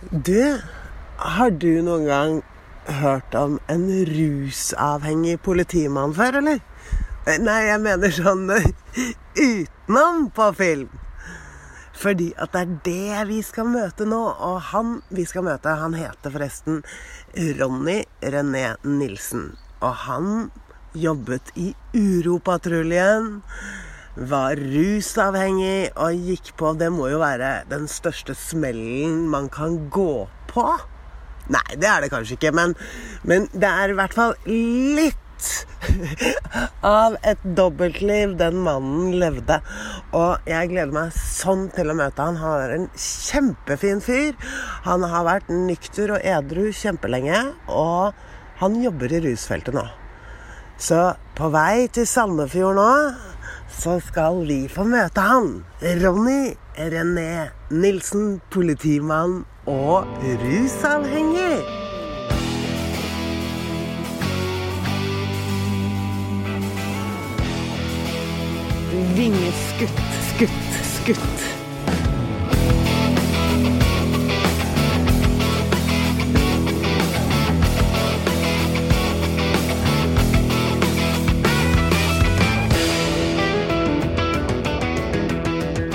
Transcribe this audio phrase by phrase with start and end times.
[0.00, 0.60] Du,
[1.16, 2.34] har du noen gang
[3.00, 6.60] hørt om en rusavhengig politimann før, eller?
[7.40, 8.68] Nei, jeg mener sånn eh,
[9.40, 10.90] utenom på film.
[11.96, 14.20] Fordi at det er det vi skal møte nå.
[14.20, 16.84] Og han vi skal møte, han heter forresten
[17.56, 19.54] Ronny René Nilsen.
[19.80, 20.30] Og han
[20.92, 23.40] jobbet i Uropatruljen.
[24.16, 30.24] Var rusavhengig og gikk på Det må jo være den største smellen man kan gå
[30.48, 30.64] på.
[31.52, 32.72] Nei, det er det kanskje ikke, men,
[33.22, 35.20] men det er i hvert fall litt
[36.86, 39.60] av et dobbeltliv den mannen levde.
[40.16, 42.40] Og jeg gleder meg sånn til å møte han.
[42.40, 44.32] Han er en kjempefin fyr.
[44.88, 48.16] Han har vært nykter og edru kjempelenge, og
[48.62, 49.84] han jobber i rusfeltet nå.
[50.80, 50.98] Så
[51.36, 52.90] på vei til Sandefjord nå
[53.68, 55.64] så skal vi få møte han.
[56.02, 60.06] Ronny René Nilsen, politimann og
[60.44, 61.60] rusavhengig.
[69.16, 71.55] Vingeskutt, skutt, skutt.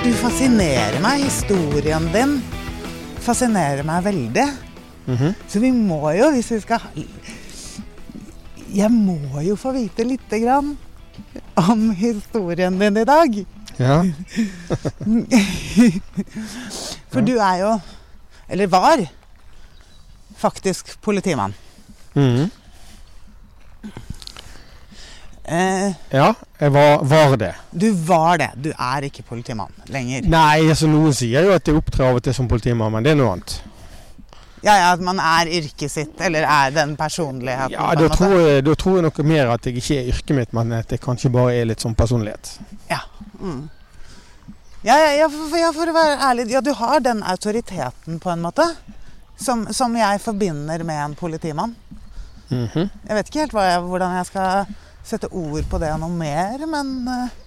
[0.02, 1.21] Du fascinerer meg.
[1.27, 2.38] Historien din
[3.21, 4.47] fascinerer meg veldig.
[5.49, 6.80] Så vi må jo, hvis vi skal
[8.71, 10.77] Jeg må jo få vite lite grann
[11.59, 13.41] om historien din i dag.
[13.81, 13.97] Ja.
[17.11, 17.71] For du er jo
[18.52, 18.99] Eller var
[20.38, 21.53] faktisk politimann.
[22.15, 22.49] Mhm.
[25.52, 26.30] Eh, ja,
[26.61, 27.55] jeg var, var det.
[27.71, 28.52] du var det.
[28.55, 30.23] Du er ikke politimann lenger.
[30.31, 33.11] Nei, altså noen sier jo at jeg opptrer av og til som politimann, men det
[33.11, 33.58] er noe annet.
[34.61, 37.73] Ja, ja, At man er yrket sitt, eller er den personligheten.
[37.73, 40.53] Ja, da tror, jeg, da tror jeg noe mer at jeg ikke er yrket mitt,
[40.55, 42.53] men at jeg kanskje bare er litt sånn personlighet.
[42.92, 43.02] Ja.
[43.42, 43.65] Mm.
[44.86, 46.45] Ja, ja, for, for å være ærlig.
[46.53, 48.70] Ja, du har den autoriteten, på en måte.
[49.42, 51.76] Som, som jeg forbinder med en politimann.
[52.52, 52.87] Mhm.
[53.08, 54.71] Jeg vet ikke helt jeg, hvordan jeg skal
[55.11, 57.39] sette ord på det noe mer, men eh,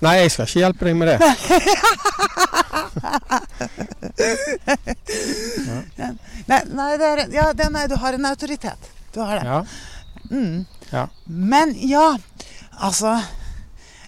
[0.00, 1.18] Nei, jeg skal ikke hjelpe deg med det.
[6.50, 8.88] Nei, nei, det er, ja, det, nei, du har en autoritet.
[9.12, 9.44] Du har det.
[9.44, 9.58] Ja.
[10.30, 10.64] Mm.
[10.90, 11.04] Ja.
[11.24, 12.18] Men ja,
[12.78, 13.20] altså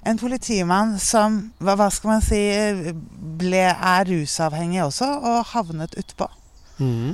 [0.02, 2.40] En politimann som hva, hva skal man si
[3.38, 6.26] ble, er rusavhengig også, og havnet utpå.
[6.82, 7.12] Mm.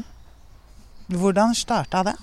[1.12, 2.14] Hvordan starta det?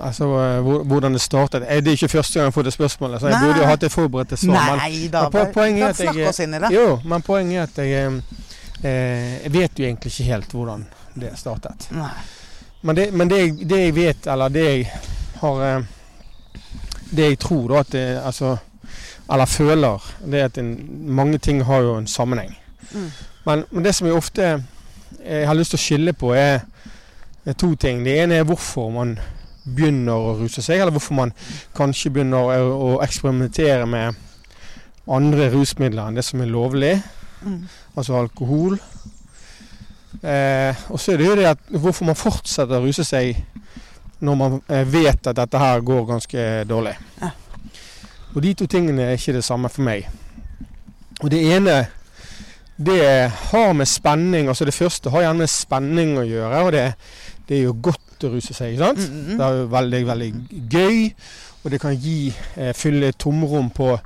[0.00, 3.20] Altså, eh, hvordan det startet Eh, Det er ikke første gang jeg får det spørsmålet,
[3.20, 3.46] så jeg Nei.
[3.46, 4.66] burde jo hatt et forberedt svar.
[4.70, 6.70] men- Nei da, men poenget er at jeg- inn i det.
[6.72, 8.20] Jo, men poenget er at jeg eh,
[8.90, 10.86] eh, Jeg vet jo egentlig ikke helt hvordan
[11.20, 11.88] det startet.
[11.90, 12.10] Nei.
[12.82, 14.92] Men det, men det, det jeg vet, eller det jeg
[15.40, 15.82] har eh,
[17.16, 18.56] Det jeg tror, da, at det, altså
[19.32, 22.56] Eller føler, det er at en, mange ting har jo en sammenheng.
[22.92, 23.10] Mm.
[23.46, 24.64] Men, men det som jeg ofte
[25.24, 26.60] jeg har lyst til å skille på, er,
[27.46, 28.04] er to ting.
[28.04, 29.18] Det ene er hvorfor man
[29.76, 31.32] begynner å ruse seg, eller hvorfor man
[31.76, 34.14] kanskje begynner å, eksperimentere med
[35.10, 36.94] andre rusmidler enn det som er lovlig,
[37.40, 37.62] Mm.
[37.96, 38.74] altså alkohol.
[40.22, 43.38] Eh, og så er det jo det at hvorfor man fortsetter å ruse seg
[44.20, 46.92] når man eh, vet at dette her går ganske dårlig.
[47.22, 47.30] Ja.
[48.34, 50.04] Og de to tingene er ikke det samme for meg.
[51.22, 51.78] Og det ene
[52.80, 56.84] det har med spenning Altså det første har gjerne med spenning å gjøre, og det,
[57.48, 58.98] det er jo godt å ruse seg, ikke sant?
[58.98, 59.36] Mm, -hmm.
[59.38, 60.32] Det er jo veldig, veldig
[60.70, 61.14] gøy,
[61.64, 63.98] og det kan gi eh, fylle tomrom på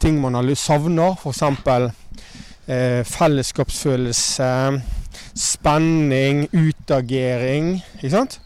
[0.00, 1.16] ting man har savner.
[1.16, 1.42] F.eks.
[2.68, 4.82] Eh, fellesskapsfølelse,
[5.34, 7.82] spenning, utagering.
[7.94, 8.40] Ikke sant?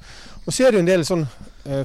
[0.47, 1.27] Og så er det jo en del sånn
[1.67, 1.85] eh,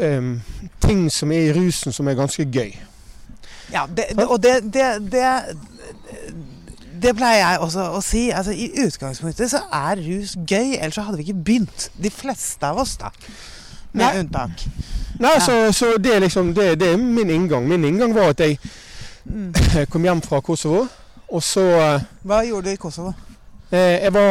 [0.00, 0.42] em,
[0.80, 2.74] ting som er i rusen som er ganske gøy.
[3.72, 4.90] Ja, det, det, og det, det,
[7.02, 8.30] det pleier jeg også å si.
[8.30, 11.88] Altså, I utgangspunktet så er rus gøy, ellers så hadde vi ikke begynt.
[12.02, 13.10] De fleste av oss, da.
[13.92, 14.18] Med Nei.
[14.20, 14.66] unntak.
[15.20, 15.40] Nei, Ja.
[15.40, 17.68] så, så det er liksom det, det er min inngang.
[17.68, 18.58] Min inngang var at jeg
[19.26, 19.48] Mm.
[19.90, 20.84] kom hjem fra Kosovo,
[21.34, 23.10] og så eh, Hva gjorde du i Kosovo?
[23.72, 24.30] Eh, jeg, var,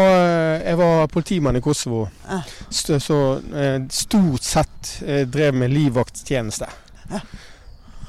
[0.64, 2.06] jeg var politimann i Kosovo.
[2.72, 3.18] St så
[3.52, 6.70] eh, stort sett eh, drev med livvakttjeneste.
[7.12, 7.20] Ja.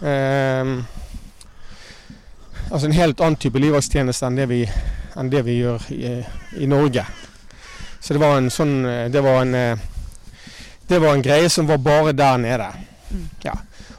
[0.06, 0.70] Eh,
[2.70, 4.60] altså en helt annen type livvaktstjeneste enn det vi,
[5.16, 6.12] enn det vi gjør i,
[6.62, 7.06] i Norge.
[8.00, 9.78] Så det var en sånn eh, Det var en eh,
[10.86, 12.68] Det var en greie som var bare der nede.
[13.10, 13.24] Mm.
[13.42, 13.56] Ja.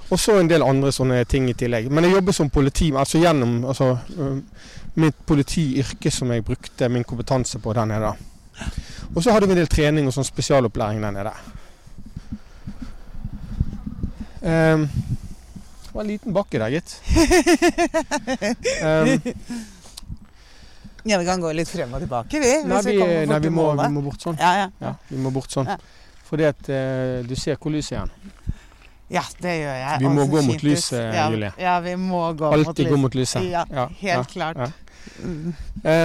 [0.07, 1.89] Og så en del andre sånne ting i tillegg.
[1.91, 4.37] Men jeg jobber som politi, altså gjennom altså, øh,
[4.95, 8.13] mitt politiyrke som jeg brukte min kompetanse på der nede.
[9.13, 11.35] Og så hadde vi en del trening og sånn spesialopplæring der nede.
[14.47, 14.87] Um,
[15.97, 16.97] var en liten bakke der, gitt.
[18.77, 19.17] Um,
[21.07, 22.49] Ja, vi kan gå litt frem og tilbake, vi.
[22.67, 24.35] nei, vi, vi, nei vi, må, vi må bort sånn.
[24.41, 24.65] Ja, ja.
[24.83, 25.69] Ja, vi må bort sånn.
[26.27, 28.11] Fordi at uh, du ser hvor lyset er
[29.07, 29.99] ja, det gjør jeg.
[30.01, 31.51] Vi må gå mot lyset, ja, Julie.
[31.63, 32.73] Ja, vi må gå mot lyset.
[32.73, 33.47] Alltid gå mot lyset.
[33.47, 34.59] Ja, helt klart.
[34.59, 35.95] ja.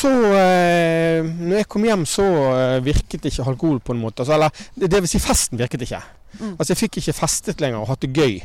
[0.00, 2.24] Så eh, når jeg kom hjem, så
[2.54, 4.22] eh, virket ikke alkohol på en måte.
[4.22, 6.00] Altså, eller det, vil si, festen virket ikke.
[6.38, 6.52] Mm.
[6.54, 8.38] Altså Jeg fikk ikke festet lenger og hatt det gøy.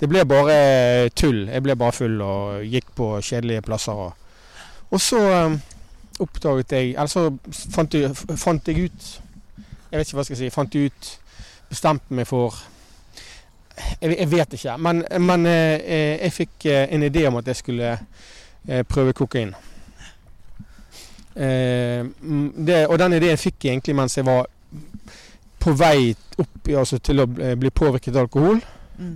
[0.00, 1.46] Det ble bare tull.
[1.48, 4.02] Jeg ble bare full og gikk på kjedelige plasser.
[4.08, 4.58] Og,
[4.90, 5.58] og så eh,
[6.18, 7.28] oppdaget jeg Eller så
[7.70, 9.04] fant jeg, fant jeg ut
[9.92, 10.50] Jeg vet ikke hva jeg skal si.
[10.52, 11.12] Fant jeg ut
[11.68, 12.56] Bestemte meg for
[14.00, 14.76] jeg, jeg vet ikke.
[14.82, 19.52] Men, men eh, jeg fikk eh, en idé om at jeg skulle eh, prøve kokain.
[21.38, 24.48] Eh, mm, det, og den ideen fikk jeg egentlig mens jeg var
[25.62, 28.58] på vei opp altså til å bli bli påvirket av alkohol.
[28.98, 29.14] Mm.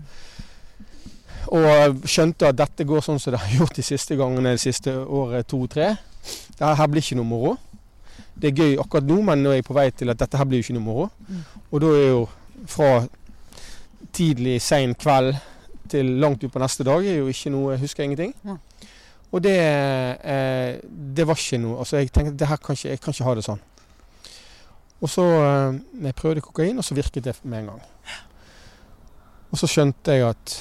[1.59, 4.95] Og skjønte at dette går sånn som det har gjort de siste gangene det siste
[4.95, 5.93] året, to-tre.
[6.59, 7.57] Det her blir ikke noe moro.
[8.39, 10.49] Det er gøy akkurat nå, men nå er jeg på vei til at dette her
[10.49, 11.09] blir jo ikke noe moro.
[11.27, 11.43] Mm.
[11.71, 12.23] Og da er jo
[12.71, 12.91] fra
[14.15, 15.35] tidlig, sein kveld
[15.93, 18.33] til langt utpå neste dag er jo ikke noe Jeg husker ingenting.
[18.47, 18.57] Ja.
[19.33, 19.59] Og det,
[20.29, 23.29] eh, det var ikke noe Altså, jeg tenkte det her kan ikke, jeg kan ikke
[23.29, 23.63] ha det sånn.
[25.03, 27.89] Og så eh, jeg prøvde kokain, og så virket det med en gang.
[29.53, 30.55] Og så skjønte jeg at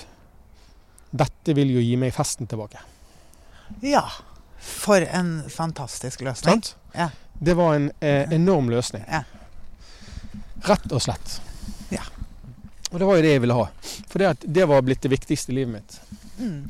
[1.12, 2.80] dette vil jo gi meg festen tilbake.
[3.84, 4.04] Ja.
[4.62, 6.62] For en fantastisk løsning.
[6.62, 6.76] Sant?
[6.96, 7.10] Ja.
[7.34, 9.04] Det var en eh, enorm løsning.
[9.08, 9.24] Ja.
[10.68, 11.40] Rett og slett.
[11.92, 12.04] Ja.
[12.92, 13.68] Og det var jo det jeg ville ha.
[14.12, 15.98] For det, det var blitt det viktigste i livet mitt.
[16.38, 16.68] Mm.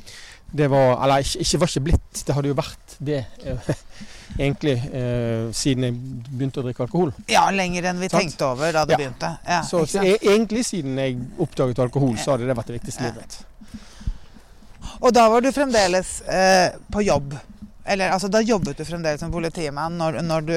[0.52, 3.70] Det var Eller ikke, ikke var ikke blitt, det hadde jo vært det eh,
[4.44, 5.94] egentlig eh, siden jeg
[6.28, 7.12] begynte å drikke alkohol.
[7.32, 8.20] Ja, lenger enn vi Sant?
[8.20, 8.98] tenkte over da det Ja.
[9.00, 9.30] begynte.
[9.48, 13.08] Ja, Så, så e egentlig siden jeg oppdaget alkohol, så hadde det vært det viktigste
[13.08, 13.14] ja.
[13.14, 13.40] livet.
[15.00, 17.34] Og da var du fremdeles eh, på jobb.
[17.84, 20.56] Eller altså, da jobbet du fremdeles som politimann når, når du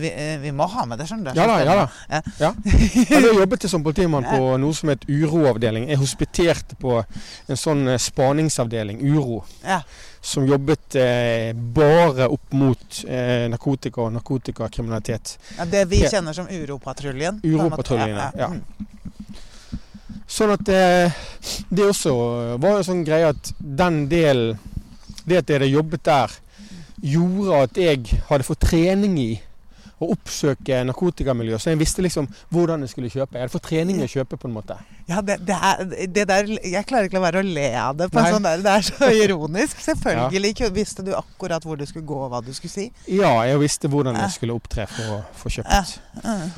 [0.00, 1.40] vi, eh, vi må ha med det, skjønner du.
[1.40, 1.88] Ja da, ja da.
[2.08, 2.20] Ja.
[2.40, 2.52] Ja.
[3.10, 5.88] Jeg jobbet som politimann på noe som het uroavdeling.
[5.92, 9.80] Jeg hospiterte på en sånn eh, spaningsavdeling, Uro, Ja.
[10.22, 15.36] som jobbet eh, bare opp mot eh, narkotika og narkotikakriminalitet.
[15.58, 17.40] Ja, det vi kjenner som Uropatruljen.
[17.44, 18.48] Uropatruljen, ja.
[18.52, 18.62] Mm.
[20.32, 21.12] Sånn at eh,
[21.68, 22.12] det også
[22.62, 24.56] var en sånn greie at den delen
[25.26, 26.32] Det at jeg hadde jobbet der,
[27.02, 29.30] gjorde at jeg hadde fått trening i
[30.02, 31.58] å oppsøke narkotikamiljø.
[31.62, 33.36] Så jeg visste liksom hvordan jeg skulle kjøpe.
[33.36, 34.76] Jeg hadde fått trening i å kjøpe, på en måte.
[35.06, 38.08] Ja, det, det, er, det der Jeg klarer ikke la være å le av det.
[38.10, 39.82] på en sånn der, Det er så ironisk.
[39.84, 40.70] Selvfølgelig ja.
[40.74, 42.88] visste du akkurat hvor du skulle gå, og hva du skulle si.
[43.06, 45.60] Ja, jeg visste hvordan jeg skulle opptre for å få Ja.
[45.60, 46.24] kjøpt.
[46.24, 46.48] Mm.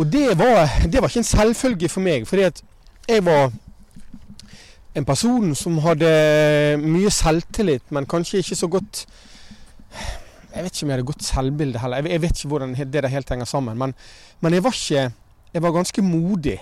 [0.00, 2.62] Og det var, det var ikke en selvfølge for meg, fordi at
[3.10, 3.50] jeg var
[4.96, 6.08] en person som hadde
[6.80, 9.04] mye selvtillit, men kanskje ikke så godt
[10.52, 12.08] Jeg vet ikke om jeg hadde godt selvbilde heller.
[12.12, 13.78] Jeg, vet ikke hvordan det der helt henger sammen.
[13.78, 13.94] Men,
[14.40, 15.10] men jeg var ikke
[15.52, 16.58] Jeg var ganske modig.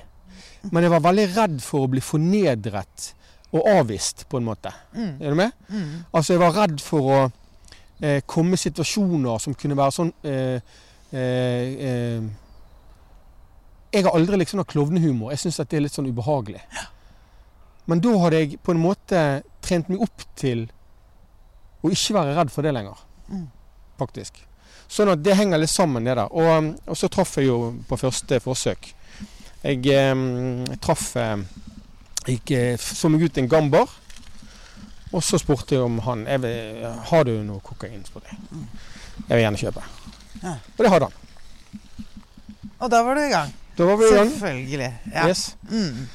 [0.71, 3.13] Men jeg var veldig redd for å bli fornedret
[3.51, 4.73] og avvist, på en måte.
[4.95, 5.15] Mm.
[5.21, 5.55] Er du med?
[5.69, 6.05] Mm.
[6.13, 7.19] Altså, jeg var redd for å
[8.01, 10.77] eh, komme i situasjoner som kunne være sånn eh,
[11.11, 12.29] eh, eh,
[13.91, 15.33] Jeg har aldri liksom hatt klovnehumor.
[15.35, 16.63] Jeg syns det er litt sånn ubehagelig.
[17.91, 19.23] Men da hadde jeg på en måte
[19.67, 20.69] trent meg opp til
[21.83, 22.99] å ikke være redd for det lenger.
[23.31, 23.47] Mm.
[24.01, 24.41] Faktisk.
[24.91, 26.31] Sånn at det henger litt sammen, det der.
[26.33, 27.59] Og, og så traff jeg jo
[27.89, 28.91] på første forsøk.
[29.63, 31.43] Jeg eh, traff eh,
[32.29, 33.93] Jeg så meg ut en gambar.
[35.11, 38.03] Og så spurte jeg om han jeg vil, Har du noe kokain.
[38.07, 38.39] spurte jeg.
[39.27, 39.87] Jeg vil gjerne kjøpe.
[40.43, 40.55] Ja.
[40.77, 41.17] Og det hadde han.
[42.81, 43.55] Og da var du i gang.
[43.77, 44.31] Da var vi i gang.
[44.31, 44.91] Selvfølgelig.
[45.15, 45.29] Ja.
[45.29, 45.57] Yes.
[45.71, 46.07] Mm.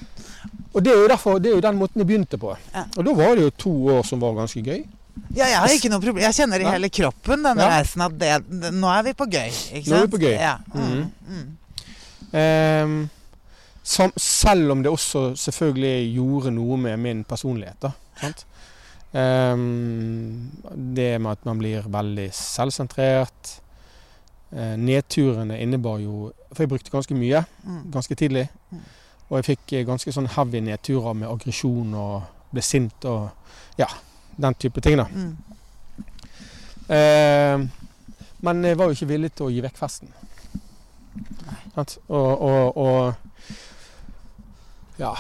[0.74, 2.56] Og det er, jo derfor, det er jo den måten jeg begynte på.
[2.74, 2.84] Ja.
[2.98, 4.82] Og da var det jo to år som var ganske gøy.
[5.36, 6.24] Ja, jeg har ikke noe problem.
[6.24, 7.78] Jeg kjenner i hele kroppen denne Ja.
[7.80, 9.52] reisen at det, det, nå er vi på gøy.
[9.80, 9.92] Ikke sant?
[9.92, 10.34] Nå er vi på gøy.
[10.40, 10.58] Ja.
[10.74, 11.12] Mm.
[11.30, 11.46] Mm.
[12.36, 13.10] Um,
[13.86, 17.78] som, selv om det også selvfølgelig gjorde noe med min personlighet.
[17.82, 17.92] da,
[18.22, 18.46] sant?
[19.16, 20.52] Ehm,
[20.96, 23.60] det med at man blir veldig selvsentrert.
[24.56, 27.92] Uh, nedturene innebar jo For jeg brukte ganske mye Mm.
[27.92, 28.48] ganske tidlig.
[28.72, 28.80] Mm.
[29.30, 32.22] Og jeg fikk ganske sånn heavy nedturer med aggresjon og
[32.54, 33.30] ble sint og
[33.78, 33.88] ja,
[34.38, 34.98] den type ting.
[34.98, 35.06] da.
[35.14, 35.38] Mm.
[36.88, 37.68] Eh,
[38.46, 40.10] men jeg var jo ikke villig til å gi vekk festen.
[41.76, 43.14] Og, og, og
[45.02, 45.14] ja.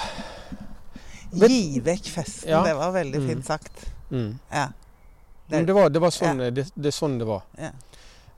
[1.35, 2.49] Gi vekk festen.
[2.53, 2.61] Ja.
[2.63, 3.27] Det var veldig Mm.
[3.29, 3.85] fint sagt.
[4.11, 4.39] Mm.
[4.51, 4.67] Ja.
[5.49, 7.41] Det var, det var sånn, det, det er sånn det var.
[7.59, 7.71] Ja.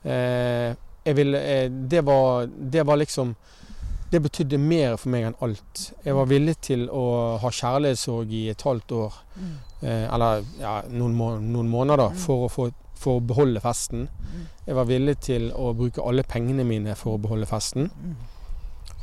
[0.03, 0.75] Eh,
[1.07, 3.36] jeg ville, eh, det, var, det var liksom
[4.12, 5.82] Det betydde mer for meg enn alt.
[6.06, 9.56] Jeg var villig til å ha kjærlighetssorg i et halvt år, Mm.
[9.84, 12.16] eh, eller ja, noen, må, noen måneder, Mm.
[12.18, 14.08] for å, få, for å beholde festen.
[14.08, 14.48] Mm.
[14.68, 17.92] Jeg var villig til å bruke alle pengene mine for å beholde festen.
[18.04, 18.16] Mm.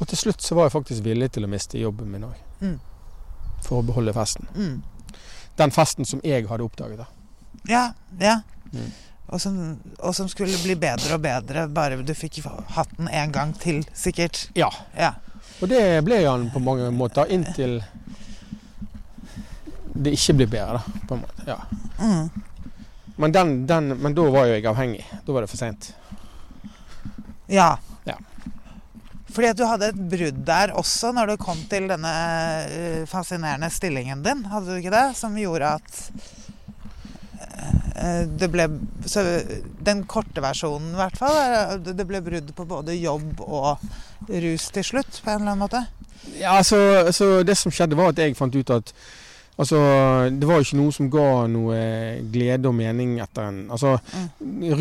[0.01, 2.35] Og til slutt så var jeg faktisk villig til å miste jobben min òg.
[2.61, 2.81] Mm.
[3.63, 4.49] For å beholde festen.
[4.57, 4.83] Mm.
[5.57, 6.97] Den festen som jeg hadde oppdaget.
[6.99, 7.05] da.
[7.69, 8.41] Ja, ja.
[9.33, 9.57] Og, som,
[9.99, 12.43] og som skulle bli bedre og bedre bare du fikk
[12.77, 14.49] hatt den en gang til, sikkert.
[14.55, 14.69] Ja.
[14.99, 15.15] Ja.
[15.63, 17.81] Og det ble han på mange måter, inntil
[19.95, 21.01] det ikke blir bedre, da.
[21.09, 21.45] På en måte.
[21.47, 21.59] Ja.
[21.99, 22.31] Mm.
[23.17, 25.05] Men, den, den, men da var jo jeg avhengig.
[25.27, 25.93] Da var det for seint.
[27.47, 27.77] Ja.
[28.09, 28.17] Ja.
[29.31, 32.15] Fordi at du hadde et brudd der også når du kom til denne
[32.67, 35.07] eh, fascinerende stillingen din, hadde du ikke det?
[35.19, 36.03] Som gjorde at
[38.41, 38.67] det ble
[39.07, 39.23] så
[39.85, 41.83] Den korte versjonen, i hvert fall.
[41.87, 43.85] Det ble brudd på både jobb og
[44.29, 45.85] rus til slutt, på en eller annen måte.
[46.39, 48.95] Ja, altså, altså Det som skjedde, var at jeg fant ut at
[49.55, 49.79] Altså,
[50.35, 51.77] Det var ikke noe som ga noe
[52.33, 53.93] glede og mening etter en Altså,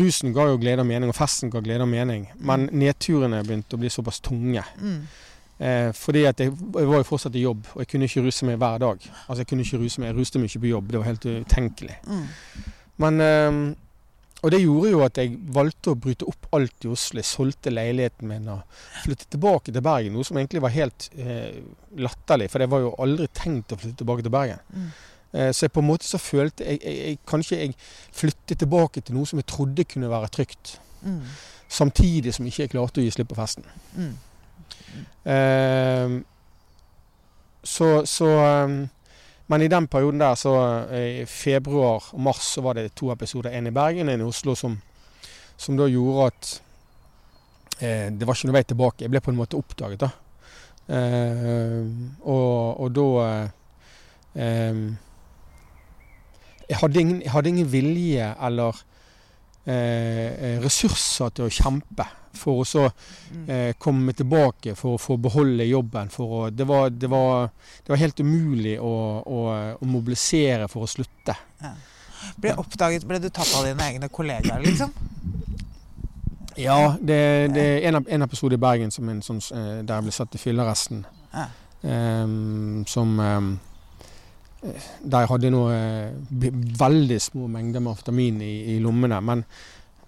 [0.00, 2.26] Rusen ga jo glede og mening, og festen ga glede og mening.
[2.42, 4.64] Men nedturene begynte å bli såpass tunge.
[4.80, 5.04] Mm.
[5.58, 8.46] Eh, fordi at jeg, jeg var jo fortsatt i jobb, og jeg kunne ikke ruse
[8.48, 9.04] meg hver dag.
[9.28, 10.90] Altså, Jeg kunne ikke ruse meg, jeg ruste meg ikke på jobb.
[10.90, 11.96] Det var helt utenkelig.
[12.06, 12.26] Mm.
[13.04, 13.60] Men eh,
[14.44, 17.16] Og det gjorde jo at jeg valgte å bryte opp alt i Oslo.
[17.22, 20.12] Jeg solgte leiligheten min og flyttet tilbake til Bergen.
[20.12, 21.62] Noe som egentlig var helt eh,
[21.96, 24.60] latterlig, for jeg var jo aldri tenkt å flytte tilbake til Bergen.
[24.74, 24.90] Mm.
[25.32, 27.78] Eh, så jeg på en måte så følte jeg, jeg, jeg Kanskje jeg
[28.12, 30.76] flyttet tilbake til noe som jeg trodde kunne være trygt.
[31.06, 31.22] Mm.
[31.80, 33.64] Samtidig som ikke jeg klarte å gi slipp på festen.
[33.96, 34.12] Mm.
[35.24, 36.18] Eh,
[37.64, 38.74] så, så eh,
[39.46, 40.54] Men i den perioden der, så
[40.90, 43.52] eh, i februar og mars, så var det to episoder.
[43.52, 44.78] En i Bergen og en i Oslo som,
[45.56, 46.52] som da gjorde at
[47.80, 49.04] eh, det var ikke noe vei tilbake.
[49.04, 50.10] Jeg ble på en måte oppdaget, da.
[50.84, 51.84] Eh,
[52.24, 53.06] og, og da
[54.40, 54.80] eh,
[56.68, 58.82] jeg, hadde ingen, jeg hadde ingen vilje eller
[59.68, 62.84] eh, ressurser til å kjempe for å så
[63.34, 63.48] Mm.
[63.50, 66.10] eh, komme tilbake for å få beholde jobben.
[66.18, 67.48] Å, det, var, det, var,
[67.82, 68.92] det var helt umulig å,
[69.26, 69.40] å,
[69.80, 71.34] å mobilisere for å slutte.
[72.40, 74.92] Ble oppdaget Ble du tatt av dine egne kollegaer, liksom?
[76.56, 77.18] Ja, det,
[77.54, 80.34] det er en, en episode i Bergen som en sånn, eh, der jeg ble satt
[80.36, 81.04] i fyllearresten.
[81.34, 81.48] Ja.
[81.84, 83.48] Um, som eh,
[85.04, 89.18] Der jeg hadde noe eh, veldig små mengder med amfetamin i, i lommene.
[89.20, 89.42] Men,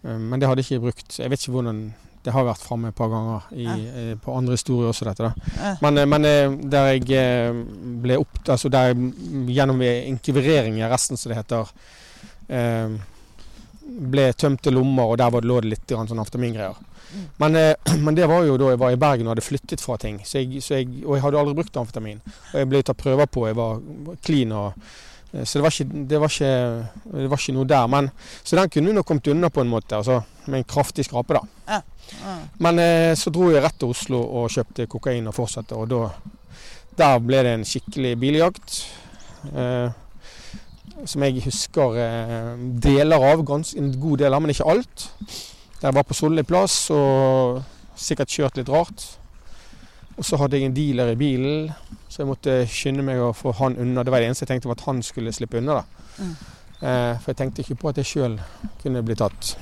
[0.06, 1.18] eh, men det hadde jeg ikke brukt.
[1.18, 1.82] Jeg vet ikke hvordan
[2.26, 3.74] Det har vært framme et par ganger i, Ja.
[4.00, 5.28] eh, på andre historier også, dette.
[5.28, 5.50] da.
[5.60, 5.74] Ja.
[5.84, 7.66] Men, eh, men eh, der jeg
[8.02, 8.40] ble opp...
[8.48, 11.70] Altså der jeg mm, gjennom inkvirering i arresten, som det heter,
[12.48, 12.96] eh,
[13.86, 16.74] ble tømte lommer, og der lå det litt sånn amfetamingreier.
[17.14, 17.26] Mm.
[17.38, 17.58] Men,
[18.04, 20.18] men det var jo da jeg var i Bergen og hadde flyttet fra ting.
[20.26, 22.18] Så jeg, så jeg, og jeg hadde aldri brukt amfetamin.
[22.52, 23.78] Og jeg ble tatt prøver på, jeg var
[24.26, 24.74] clean og
[25.32, 26.52] Så det var ikke, det var ikke,
[27.12, 27.86] det var ikke noe der.
[27.92, 28.08] Men,
[28.44, 31.42] så den kunne nok kommet unna på en måte, altså, med en kraftig skrape, da.
[31.68, 31.80] Ja.
[32.62, 36.08] Men eh, så dro jeg rett til Oslo og kjøpte kokain og fortsatte, og da
[36.96, 38.78] Der ble det en skikkelig biljakt.
[39.52, 39.90] Eh,
[41.04, 45.04] som jeg husker eh, deler av, gans, en god del av, men ikke alt.
[45.82, 47.60] Jeg var på Solli plass og
[48.00, 49.04] sikkert kjørt litt rart.
[50.16, 51.72] Og så hadde jeg en dealer i bilen,
[52.08, 54.04] så jeg måtte skynde meg å få han unna.
[54.04, 55.82] Det var det eneste jeg tenkte var at han skulle slippe unna.
[55.82, 56.06] da.
[56.18, 56.36] Mm.
[56.76, 58.38] Eh, for jeg tenkte ikke på at jeg sjøl
[58.82, 59.56] kunne bli tatt.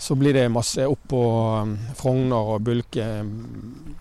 [0.00, 1.22] Så blir det masse opp på
[1.60, 3.04] um, Frogner og Bulke.
[3.20, 3.96] um,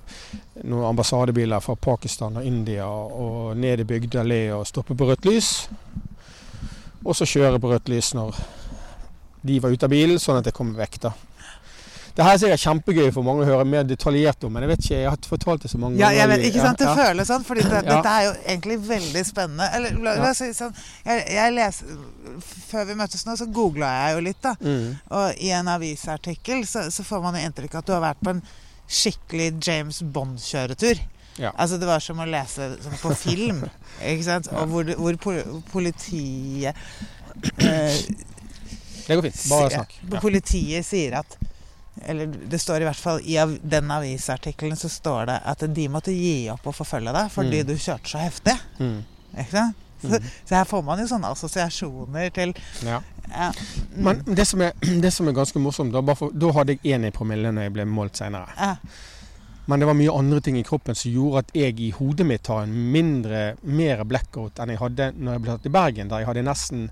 [0.60, 5.70] Noen ambassadebiler fra Pakistan og India og ned i Bygdøy og stoppe på rødt lys.
[7.06, 8.36] Og så kjøre på rødt lys når
[9.48, 11.00] de var ute av bilen, sånn at jeg kom vekk.
[11.08, 11.14] da.
[12.20, 14.82] Det her er sikkert kjempegøy for mange å høre mer detaljert om, men jeg vet
[14.84, 16.28] ikke, jeg har fortalt det så mange Ja, ganger.
[16.34, 16.78] vet, ikke sant?
[16.82, 17.82] Det Ja, føles sånn, fordi det, Ja.
[17.96, 19.68] dette er jo egentlig veldig spennende.
[19.78, 20.32] Eller la, la Ja.
[20.34, 20.74] oss si sånn
[21.06, 21.86] jeg, jeg leser,
[22.70, 24.54] Før vi møttes nå, så googla jeg jo litt, da.
[24.62, 24.98] Mm.
[25.12, 28.20] Og i en avisartikkel så, så får man jo inntrykk av at du har vært
[28.22, 28.42] på en
[28.90, 31.00] skikkelig James Bond-kjøretur.
[31.38, 31.52] Ja.
[31.58, 33.64] Altså Det var som å lese som på film.
[34.04, 34.48] ikke sant?
[34.52, 35.16] Og hvor, hvor
[35.72, 36.76] politiet
[37.60, 37.96] eh,
[39.08, 39.46] Det går fint.
[39.50, 39.94] Bare snakk.
[40.22, 41.38] Politiet sier at
[42.08, 45.88] Eller det står i hvert fall i av, den avisartikkelen så står det at de
[45.90, 47.68] måtte gi opp å forfølge deg fordi Mm.
[47.68, 48.56] du kjørte så heftig.
[48.80, 49.04] Mm.
[49.38, 49.76] Ikke sant?
[50.02, 50.24] Så, Mm.
[50.48, 52.54] så her får man jo sånne assosiasjoner til
[52.86, 53.02] Ja.
[53.30, 53.52] ja.
[53.96, 54.72] Men det som, er,
[55.04, 57.74] det som er ganske morsomt, da, for, da hadde jeg én i promille når jeg
[57.74, 58.48] ble målt senere.
[58.58, 58.76] ja.
[59.70, 62.48] Men det var mye andre ting i kroppen som gjorde at jeg i hodet mitt
[62.48, 66.18] har en mindre, mer blackout enn jeg hadde når jeg ble tatt i Bergen, der
[66.24, 66.88] jeg hadde nesten,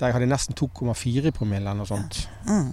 [0.00, 2.22] der jeg hadde nesten 2,4 promille eller noe sånt.
[2.46, 2.70] Mm.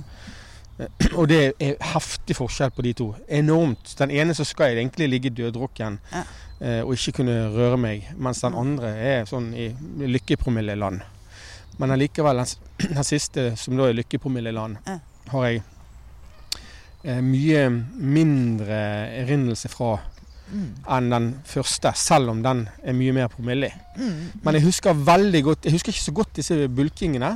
[1.16, 3.06] Og det er heftig forskjell på de to.
[3.32, 3.94] Enormt.
[3.98, 6.24] Den ene så skal jeg egentlig ligge døddrukken Ja.
[6.60, 9.70] eh, og ikke kunne røre meg, mens den andre er sånn i
[10.04, 11.02] lykkepromilleland.
[11.80, 15.00] Men allikevel, den, den siste, som da er lykkepromilleland, Ja.
[15.32, 15.64] har jeg
[17.06, 18.82] eh, mye mindre
[19.24, 20.00] erindrelse fra
[20.46, 20.76] Mm.
[20.88, 23.72] enn den første, selv om den er mye mer promille.
[23.98, 24.32] Mm.
[24.44, 27.32] Men jeg husker veldig godt Jeg husker ikke så godt disse bulkingene.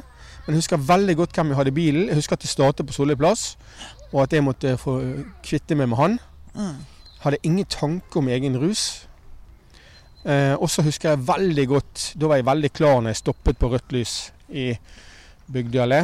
[0.49, 2.05] Men jeg husker veldig godt hvem jeg hadde i bilen.
[2.09, 3.51] Jeg husker at det startet på Solli plass,
[4.09, 4.95] og at jeg måtte få
[5.45, 6.15] kvitte meg med han.
[6.55, 6.79] Mm.
[7.21, 8.85] Hadde ingen tanke om egen rus.
[10.25, 13.59] Eh, og så husker jeg veldig godt Da var jeg veldig klar når jeg stoppet
[13.61, 14.15] på rødt lys
[14.49, 14.73] i
[15.53, 15.99] Bygdøy allé.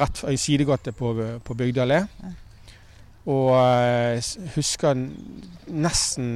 [0.00, 1.12] Rett i sidegate på,
[1.44, 2.00] på Bygdøy allé.
[3.28, 4.96] Og eh, husker
[5.68, 6.32] nesten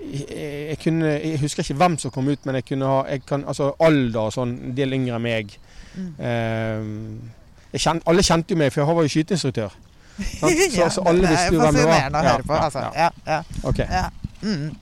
[0.00, 3.26] jeg, jeg, kunne, jeg husker ikke hvem som kom ut, men jeg kunne ha jeg
[3.28, 5.58] kan, altså alder og sånn, en del yngre enn meg.
[5.94, 6.12] Mm.
[6.18, 9.74] Eh, jeg kjent, alle kjente jo meg, for jeg var jo skyteinstruktør.
[10.40, 11.92] Så, Ja, så alle er visste jo hvem det var.
[11.92, 12.56] Fascinerende å høre på.
[12.58, 12.78] Altså.
[12.78, 13.78] ja, Ja, ja, ok.
[13.78, 14.08] ja.
[14.42, 14.74] Mm.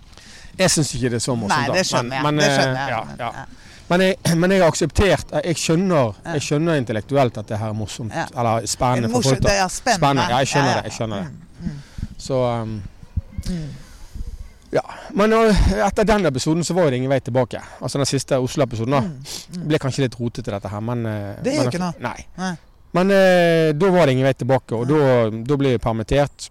[0.59, 1.61] Jeg syns ikke det er så morsomt.
[1.61, 1.75] Nei, da.
[1.79, 2.25] det skjønner jeg.
[2.27, 3.05] Men, det eh, skjønner jeg.
[3.07, 3.31] Men, ja.
[3.39, 3.45] ja.
[3.91, 7.79] Men, jeg, men jeg har akseptert Jeg skjønner, jeg skjønner intellektuelt at det her er
[7.79, 8.15] morsomt.
[8.15, 8.27] Ja.
[8.39, 9.39] Eller spennende for folk.
[9.43, 9.57] det da.
[9.65, 10.03] er spennende.
[10.03, 10.83] Spennende, ja, jeg skjønner Ja, ja.
[10.83, 11.31] det, jeg skjønner det.
[11.61, 12.75] Mm, mm, Så um,
[13.49, 13.69] mm.
[14.71, 14.83] Ja.
[15.19, 17.59] Men uh, etter den episoden så var det ingen vei tilbake.
[17.83, 18.95] Altså den siste Oslo-episoden.
[18.95, 19.01] da.
[19.01, 19.17] Mm,
[19.57, 19.65] mm.
[19.69, 21.95] Ble kanskje litt rotete, dette her, men uh, Det gjør men- ikke noe.
[22.07, 22.27] Nei.
[22.39, 22.53] Nei.
[22.95, 25.01] Men uh, da var det ingen vei tilbake, og da,
[25.47, 26.51] da ble jeg permittert.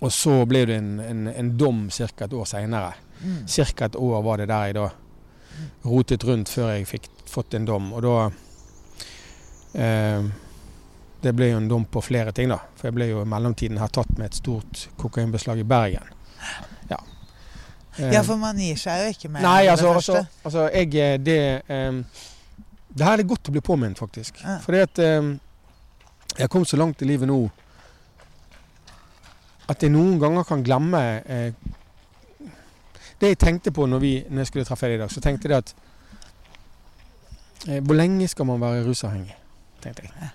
[0.00, 2.06] Og så ble det en, en, en dom ca.
[2.24, 2.92] et år seinere.
[3.20, 3.40] Mm.
[3.48, 3.84] Ca.
[3.88, 4.86] et år var det der jeg da
[5.84, 7.90] rotet rundt før jeg fikk fått en dom.
[7.96, 8.14] Og da
[9.74, 10.24] eh,
[11.20, 12.56] Det ble jo en dom på flere ting, da.
[12.80, 16.08] For jeg ble jo i mellomtiden her tatt med et stort kokainbeslag i Bergen.
[17.98, 18.10] Ja.
[18.12, 20.18] Eh, for man gir seg jo ikke med Nei, det altså, første.
[20.44, 22.04] altså, altså jeg eh, Det um,
[22.90, 24.40] Det her er det godt å bli påminnet, faktisk.
[24.42, 24.58] Ja.
[24.62, 25.32] Fordi at um,
[26.36, 27.40] jeg har kommet så langt i livet nå
[29.70, 31.52] at jeg noen ganger kan glemme eh,
[33.20, 35.50] Det jeg tenkte på når, vi, når jeg skulle treffe deg i dag, så tenkte
[35.50, 35.74] jeg at
[37.68, 39.36] eh, Hvor lenge skal man være rusavhengig?
[39.80, 40.30] tenkte jeg.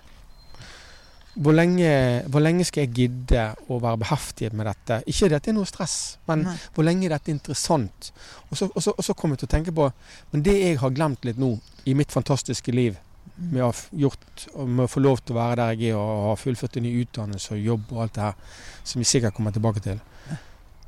[1.36, 1.88] Hvor lenge,
[2.32, 5.02] hvor lenge skal jeg gidde å være beheftiget med dette?
[5.06, 5.96] Ikke at det er noe stress,
[6.30, 6.54] men Nei.
[6.72, 8.08] hvor lenge er dette interessant?
[8.48, 9.90] Og så, og, så, og så kom jeg til å tenke på
[10.32, 12.96] Men det jeg har glemt litt nå i mitt fantastiske liv,
[13.36, 16.34] med å gjort med å få lov til å være der jeg er og ha
[16.40, 18.54] fullført en ny utdannelse og jobb og alt det her,
[18.86, 20.00] som vi sikkert kommer tilbake til,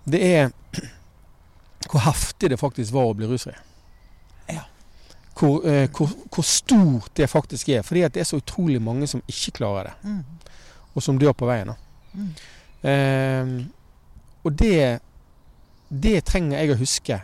[0.09, 0.49] det er
[1.91, 3.53] hvor heftig det faktisk var å bli rusfri.
[4.49, 4.65] Ja.
[5.39, 7.85] Hvor, eh, hvor, hvor stort det faktisk er.
[7.87, 10.25] Fordi det er så utrolig mange som ikke klarer det, Mm.
[10.99, 11.75] Og som dør på veien.
[12.13, 12.31] Mm.
[12.91, 13.53] Eh,
[14.45, 14.99] og det,
[15.89, 17.21] det trenger jeg å huske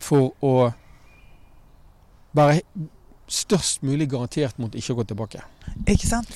[0.00, 0.54] for å
[2.36, 2.60] være
[3.30, 5.42] størst mulig garantert mot ikke å gå tilbake.
[5.90, 6.30] Ikke sant?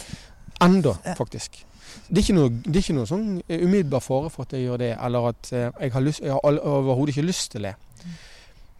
[0.63, 1.63] Enda, faktisk.
[2.09, 4.67] Det er ikke noe, det er ikke noe sånn eh, umiddelbar fare for at jeg
[4.67, 7.75] gjør det, eller at eh, jeg har, lyst, jeg har overhodet ikke lyst til det.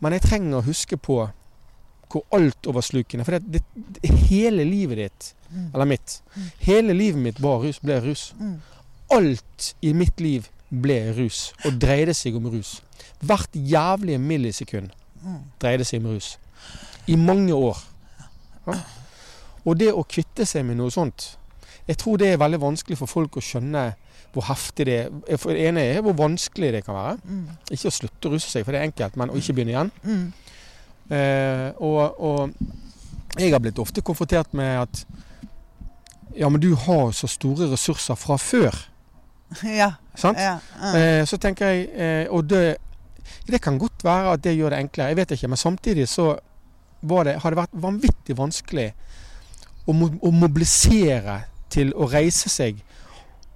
[0.03, 1.23] Men jeg trenger å huske på
[2.15, 5.44] hvor altoverslukende For det, det, det, hele livet ditt, Mm.
[5.73, 6.23] Eller mitt,
[6.65, 8.33] hele livet mitt rus, ble rus.
[9.13, 12.81] Alt i mitt liv ble rus, og dreide seg om rus.
[13.25, 14.91] Hvert jævlige millisekund
[15.63, 16.35] dreide seg om rus.
[17.07, 17.79] I mange år.
[19.65, 21.35] Og det å kvitte seg med noe sånt
[21.85, 23.83] Jeg tror det er veldig vanskelig for folk å skjønne
[24.33, 25.37] hvor heftig det er.
[25.37, 27.19] For det ene er hvor vanskelig det kan være.
[27.71, 29.91] Ikke å slutte å ruse seg, for det er enkelt, men å ikke begynne igjen.
[31.13, 35.05] Eh, og, og jeg har blitt ofte konfrontert med at
[36.37, 38.75] Ja, men du har så store ressurser fra før.
[39.63, 39.93] Ja.
[40.19, 40.39] Sant?
[40.41, 40.57] ja.
[40.81, 40.95] Mm.
[40.99, 42.77] Eh, så tenker jeg eh, Og det,
[43.47, 45.51] det kan godt være at det gjør det enklere, jeg vet ikke.
[45.53, 46.33] Men samtidig så
[47.05, 48.89] var det, har det vært vanvittig vanskelig
[49.87, 52.81] å, mo å mobilisere til å reise seg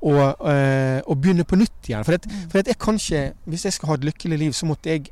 [0.04, 2.04] og, eh, og begynne på nytt igjen.
[2.06, 2.50] For, det, Mm.
[2.50, 5.08] for jeg ikke hvis jeg skal ha et lykkelig liv, så måtte jeg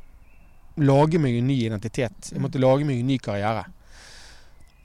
[0.77, 2.31] lage meg en ny identitet.
[2.31, 3.65] Jeg måtte lage meg en ny karriere.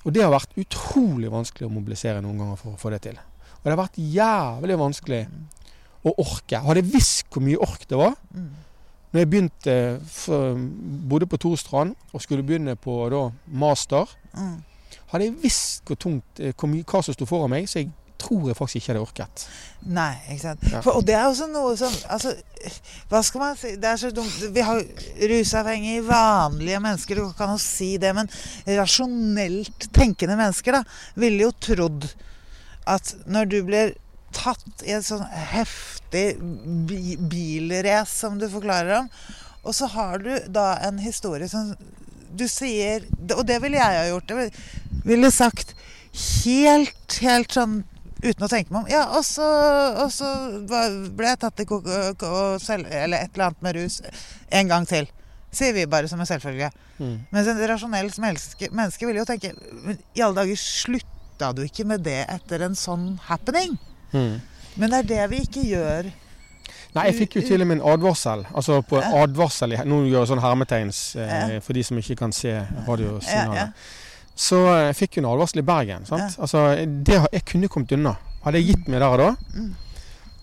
[0.05, 3.19] Og det har vært utrolig vanskelig å mobilisere noen ganger for å få det til.
[3.61, 5.21] Og det har vært jævlig vanskelig
[6.03, 6.59] å orke.
[6.59, 8.51] Hadde jeg visst hvor mye ork det var Mm.
[9.13, 10.55] når jeg begynte, for,
[11.09, 14.63] bodde på Torstrand og skulle begynne på da, master, Mm.
[15.13, 17.91] hadde jeg visst hvor tungt, eh, hvor mye, hva som sto foran meg, så jeg
[18.23, 19.45] tror jeg faktisk ikke hadde orket.
[19.83, 20.67] Nei, ikke sant.
[20.71, 20.81] Ja.
[20.85, 22.35] For, og det er også noe som altså,
[23.11, 23.73] Hva skal man si?
[23.83, 24.37] Det er så dumt.
[24.55, 24.83] Vi har
[25.33, 27.19] rusavhengige, vanlige mennesker.
[27.19, 28.31] Du kan jo si det, men
[28.79, 30.85] rasjonelt tenkende mennesker da,
[31.19, 32.07] ville jo trodd
[32.91, 33.95] at når du blir
[34.35, 36.37] tatt i et sånn heftig
[36.89, 39.11] bi bilrace som du forklarer om.
[39.63, 41.75] Og så har du da en historie som
[42.33, 43.05] du sier
[43.37, 44.31] Og det ville jeg ha gjort.
[44.33, 44.53] Jeg
[45.05, 45.75] ville sagt
[46.43, 47.83] helt, helt sånn
[48.23, 48.91] uten å tenke meg om.
[48.91, 49.47] Ja, og så,
[50.05, 50.29] og så
[50.67, 54.01] ble jeg tatt i kok eller et eller annet med rus
[54.51, 55.11] en gang til.
[55.53, 56.71] Sier vi bare som en selvfølge.
[56.97, 57.17] Mm.
[57.35, 62.05] Mens en rasjonell menneske, menneske vil jo tenke I alle dager, slutta du ikke med
[62.07, 63.77] det etter en sånn happening?
[64.15, 64.39] Mm.
[64.81, 66.13] Men det er det vi ikke gjør.
[66.93, 68.45] Nei, jeg fikk jo til og med en advarsel.
[68.53, 72.53] Altså på advarsel Nå gjør jeg sånn hermetegns eh, for de som ikke kan se
[72.89, 73.73] radiosignalet.
[74.43, 76.07] Så jeg eh, fikk hun en advarsel i Bergen.
[76.09, 76.39] sant?
[76.43, 78.17] Altså, det, Jeg kunne kommet unna.
[78.43, 79.75] Hadde jeg gitt meg der og da, mm.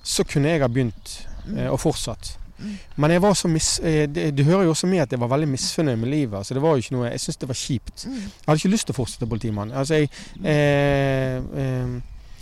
[0.07, 1.57] så kunne jeg ha begynt mm.
[1.57, 2.37] eh, og fortsatt.
[2.59, 2.75] Mm.
[2.95, 3.79] Men jeg var så mis...
[3.79, 6.37] Eh, det, det, hører jo også med at jeg var veldig misfornøyd med livet.
[6.37, 8.05] altså det var jo ikke noe, Jeg syntes det var kjipt.
[8.05, 9.75] Jeg hadde ikke lyst til å fortsette politimann.
[9.75, 10.13] Altså jeg...
[10.43, 11.99] Eh, eh,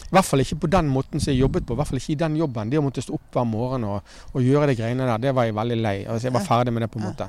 [0.08, 1.76] i hvert fall ikke på den måten som jeg jobbet på.
[1.76, 2.70] I hvert fall ikke i den jobben.
[2.72, 5.50] Det å måtte stå opp hver morgen og, og gjøre de greiene der, det var
[5.50, 5.98] jeg veldig lei.
[6.06, 7.28] Altså, jeg var ferdig med det på en måte.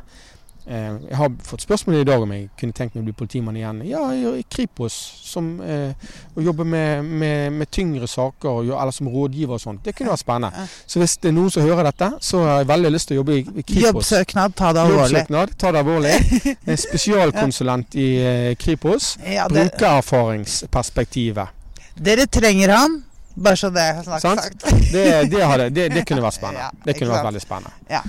[0.69, 3.57] Eh, jeg har fått spørsmål i dag om jeg kunne tenkt meg å bli politimann
[3.57, 3.79] igjen.
[3.89, 4.93] Ja, i Kripos,
[5.25, 5.97] som eh,
[6.37, 9.81] å jobbe med, med, med, tyngre saker, eller som rådgiver og sånt.
[9.87, 10.67] Det kunne vært spennende.
[10.85, 13.21] Så hvis det er noen som hører dette, så har jeg veldig lyst til å
[13.23, 13.87] jobbe i, i Kripos.
[13.87, 15.23] Jobbsøknad, ta det alvorlig.
[15.23, 16.15] Jobbsøknad, ta det alvorlig.
[16.85, 19.15] Spesialkonsulent i eh, Kripos.
[19.25, 19.71] Ja, det...
[19.73, 21.57] Brukererfaringsperspektivet.
[21.97, 23.03] Dere trenger han.
[23.39, 24.65] Bare så det er sagt.
[24.93, 26.75] Det, det, hadde, det, det, kunne vært spennende.
[26.85, 27.73] Det kunne vært veldig spennende.
[27.89, 28.05] Ja.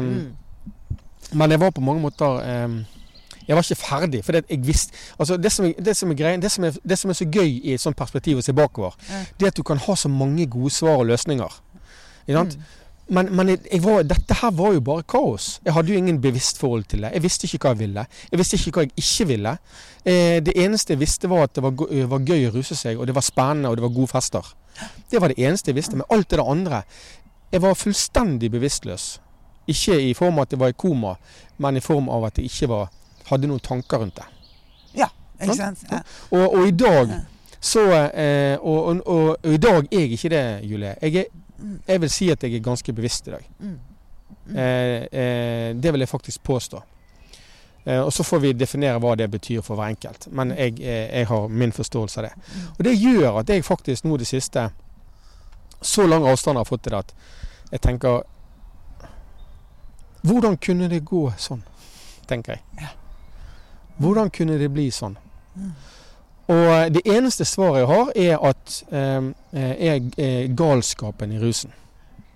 [0.00, 0.39] Um.
[1.32, 2.72] Men jeg var på mange måter eh,
[3.46, 4.24] Jeg var ikke ferdig.
[4.24, 7.10] For jeg visste altså det, som er, det, som greien, det, som er, det som
[7.10, 9.24] er så gøy i et sånt perspektiv å se bakover, ja.
[9.38, 11.56] det er at du kan ha så mange gode svar og løsninger.
[12.30, 12.52] Mm.
[13.10, 15.56] Men, men jeg var, dette her var jo bare kaos.
[15.66, 17.10] Jeg hadde jo ingen bevisst forhold til det.
[17.16, 18.04] Jeg visste ikke hva jeg ville.
[18.30, 19.54] Jeg visste ikke hva jeg ikke ville.
[20.04, 21.74] Eh, det eneste jeg visste, var at det var,
[22.12, 24.52] var, gøy å ruse seg, og det var spennende, og det var gode fester.
[25.10, 25.98] Det var det eneste jeg visste.
[25.98, 26.84] Men alt det andre
[27.50, 29.18] Jeg var fullstendig bevisstløs.
[29.70, 31.14] Ikke i form av at jeg var i koma,
[31.58, 32.88] men i form av at jeg ikke var,
[33.30, 34.28] hadde noen tanker rundt det.
[34.98, 35.84] Ja, ikke sant?
[35.90, 36.02] Ja.
[36.30, 37.12] Og, og, i dag
[37.60, 40.94] så eh, og, og, og, i dag er jeg ikke det, Julie.
[41.02, 41.80] Jeg, er, mm.
[41.88, 43.44] jeg, vil si at jeg er ganske bevisst i dag.
[43.58, 43.76] Mm.
[44.46, 44.56] Mm.
[44.56, 46.82] Eh, eh, det vil jeg faktisk påstå.
[47.84, 50.28] Eh, og så får vi definere hva det betyr for hver enkelt.
[50.32, 52.32] Men jeg, eh, jeg har min forståelse av det.
[52.36, 52.66] Mm.
[52.78, 54.70] Og det gjør at jeg faktisk nå det siste
[55.82, 57.14] så lang avstand har fått til det at
[57.70, 58.22] jeg tenker
[60.22, 61.62] hvordan kunne det gå sånn,
[62.28, 62.90] tenker jeg.
[64.00, 65.16] Hvordan kunne det bli sånn?
[66.50, 69.28] Og eh, det eneste svaret jeg har, er at eh,
[69.86, 71.72] er, galskapen i rusen.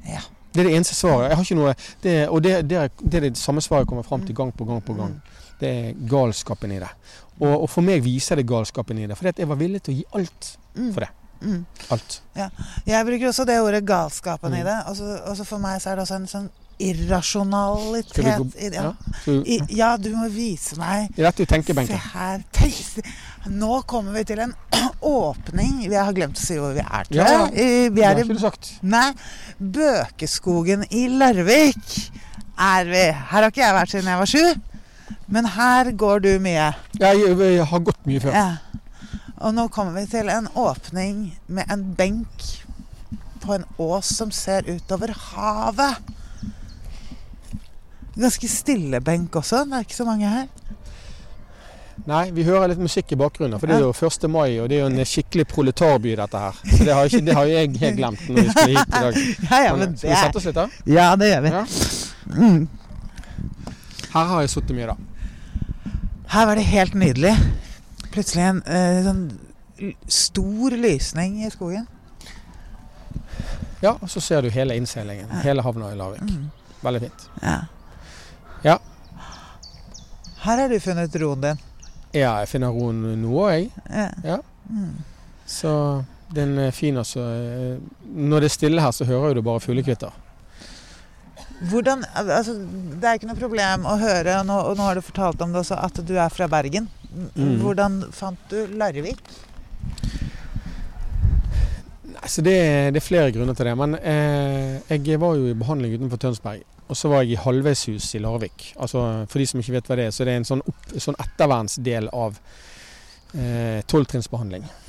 [0.07, 0.23] Ja.
[0.55, 1.31] Det er det eneste svaret.
[1.31, 3.90] Jeg har ikke noe, det, og det, det, er, det, er det samme svaret jeg
[3.90, 5.16] kommer fram til gang på gang på gang.
[5.16, 5.51] Mm.
[5.59, 6.90] Det er galskapen i det.
[7.40, 9.18] Og, og for meg viser det galskapen i det.
[9.18, 10.90] For jeg var villig til å gi alt mm.
[10.92, 11.11] for det.
[11.44, 11.64] Mm.
[11.97, 12.20] Alt.
[12.38, 12.49] Ja.
[12.87, 14.61] Jeg bruker også det ordet galskapen mm.
[14.61, 14.77] i det.
[14.92, 18.93] Og så for meg så er det også en sånn irrasjonalitet gå, ja.
[19.27, 19.95] I, ja.
[19.97, 21.95] du må vise meg Rett ut tenkebenken.
[21.95, 22.43] Se her.
[23.55, 24.55] Nå kommer vi til en
[25.01, 27.39] åpning Vi har glemt å si hvor vi er, tror jeg.
[27.39, 28.27] Ja, vi er i
[28.91, 29.09] Nei,
[29.59, 31.99] Bøkeskogen i Larvik
[32.55, 33.05] er vi.
[33.11, 34.45] Her har ikke jeg vært siden jeg var sju.
[35.35, 36.71] Men her går du mye.
[37.01, 38.37] Jeg, jeg har gått mye før.
[38.37, 38.85] Ja.
[39.45, 42.45] Og nå kommer vi til en åpning med en benk
[43.45, 46.15] på en ås som ser utover havet.
[48.14, 49.64] Ganske stille benk også.
[49.68, 50.46] Det er ikke så mange her.
[52.09, 53.61] Nei, vi hører litt musikk i bakgrunnen.
[53.62, 54.27] For det er jo 1.
[54.33, 56.59] mai, og det er jo en skikkelig proletarby, dette her.
[56.66, 59.20] Så det har, ikke, det har jeg helt glemt når vi skulle hit i dag.
[59.50, 60.66] Ja, ja, men skal vi sette oss litt, da?
[60.90, 61.53] Ja, det gjør vi.
[61.55, 61.64] Ja.
[62.35, 62.66] Mm.
[64.14, 65.92] Her har jeg sittet mye, da.
[66.35, 67.35] Her var det helt nydelig.
[68.14, 69.24] Plutselig en uh, sånn
[70.11, 71.87] stor lysning i skogen.
[73.85, 75.31] Ja, og så ser du hele innseilingen.
[75.44, 76.27] Hele havna i Larvik.
[76.27, 76.50] Mm.
[76.85, 77.27] Veldig fint.
[77.42, 77.59] Ja.
[78.64, 78.79] Ja.
[80.44, 81.62] Her har du funnet roen din.
[82.14, 83.70] Ja, jeg finner roen nå jeg.
[83.90, 84.09] Ja.
[84.24, 84.40] ja.
[84.70, 84.98] Mm.
[85.46, 85.70] Så
[86.35, 87.22] den er fin, altså.
[88.05, 90.12] Når det er stille her, så hører du bare fuglekvitter.
[91.70, 92.55] Hvordan, altså,
[93.00, 95.53] det er ikke noe problem å høre, og nå, og nå har du fortalt om
[95.55, 96.88] det også, at du er fra Bergen.
[97.37, 97.59] Mm.
[97.62, 99.20] Hvordan fant du Larvik?
[102.24, 102.57] Altså det,
[102.94, 103.74] det, er flere grunner til det.
[103.79, 108.14] Men eh, jeg var jo i behandling utenfor Tønsberg og så var jeg i halvveishus
[108.14, 108.75] i Larvik.
[108.77, 110.88] Altså, for de som ikke vet hva det er, så det er en sånn, opp,
[111.01, 112.37] sånn ettervernsdel av
[113.35, 113.81] eh.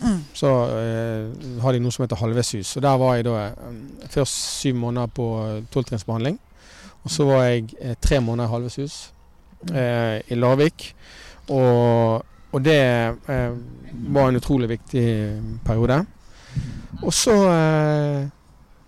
[0.03, 0.19] Mm.
[0.35, 2.75] Så eh, har de noe som heter halvveishus.
[2.77, 3.79] Og der var jeg da eh,
[4.11, 5.29] først syv måneder på
[5.73, 6.39] tolvtrinnsbehandling.
[7.05, 8.99] Og så var jeg eh, tre måneder i halvveishus
[9.71, 10.89] eh, i Larvik.
[11.47, 13.51] Og, og det eh,
[14.11, 15.07] var en utrolig viktig
[15.65, 16.03] periode.
[17.03, 18.25] Og så eh,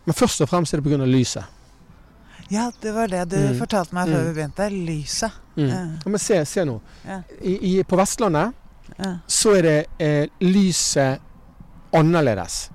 [0.07, 1.05] Men først og fremst er det pga.
[1.05, 1.43] lyset.
[2.49, 3.57] Ja, det var det du Mm.
[3.59, 4.27] fortalte meg før Mm.
[4.27, 4.69] vi begynte.
[4.71, 5.31] Lyset.
[5.57, 5.67] Mm.
[5.69, 5.85] Ja.
[6.05, 6.79] Men se, se nå.
[7.07, 7.21] Ja.
[7.41, 8.53] I, i, på Vestlandet
[8.97, 9.17] Ja.
[9.27, 11.19] så er det eh, lyset
[11.93, 12.69] annerledes.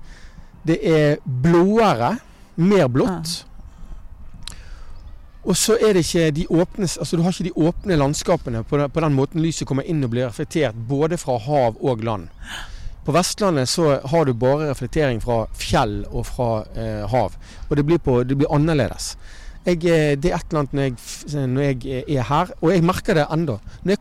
[0.65, 2.17] Det er blåere,
[2.55, 3.45] mer blått.
[5.43, 8.77] Og så er det ikke de åpne Altså du har ikke de åpne landskapene på
[8.79, 12.29] den, på den måten lyset kommer inn og blir reflektert både fra hav og land.
[13.03, 17.35] På Vestlandet så har du bare reflektering fra fjell og fra eh, hav.
[17.69, 19.17] Og det blir, på, det blir annerledes.
[19.63, 22.83] Jeg, eh, det er et eller annet når jeg, når jeg er her, og jeg
[22.83, 23.59] merker det ennå.
[23.83, 23.95] Når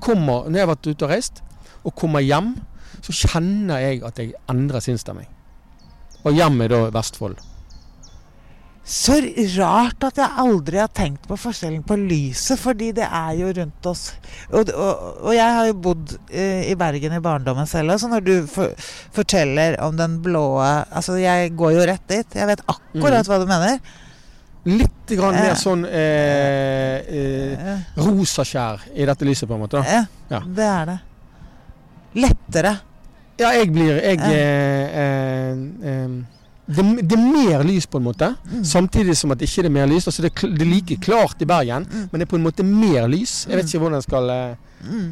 [0.51, 1.43] når jeg har vært ute og reist,
[1.85, 2.57] og kommer hjem,
[3.03, 5.31] så kjenner jeg at jeg endrer sinnsstemning.
[6.25, 7.41] Og hjem er da Vestfold.
[8.83, 9.15] Så
[9.61, 13.87] rart at jeg aldri har tenkt på forskjellen på lyset, fordi det er jo rundt
[13.87, 14.09] oss.
[14.51, 18.27] Og, og, og jeg har jo bodd eh, i Bergen i barndommen selv, så når
[18.27, 18.75] du for,
[19.15, 22.35] forteller om den blå Altså, jeg går jo rett dit.
[22.35, 23.31] Jeg vet akkurat Mm.
[23.31, 23.79] hva du mener.
[24.65, 29.81] Litt grann mer sånn eh, eh, rosaskjær i dette lyset, på en måte.
[29.83, 30.05] da.
[30.31, 30.99] ja, det er det.
[32.23, 32.77] Lettere.
[33.41, 36.15] Ja, jeg blir Jeg eh, eh, eh,
[36.73, 38.29] det, det er mer lys, på en måte.
[38.47, 38.63] Mm.
[38.65, 40.07] Samtidig som at det ikke er mer lys.
[40.09, 42.07] Altså det, det er like klart i Bergen, Mm.
[42.13, 43.47] men det er på en måte mer lys.
[43.49, 45.11] Jeg vet ikke hvordan jeg skal eh, Mm.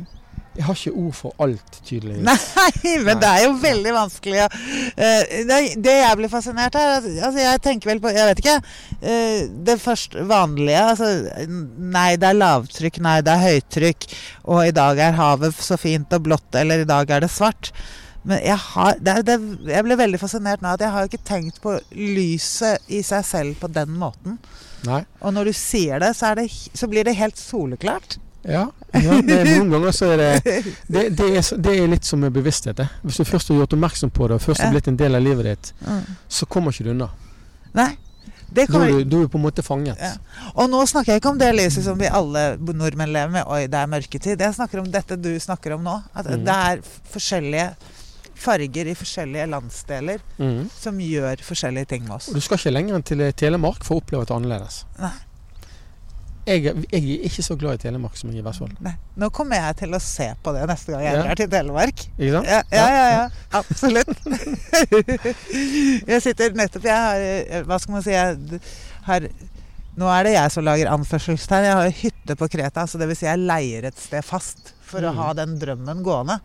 [0.56, 2.24] Jeg har ikke ord for alt, tydeligvis.
[2.26, 3.14] Nei, men Nei.
[3.22, 7.92] det er jo veldig vanskelig å eh, det, jeg blir fascinert av altså Jeg tenker
[7.92, 8.56] vel på Jeg vet ikke.
[8.98, 11.10] eh, det første vanlige altså,
[11.46, 12.98] Nei, det er lavtrykk.
[13.06, 14.06] Nei, det er høytrykk.
[14.50, 16.50] Og i dag er havet så fint og blått.
[16.58, 17.70] Eller i dag er det svart.
[18.26, 19.36] Men jeg, har, det, det,
[19.70, 23.62] jeg ble veldig fascinert nå at jeg har ikke tenkt på lyset i seg selv
[23.62, 24.36] på den måten.
[24.84, 25.04] Nei.
[25.22, 28.18] Og når du sier det, så, det, så blir det helt soleklart.
[28.42, 30.28] Ja, ja det noen ganger så er det
[30.88, 32.78] det, det, er, det er litt som med bevissthet.
[32.80, 32.88] det.
[33.02, 35.24] Hvis du først har gjort oppmerksom på det, og først har blitt en del av
[35.24, 36.04] livet ditt, Mm.
[36.28, 37.10] så kommer ikke du unna.
[37.74, 37.92] Nei.
[38.50, 38.82] Det kan...
[38.82, 39.98] er du, er på en måte fanget.
[40.00, 40.16] Ja.
[40.56, 43.46] Og nå snakker jeg ikke om det lyset som vi alle nordmenn lever med.
[43.46, 44.42] Oi, det er mørketid.
[44.42, 45.96] Jeg snakker om dette du snakker om nå.
[46.10, 46.44] At mm.
[46.48, 46.82] det er
[47.14, 47.68] forskjellige
[48.40, 50.70] farger i forskjellige landsdeler mm.
[50.74, 52.30] som gjør forskjellige ting med oss.
[52.32, 54.84] Og du skal ikke lenger enn til Telemark for å oppleve det annerledes.
[54.98, 55.14] Nei.
[56.48, 58.72] Jeg, jeg er ikke så glad i Telemark som jeg er i Vestfold.
[58.82, 58.94] Nei.
[59.20, 61.22] Nå kommer jeg til å se på det neste gang jeg Ja.
[61.26, 62.04] drar til Telemark.
[62.16, 62.48] Ikke sant?
[62.48, 63.04] Ja, ja, ja.
[63.12, 63.26] ja.
[63.60, 64.16] Absolutt.
[66.10, 68.60] jeg sitter nettopp Jeg har eh, Hva skal man si jeg
[69.08, 69.28] har,
[70.00, 71.66] Nå er det jeg som lager anførselstegn.
[71.66, 75.02] Jeg har hytte på Kreta, så det vil si jeg leier et sted fast for
[75.04, 75.18] å Mm.
[75.20, 76.38] ha den drømmen gående.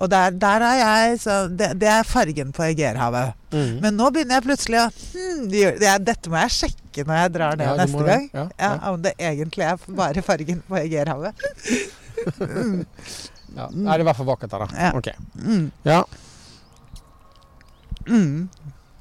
[0.00, 3.34] Og der, der er jeg så det, det er fargen på Egerhavet.
[3.52, 3.74] Mm.
[3.82, 7.56] Men nå begynner jeg plutselig å hm, det Dette må jeg sjekke når jeg drar
[7.56, 8.24] ned Ja, neste gang.
[8.34, 8.70] Ja, Ja.
[8.90, 11.34] Om det egentlig er bare fargen på Egeerhavet.
[13.56, 13.64] Ja.
[13.72, 14.66] Det er i hvert fall vakkert der, da.
[14.78, 14.90] Ja.
[14.94, 15.08] Ok.
[15.42, 16.04] Mm, Ja,
[18.06, 18.48] mm,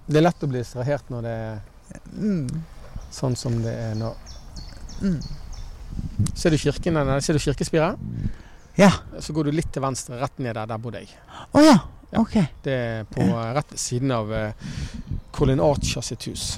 [0.10, 1.60] det er lett å bli distrahert når det er
[2.18, 2.48] mm,
[3.14, 4.10] sånn som det er nå.
[5.04, 5.20] mm.
[6.34, 7.20] Ser du kirken der?
[7.22, 8.00] Ser du kirkespiret?
[8.80, 8.90] Ja.
[9.22, 10.66] Så går du litt til venstre, rett ned der.
[10.70, 11.14] Der bodde jeg.
[11.54, 11.78] Oh, ja.
[12.10, 12.24] Ja.
[12.24, 12.36] Ok.
[12.66, 14.70] Det er på rett siden av uh,
[15.36, 16.56] Colin Archer sitt hus.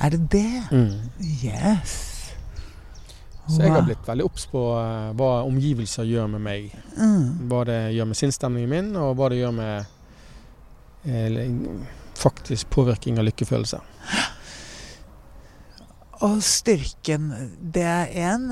[0.00, 0.62] Er det det?
[0.72, 1.10] Mm.
[1.44, 1.96] Yes.
[3.50, 6.68] Så jeg har blitt veldig obs på eh, hva omgivelser gjør med meg.
[6.96, 7.48] mm.
[7.50, 9.88] Hva det gjør med sinnsstemningen min, og hva det gjør med
[11.10, 11.50] eh,
[12.20, 13.80] faktisk påvirkning av lykkefølelse.
[16.20, 17.30] Og styrken,
[17.72, 18.48] det er en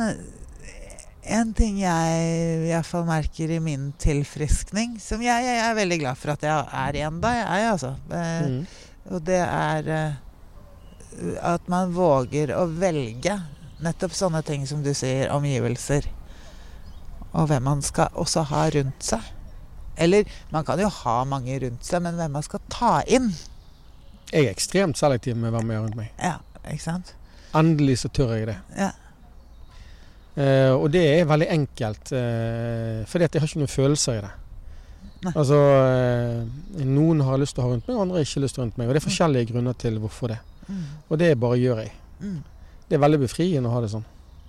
[1.29, 2.21] en ting jeg
[2.65, 6.47] i hvert fall merker i min tilfriskning, som jeg, jeg er veldig glad for at
[6.47, 7.91] jeg er igjen da, jeg er altså.
[8.09, 8.63] Eh, Mm.
[9.09, 10.17] Og det er eh,
[11.43, 13.39] at man våger å velge
[13.85, 16.09] nettopp sånne ting som du sier, omgivelser.
[17.37, 19.23] Og hvem man skal også ha rundt seg.
[19.99, 23.33] Eller man kan jo ha mange rundt seg, men hvem man skal ta inn.
[24.31, 26.11] Jeg er ekstremt selektiv med hvem jeg har rundt meg.
[26.23, 27.15] Ja, ikke sant?
[27.57, 28.59] Endelig så tør jeg det.
[28.77, 28.93] Ja.
[30.39, 34.27] Eh, og det er veldig enkelt, eh, fordi at jeg har ikke noen følelser i
[34.27, 34.35] det.
[35.27, 35.33] Nei.
[35.35, 38.61] Altså, eh, Noen har lyst til å ha rundt meg, andre har ikke lyst til
[38.61, 38.87] å ha rundt meg.
[38.87, 40.39] Og det er forskjellige grunner til hvorfor det.
[40.69, 40.85] Mm.
[41.09, 41.93] Og det bare gjør jeg.
[42.21, 42.39] Mm.
[42.89, 44.05] Det er veldig befriende å ha det sånn.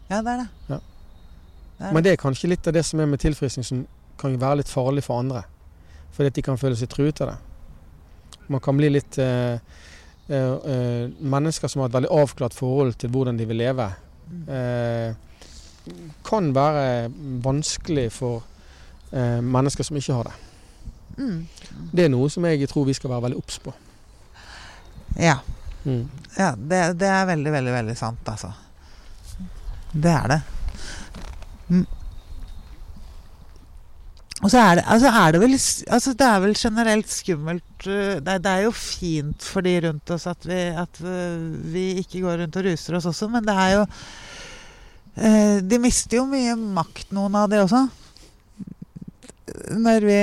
[0.10, 0.48] Ja, det er det.
[0.70, 0.80] Ja.
[1.78, 3.86] det, er Men det er kanskje litt av det som er med tilfriskning som
[4.20, 5.44] kan være litt farlig for andre.
[6.16, 7.38] Fordi at de kan føle seg truet av det.
[8.50, 9.60] Man kan bli litt eh,
[10.28, 13.92] eh, eh, Mennesker som har et veldig avklart forhold til hvordan de vil leve,
[14.30, 14.44] Mm.
[14.54, 15.16] eh,
[16.24, 17.10] kan være
[17.42, 18.44] vanskelig for
[19.12, 20.34] eh, mennesker som ikke har det.
[21.18, 21.48] Mm.
[21.92, 23.74] Det er noe som jeg tror vi skal være veldig obs på.
[25.18, 25.40] Ja.
[25.86, 26.10] Mm.
[26.38, 28.52] ja det, det er veldig, veldig, veldig sant, altså.
[29.94, 30.42] Det er det.
[31.70, 31.86] Mm.
[34.40, 38.20] Og så er det, altså er det vel altså Det er vel generelt skummelt øh,
[38.24, 42.22] det, det er jo fint for de rundt oss at vi, at øh, vi ikke
[42.24, 43.82] går rundt og ruser oss også, men det er jo
[45.18, 47.84] eh, De mister jo mye makt, noen av de også.
[49.76, 50.22] Når vi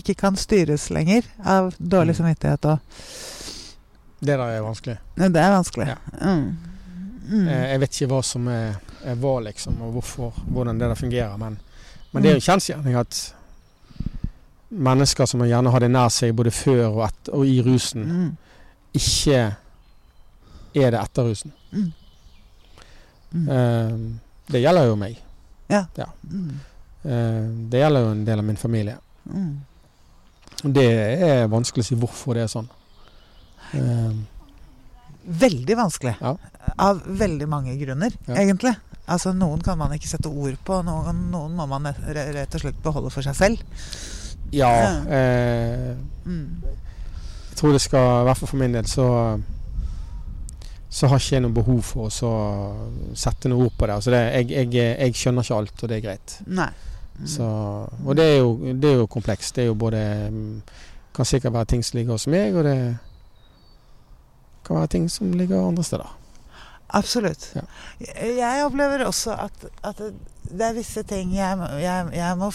[0.00, 2.20] ikke kan styres lenger av dårlig Mm.
[2.22, 2.78] samvittighet og
[4.24, 4.96] Det der er vanskelig.
[5.20, 5.86] Det er vanskelig.
[5.92, 5.96] Ja.
[6.22, 6.44] Mm.
[7.28, 7.46] Mm.
[7.48, 10.98] Eh, Jeg vet ikke hva som er, er hva, liksom, og hvorfor, hvordan det der
[11.00, 11.36] fungerer.
[11.40, 11.58] Men,
[12.12, 13.18] men det er jo kjensgjerning at
[14.74, 18.30] mennesker som gjerne hadde det nær seg både før og, et, og i rusen, Mm.
[18.94, 19.40] ikke
[20.74, 21.52] er det etter rusen.
[21.72, 21.92] Mm.
[23.34, 23.48] Mm.
[23.48, 23.98] Uh,
[24.52, 25.18] det gjelder jo meg.
[25.70, 26.50] Mm.
[27.04, 28.96] Uh, det gjelder jo en del av min familie.
[29.30, 29.54] Mm.
[30.74, 30.86] Det
[31.28, 32.68] er vanskelig å si hvorfor det er sånn.
[33.80, 34.12] Eh,
[35.24, 36.14] Veldig vanskelig.
[36.20, 36.34] Ja.
[36.84, 38.34] Av veldig mange grunner, Ja.
[38.42, 38.74] egentlig.
[39.08, 42.82] Altså Noen kan man ikke sette ord på, noen, noen må man rett og slett
[42.82, 43.58] beholde for seg selv.
[44.52, 44.68] ja,
[45.08, 45.94] eh,
[46.26, 46.60] Mm.
[47.50, 49.40] jeg tror det skal, i hvert fall for min del, så
[50.90, 52.28] så har ikke jeg noe behov for å så
[53.18, 53.94] sette noe ord på det.
[53.96, 56.34] Altså det jeg, jeg, jeg skjønner ikke alt, og det er greit.
[56.46, 56.68] Nei.
[57.18, 57.26] Mm.
[57.26, 57.42] Så,
[58.06, 59.54] og det er, jo, det er jo komplekst.
[59.56, 60.62] Det er jo både mm,
[61.14, 62.76] kan sikkert være ting som ligger hos meg, og det
[64.66, 66.12] kan være ting som ligger andre steder.
[66.94, 67.48] Absolutt.
[67.56, 67.64] Ja.
[68.22, 69.98] Jeg opplever også at, at
[70.44, 72.50] det er visse ting jeg, jeg, jeg må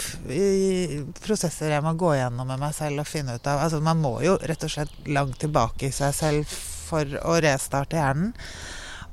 [1.23, 3.63] Prosesser jeg må gå gjennom med meg selv og finne ut av.
[3.65, 6.53] Altså Man må jo rett og slett langt tilbake i seg selv
[6.89, 8.31] for å restarte hjernen.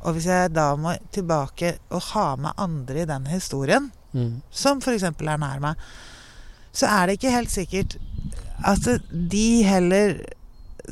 [0.06, 4.38] Og hvis jeg da må tilbake og ha med andre i den historien, Mm.
[4.48, 5.02] som f.eks.
[5.04, 5.74] er nær meg,
[6.72, 7.96] så er det ikke helt sikkert
[8.64, 10.14] at de heller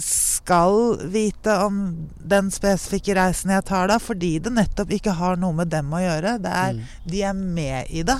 [0.00, 5.54] skal vite om den spesifikke reisen jeg tar da, fordi det nettopp ikke har noe
[5.60, 6.36] med dem å gjøre.
[6.42, 6.82] Det er, Mm.
[7.10, 8.18] De er med i det,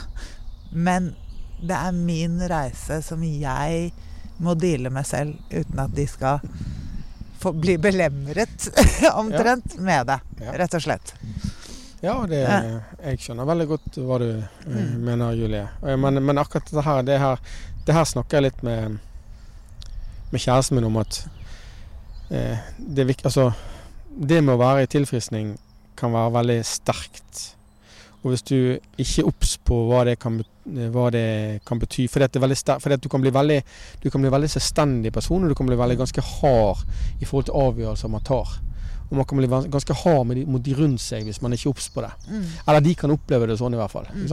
[0.72, 1.14] men
[1.62, 3.92] det er min reise som jeg
[4.38, 6.40] må deale med selv, uten at de skal
[7.40, 8.68] få bli belemret
[9.14, 10.18] omtrent med det,
[10.58, 11.14] rett og slett.
[12.04, 12.42] Ja, det,
[13.04, 15.00] jeg skjønner veldig godt hva du eh, Mm.
[15.06, 15.68] mener, Julie.
[15.96, 17.38] Men, men akkurat det her, det her
[17.86, 18.98] Det her snakker jeg litt med,
[20.32, 21.18] med kjæresten min om at
[22.34, 23.50] det, er altså,
[24.08, 25.54] det med å være i tilfriskning
[25.98, 27.42] kan være veldig sterkt.
[28.24, 28.56] Og hvis du
[28.96, 32.42] ikke er obs på hva det kan, eh, hva det kan bety Fordi at, det
[32.42, 33.58] er sterkt, fordi at du kan bli veldig
[34.00, 36.86] Du kan bli veldig selvstendig person, og du kan bli veldig ganske hard
[37.20, 38.56] i forhold til avgjørelser man tar.
[39.10, 41.68] Og man kan bli ganske hard med de, mot de rundt seg hvis man ikke
[41.68, 42.12] er obs på det.
[42.26, 42.44] Mm.
[42.66, 44.08] Eller de kan oppleve det sånn i hvert fall.
[44.14, 44.26] Mm.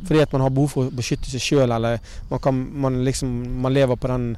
[0.00, 3.34] Fordi at man har behov for å beskytte seg sjøl, eller man, kan, man, liksom,
[3.62, 4.30] man lever på den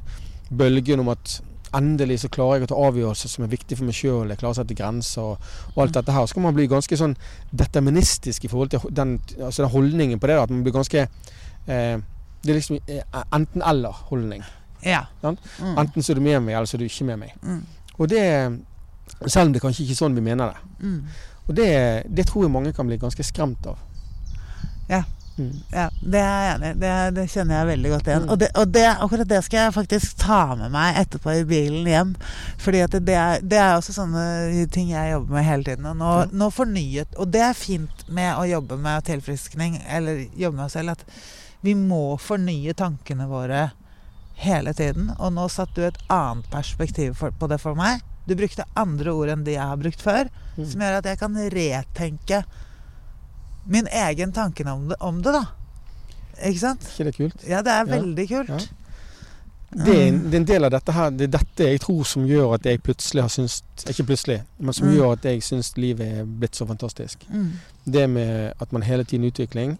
[0.51, 1.39] bølgen om at
[1.75, 4.55] endelig så klarer jeg å ta avgjørelser som er viktige for meg sjøl, jeg klarer
[4.55, 6.27] å sette grenser og, og alt dette her.
[6.27, 7.15] Så kan man bli ganske sånn
[7.51, 10.37] deterministisk i forhold til den, altså den holdningen på det.
[10.41, 11.97] At man blir ganske eh,
[12.43, 14.45] Det er liksom eh, enten-eller-holdning.
[14.85, 15.05] Ja.
[15.23, 15.37] Mm.
[15.73, 17.33] Enten så er du med meg, eller så er du ikke med meg.
[17.41, 17.63] Mm.
[17.97, 18.23] Og det
[19.25, 20.87] Selv om det kanskje ikke er sånn vi mener det.
[20.87, 20.97] Mm.
[21.47, 21.69] Og det,
[22.11, 23.79] det tror jeg mange kan bli ganske skremt av.
[24.89, 25.03] Ja.
[25.37, 25.53] Mm.
[25.69, 26.77] Ja, det er jeg enig i.
[26.81, 28.23] Det, det kjenner jeg veldig godt igjen.
[28.25, 28.31] Mm.
[28.33, 31.89] Og, det, og det, akkurat det skal jeg faktisk ta med meg etterpå i bilen
[31.91, 32.13] hjem.
[32.63, 35.89] Fordi at det, er, det er også sånne ting jeg jobber med hele tiden.
[35.91, 36.37] Og nå, mm.
[36.41, 40.77] nå fornyet Og det er fint med å jobbe med tilfriskning, eller jobbe med oss
[40.79, 41.05] selv, at
[41.65, 43.69] vi må fornye tankene våre
[44.41, 45.11] hele tiden.
[45.17, 48.01] Og nå satte du et annet perspektiv for, på det for meg.
[48.27, 50.65] Du brukte andre ord enn de jeg har brukt før, Mm.
[50.65, 52.37] som gjør at jeg kan retenke
[53.67, 55.43] min egen tanken om det, om det da.
[56.45, 56.81] Ikke sant?
[56.93, 57.47] ikke det kult?
[57.49, 57.95] Ja, det er Ja.
[57.97, 58.49] veldig kult.
[58.49, 58.59] Ja.
[59.77, 62.05] Det er, en, det er en del av dette her Det er dette jeg tror
[62.07, 64.93] som gjør at jeg plutselig har syntes Ikke plutselig, men som Mm.
[64.95, 67.25] gjør at jeg syns livet er blitt så fantastisk.
[67.29, 67.51] Mm.
[67.85, 69.77] Det med at man hele tiden utvikling.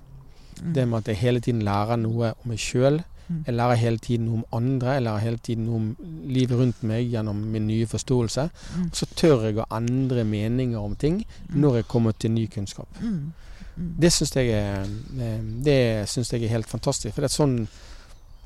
[0.61, 0.73] Mm.
[0.73, 2.99] Det med at jeg hele tiden lærer noe om meg sjøl.
[3.29, 3.43] Mm.
[3.47, 4.87] Jeg lærer hele tiden noe om andre.
[4.97, 5.95] Jeg lærer hele tiden noe om
[6.27, 8.49] livet rundt meg gjennom min nye forståelse.
[8.77, 8.89] Mm.
[8.93, 12.87] Så tør jeg å endre meninger om ting når jeg kommer til ny kunnskap.
[13.01, 13.31] Mm.
[13.77, 17.13] Det syns jeg, eh, jeg er helt fantastisk.
[17.15, 17.59] For sånn,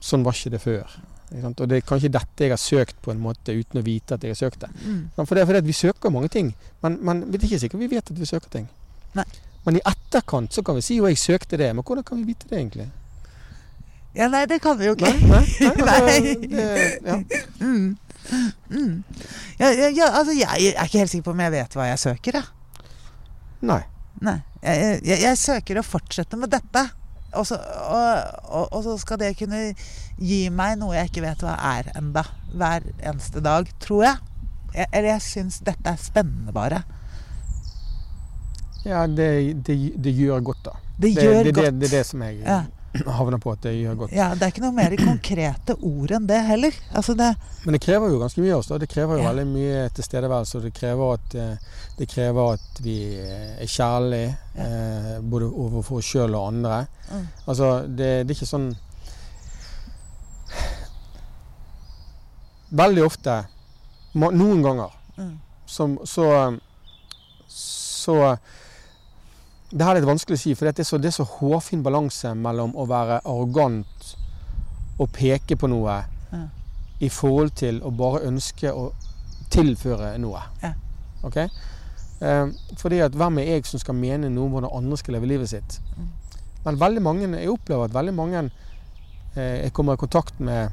[0.04, 0.98] sånn var ikke det før.
[1.32, 1.62] Ikke sant?
[1.63, 4.26] Og det er kanskje dette jeg har søkt på en måte uten å vite at
[4.26, 4.72] jeg har søkt det.
[4.84, 5.06] Mm.
[5.15, 6.52] For det er fordi vi søker mange ting,
[6.84, 8.67] men, men vi er ikke sikkert vi vet at vi søker ting.
[9.15, 9.27] Nei.
[9.63, 12.34] Men i etterkant så kan vi si jo jeg søkte det, men hvordan kan vi
[12.34, 12.90] vite det egentlig?
[14.17, 15.08] Ja, nei, det kan vi jo ikke.
[15.08, 16.36] Nei, nei, nei, Nei.
[16.52, 16.65] det,
[17.08, 17.19] ja.
[17.62, 17.96] Mm.
[18.69, 19.04] Mm.
[19.60, 22.02] Ja, ja, ja, altså, jeg er ikke helt sikker på om jeg vet hva jeg
[22.02, 22.90] søker, jeg.
[23.71, 23.82] nei.
[24.22, 24.42] Nei.
[24.62, 26.84] Jeg, jeg, jeg søker å fortsette med dette.
[27.40, 28.08] Og så, og,
[28.52, 29.70] og, og så skal det kunne
[30.20, 34.18] gi meg noe jeg ikke vet hva er enda Hver eneste dag, tror jeg.
[34.76, 36.82] jeg eller jeg syns dette er spennende, bare.
[38.84, 39.30] Ja, det,
[39.64, 40.76] det, det gjør godt, da.
[41.02, 41.66] Det gjør det, godt.
[41.66, 42.62] Det, det er det som jeg Ja.
[43.17, 44.12] havner på at det gjør godt.
[44.15, 46.75] Ja, Det er ikke noe mer konkrete ord enn det heller.
[46.92, 47.29] Altså det,
[47.65, 48.71] Men det krever jo ganske mye av oss.
[48.81, 49.29] Det krever jo Ja.
[49.31, 50.58] veldig mye tilstedeværelse.
[50.60, 51.58] Og det krever at, eh,
[51.98, 56.81] det krever at vi er kjærlige eh, både overfor oss sjøl og andre.
[57.12, 57.27] Mm.
[57.48, 58.71] Altså, det, det er ikke sånn
[62.71, 63.33] Veldig ofte,
[64.15, 65.31] noen ganger, mm,
[65.67, 66.27] som, så
[67.52, 68.15] Så
[69.72, 71.84] Det her er litt vanskelig å si, for det er så, det er så hårfin
[71.84, 74.10] balanse mellom å være arrogant
[75.00, 76.02] og peke på noe
[76.32, 76.48] Ja.
[77.00, 78.92] i forhold til å bare ønske å
[79.50, 80.42] tilføre noe.
[80.63, 80.74] Ja.
[81.24, 81.38] Ok?
[82.22, 82.48] Eh,
[82.78, 85.50] fordi at hvem er jeg som skal mene noe om hvordan andre skal leve livet
[85.50, 85.80] sitt?
[85.98, 86.08] Mm.
[86.65, 88.44] Men veldig mange, jeg opplever at veldig mange
[89.36, 90.69] eh, jeg kommer i kontakt med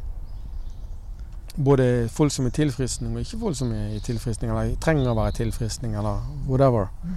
[1.57, 5.16] både folk som er tilfriskning, og ikke folk som er i tilfriskning, eller trenger å
[5.18, 6.86] være i tilfriskning, eller whatever.
[7.03, 7.16] Mm.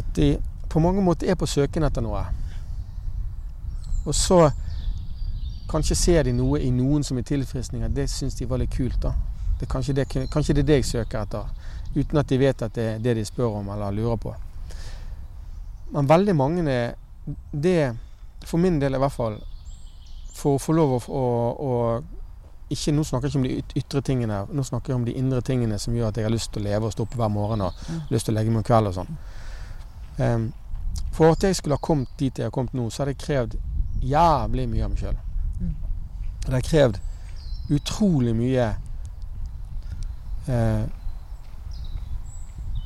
[0.00, 0.30] At de
[0.74, 2.24] på mange måter er på søken etter noe.
[4.04, 4.40] Og så
[5.70, 8.98] kanskje ser de noe i noen som er tilfredsninger, det syns de var litt kult.
[9.02, 9.14] da.
[9.60, 11.46] Det kanskje, det, kanskje det er det jeg søker etter,
[11.94, 14.34] uten at de vet at det er det de spør om eller lurer på.
[15.94, 16.94] Men veldig mange er
[17.52, 17.94] det,
[18.44, 19.38] for min del i hvert fall,
[20.34, 21.22] for å få lov å,
[21.54, 21.70] å,
[22.74, 25.40] ikke, Nå snakker jeg ikke om de ytre tingene, nå snakker jeg om de indre
[25.46, 27.62] tingene som gjør at jeg har lyst til å leve og stå opp hver morgen
[27.68, 28.00] og Mm.
[28.10, 29.16] lyst til å legge meg om kveld og sånn.
[30.18, 30.52] Em,
[31.14, 33.58] for at jeg skulle ha kommet dit jeg har kommet nå, så hadde jeg krevd
[34.04, 35.20] jævlig mye av meg sjøl.
[35.60, 35.74] Mm.
[36.46, 36.98] Det har krevd
[37.74, 38.66] utrolig mye
[40.48, 40.84] eh,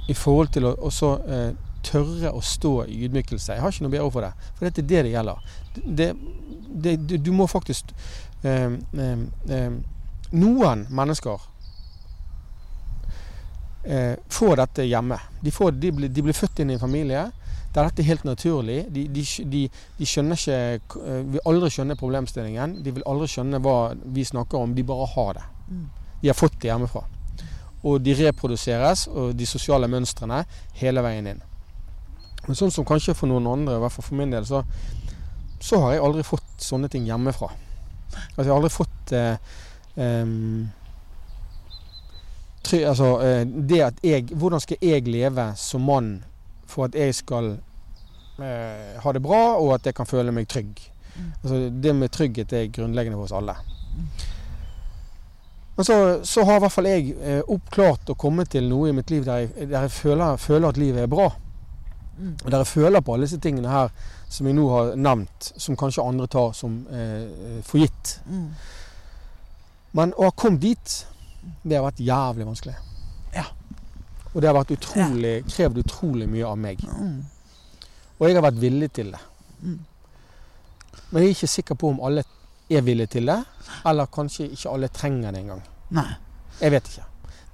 [0.08, 1.50] i forhold til å også eh,
[1.88, 3.54] tørre å stå i ydmykelse.
[3.54, 4.50] Jeg har ikke noe bedre ord for det.
[4.56, 5.52] For det er det det gjelder.
[5.78, 6.08] Det,
[6.68, 7.92] det, det, du må faktisk
[8.42, 9.78] eh, eh, eh,
[10.28, 11.40] Noen mennesker
[13.84, 15.18] eh, får dette hjemme.
[15.42, 17.28] De, får, de, blir, de blir født inn i en familie
[17.74, 18.78] der dette er helt naturlig.
[18.90, 19.22] De, de,
[19.52, 19.60] de,
[19.98, 22.78] de skjønner ikke eh, Vil aldri skjønne problemstillingen.
[22.84, 23.76] De vil aldri skjønne hva
[24.16, 24.74] vi snakker om.
[24.74, 25.44] De bare har det.
[25.68, 25.84] Mm.
[26.22, 27.04] De har fått det hjemmefra.
[27.86, 30.42] Og de reproduseres, og de sosiale mønstrene,
[30.80, 31.44] hele veien inn.
[32.46, 34.64] Men sånn som kanskje for noen andre, i hvert fall for min del, så,
[35.60, 37.52] så har jeg aldri fått sånne ting hjemmefra.
[38.08, 39.54] Altså jeg har aldri fått eh,
[40.00, 40.32] try,
[42.72, 46.24] Altså eh, det at jeg Hvordan skal jeg leve som mann
[46.68, 47.54] for at jeg skal
[48.38, 50.80] eh, ha det bra, og at jeg kan føle meg trygg?
[51.16, 51.32] Mm.
[51.42, 53.56] Altså Det med trygghet er grunnleggende hos alle.
[55.76, 58.94] Men så, så har i hvert fall jeg eh, oppklart å komme til noe i
[58.96, 61.28] mitt liv der jeg, der jeg føler, føler at livet er bra.
[62.18, 62.32] Mm.
[62.44, 63.92] Og der jeg føler på alle disse tingene her
[64.28, 68.16] som jeg nå har nevnt, som kanskje andre tar som eh, for gitt.
[68.26, 68.48] Mm.
[70.00, 70.96] Men å ha kommet dit,
[71.64, 72.74] det har vært jævlig vanskelig.
[73.34, 73.44] Ja.
[74.34, 76.82] Og det har utrolig, krevd utrolig mye av meg.
[76.84, 77.24] Mm.
[78.18, 79.20] Og jeg har vært villig til det.
[79.62, 79.78] Mm.
[81.10, 82.24] Men jeg er ikke sikker på om alle
[82.68, 83.38] er villige til det,
[83.88, 85.62] eller kanskje ikke alle trenger det engang.
[85.96, 86.08] Nei.
[86.60, 87.04] Jeg vet ikke.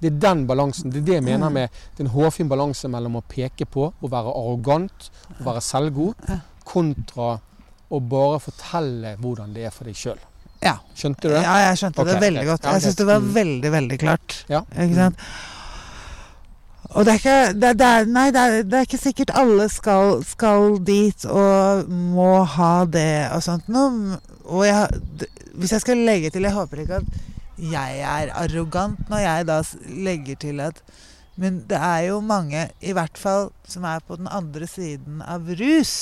[0.01, 0.91] Det er den balansen.
[0.91, 1.53] Det er det jeg mener Mm.
[1.55, 5.11] med det er en hårfin balanse mellom å peke på, å være arrogant,
[5.41, 6.15] å være selvgod,
[6.65, 7.39] kontra
[7.91, 10.19] å bare fortelle hvordan det er for deg sjøl.
[10.65, 10.79] Ja.
[10.97, 11.43] Skjønte du det?
[11.45, 12.69] Ja, jeg skjønte okay, det veldig godt.
[12.73, 13.33] Jeg syns det var Mm.
[13.35, 14.37] veldig, veldig klart.
[14.49, 14.63] Ja.
[14.73, 15.27] Ikke sant?
[16.95, 19.67] Og det er ikke det, det er, Nei, det er, det er ikke sikkert alle
[19.73, 24.19] skal, skal dit og må ha det og sånt noe.
[24.45, 27.23] Og jeg, hvis jeg skal legge til Jeg håper ikke at
[27.59, 29.57] jeg er arrogant når jeg da
[30.07, 30.81] legger til at
[31.39, 35.49] Men det er jo mange, i hvert fall som er på den andre siden av
[35.59, 35.95] rus,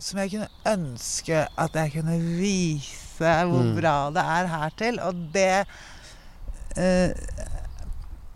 [0.00, 3.74] som jeg kunne ønske at jeg kunne vise hvor Mm.
[3.76, 4.98] bra det er her til.
[5.00, 5.66] Og det
[6.76, 7.10] eh,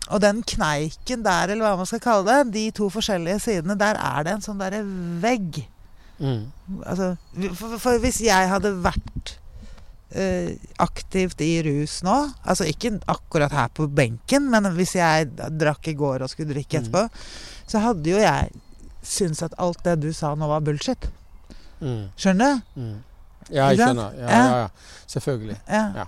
[0.09, 3.93] Og den kneiken der, eller hva man skal kalle det, de to forskjellige sidene, der
[3.93, 4.79] er det en sånn derre
[5.21, 5.59] vegg.
[6.19, 6.47] Mm.
[6.83, 7.11] Altså,
[7.53, 9.35] for, for hvis jeg hadde vært
[10.17, 10.49] uh,
[10.81, 15.93] aktivt i rus nå, altså ikke akkurat her på benken, men hvis jeg drakk i
[15.93, 16.87] går og skulle drikke Mm.
[16.89, 17.05] etterpå,
[17.69, 18.49] så hadde jo jeg
[19.05, 21.05] syntes at alt det du sa nå var bullshit.
[21.85, 22.09] Mm.
[22.17, 22.89] Skjønner du?
[23.51, 24.17] Ja, jeg skjønner.
[24.19, 24.97] Ja, ja, ja.
[25.09, 25.59] Selvfølgelig.
[25.69, 26.05] Ja.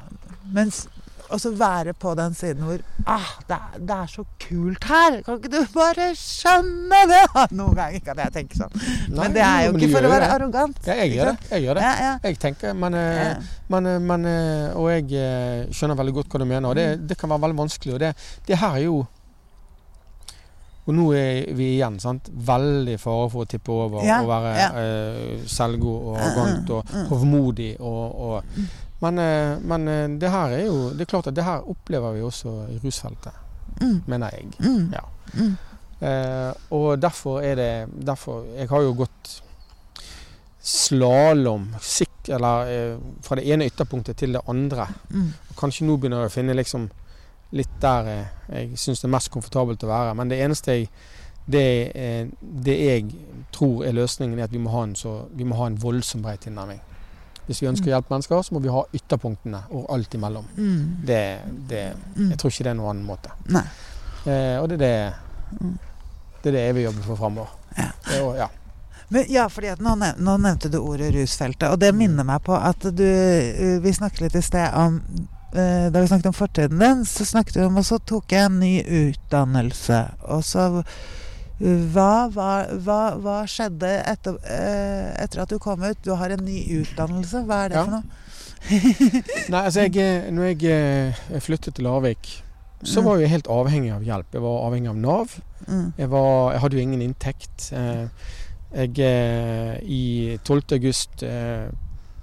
[0.53, 0.87] Mens
[1.31, 5.21] også være på den siden hvor ah, det, er, det er så kult her!
[5.23, 7.21] Kan ikke du bare skjønne det?
[7.57, 8.75] Noen ganger ikke at jeg tenker sånn.
[9.13, 10.33] Nei, men det er jo ikke for å være det.
[10.35, 10.81] arrogant.
[10.89, 11.47] Ja, jeg gjør det.
[11.53, 11.85] Jeg gjør det.
[11.87, 12.11] Ja, ja.
[12.27, 16.47] Jeg tenker, men, eh, men, eh, men eh, Og jeg skjønner veldig godt hva du
[16.51, 16.67] mener.
[16.67, 17.07] Og det, Mm.
[17.07, 17.93] det kan være veldig vanskelig.
[17.95, 18.11] Og det,
[18.51, 18.99] det her er jo
[20.91, 22.27] Og nå er vi igjen sant?
[22.51, 24.69] veldig fare for å tippe over Ja, og være ja.
[24.81, 27.07] eh, selvgod og arrogant og Mm, mm.
[27.13, 27.69] hovmodig.
[27.79, 28.43] Og, og,
[29.01, 32.17] men eh, men eh, det her er jo Det er klart at det her opplever
[32.17, 33.37] vi også i rusfeltet,
[33.81, 34.01] Mm.
[34.05, 34.49] mener jeg.
[34.59, 34.91] Mm.
[34.93, 35.05] Ja.
[35.33, 35.53] Mm.
[36.01, 37.71] Eh, og derfor er det
[38.05, 39.41] derfor, Jeg har jo gått
[40.61, 41.69] slalåm
[42.27, 44.87] eh, fra det ene ytterpunktet til det andre.
[45.13, 45.31] Mm.
[45.57, 46.89] Kanskje nå begynner jeg å finne liksom
[47.51, 50.13] litt der eh, jeg syns det er mest komfortabelt å være.
[50.15, 50.89] Men det eneste jeg
[51.51, 53.05] det, eh, det jeg
[53.51, 56.21] tror er løsningen, er at vi må ha en, så, vi må ha en voldsom
[56.23, 56.79] brei tilnærming.
[57.47, 60.45] Hvis vi ønsker å hjelpe mennesker, så må vi ha ytterpunktene og alt imellom.
[60.55, 60.83] Mm.
[61.05, 61.23] Det,
[61.67, 61.81] det,
[62.15, 62.29] Mm.
[62.29, 63.33] jeg tror ikke det er noen annen måte.
[64.29, 65.13] Eh, og det er det,
[65.59, 65.77] Mm.
[66.43, 67.49] det er det jeg vil jobbe for framover.
[67.77, 67.89] Ja.
[68.21, 68.47] Og, ja.
[69.09, 72.55] Men, ja, fordi nå, nev nå nevnte du ordet rusfeltet, og det minner meg på
[72.55, 75.01] at du uh, Vi snakket litt i sted om
[75.51, 78.59] Da vi snakket om fortiden din, så snakket vi om Og så tok jeg en
[78.61, 79.97] ny utdannelse.
[80.31, 80.83] Og så
[81.61, 85.99] hva, hva, hva, hva skjedde etter, uh, etter at du kom ut?
[86.01, 87.43] Du har en ny utdannelse.
[87.45, 87.83] Hva er det Ja.
[87.85, 88.03] for noe?
[89.51, 92.31] Nei, altså jeg, eh, når jeg eh, flyttet til Larvik,
[92.83, 93.05] så Mm.
[93.05, 94.33] var jeg helt avhengig av hjelp.
[94.33, 95.35] Jeg var avhengig av Nav.
[95.67, 95.93] Mm.
[95.97, 97.71] Jeg, var, jeg hadde jo ingen inntekt.
[97.73, 98.07] Eh,
[98.73, 100.61] Jeg, eh, I 12.
[100.79, 101.67] august eh,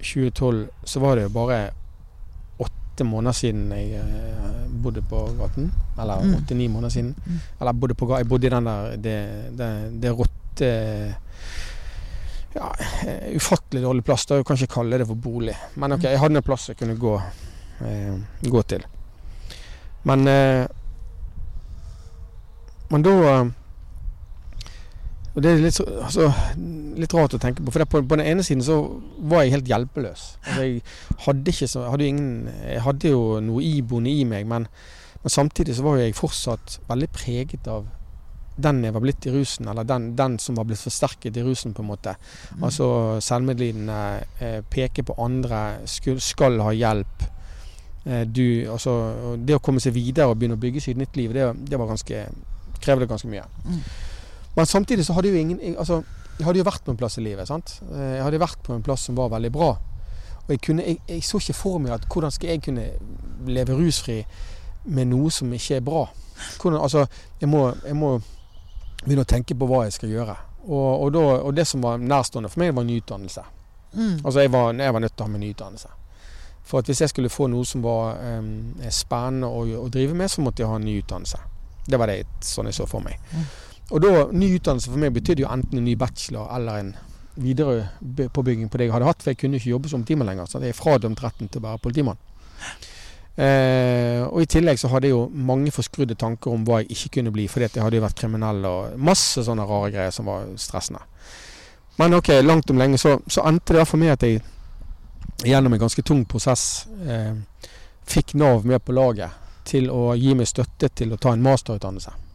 [0.01, 1.59] 2012 så var det jo bare
[2.99, 5.71] åtte måneder siden jeg eh, bodde på gaten.
[5.99, 6.35] Eller Mm.
[6.35, 7.15] åtte-ni måneder siden.
[7.25, 7.39] Mm.
[7.61, 8.17] Eller bodde, på, gaten.
[8.19, 11.15] jeg bodde i den der det, det, det rotte
[12.55, 12.71] ja,
[13.07, 14.25] eh, Ufattelig dårlig plass.
[14.25, 15.55] Da kan jeg ikke kalle det for bolig.
[15.75, 17.15] Men ok, jeg hadde en plass jeg kunne gå,
[17.85, 18.17] eh,
[18.49, 18.83] gå til.
[20.03, 20.67] Men eh,
[22.89, 23.45] Men da eh,
[25.35, 26.29] og det er litt, altså,
[26.99, 27.73] litt rart å tenke på.
[27.73, 28.79] For på, på den ene siden så
[29.29, 30.25] var jeg helt hjelpeløs.
[30.41, 34.49] Altså, jeg hadde ikke så, hadde jo ingen, jeg hadde jo noe iboende i meg,
[34.49, 34.65] men,
[35.21, 37.87] men samtidig så var jo jeg fortsatt veldig preget av
[38.59, 41.75] den jeg var blitt i rusen, eller den, den som var blitt forsterket i rusen,
[41.75, 42.15] på en måte.
[42.57, 42.65] Mm.
[42.67, 42.89] Altså
[43.23, 43.99] selvmedlidende,
[44.43, 47.23] eh, peke på andre, skal, skal ha hjelp.
[48.03, 48.97] Eh, du, altså,
[49.39, 51.93] det å komme seg videre og begynne å bygge sitt nytt liv, det, det var
[51.93, 52.25] ganske,
[52.83, 53.45] krevde ganske mye.
[53.63, 53.81] Mm.
[54.59, 56.01] Men samtidig så hadde jo ingen altså,
[56.39, 57.47] Jeg hadde jo vært på en plass i livet.
[57.47, 57.77] sant?
[57.93, 59.69] Eh, Jeg hadde vært på en plass som var veldig bra.
[60.45, 62.85] Og jeg, kunne, jeg, jeg så ikke for meg at hvordan skal jeg kunne
[63.47, 64.23] leve rusfri
[64.89, 66.05] med noe som ikke er bra.
[66.61, 67.05] Hvordan, altså,
[67.41, 68.13] jeg må, jeg må
[69.03, 70.35] begynne å tenke på hva jeg skal gjøre.
[70.65, 73.45] Og, og, da, og det som var nærstående for meg, var nyutdannelse.
[73.93, 74.19] Mm.
[74.23, 75.93] Altså jeg var, jeg var nødt til å ha med nyutdannelse.
[76.69, 78.51] For at hvis jeg skulle få noe som var um,
[78.93, 81.39] spennende å, å drive med, så måtte jeg ha en ny utdannelse.
[81.89, 83.17] Det var det sånn jeg så for meg.
[83.33, 83.47] Mm.
[83.89, 86.93] Og da, ny utdannelse for meg betydde jo enten en ny bachelor eller en
[87.39, 90.49] videre påbygging på det jeg hadde hatt, for jeg kunne ikke jobbe som politimann lenger.
[90.49, 92.19] Så jeg er fradømt retten til å være politimann.
[93.39, 97.13] Eh, og i tillegg så hadde jeg jo mange forskrudde tanker om hva jeg ikke
[97.17, 100.27] kunne bli, fordi at jeg hadde jo vært kriminell og masse sånne rare greier som
[100.27, 101.01] var stressende.
[101.99, 104.41] Men ok, langt om lenge så, så endte det for meg at jeg
[105.47, 107.35] gjennom en ganske tung prosess eh,
[108.09, 112.28] fikk Nav med på laget til å gi meg støtte til å ta en masterutdannelse.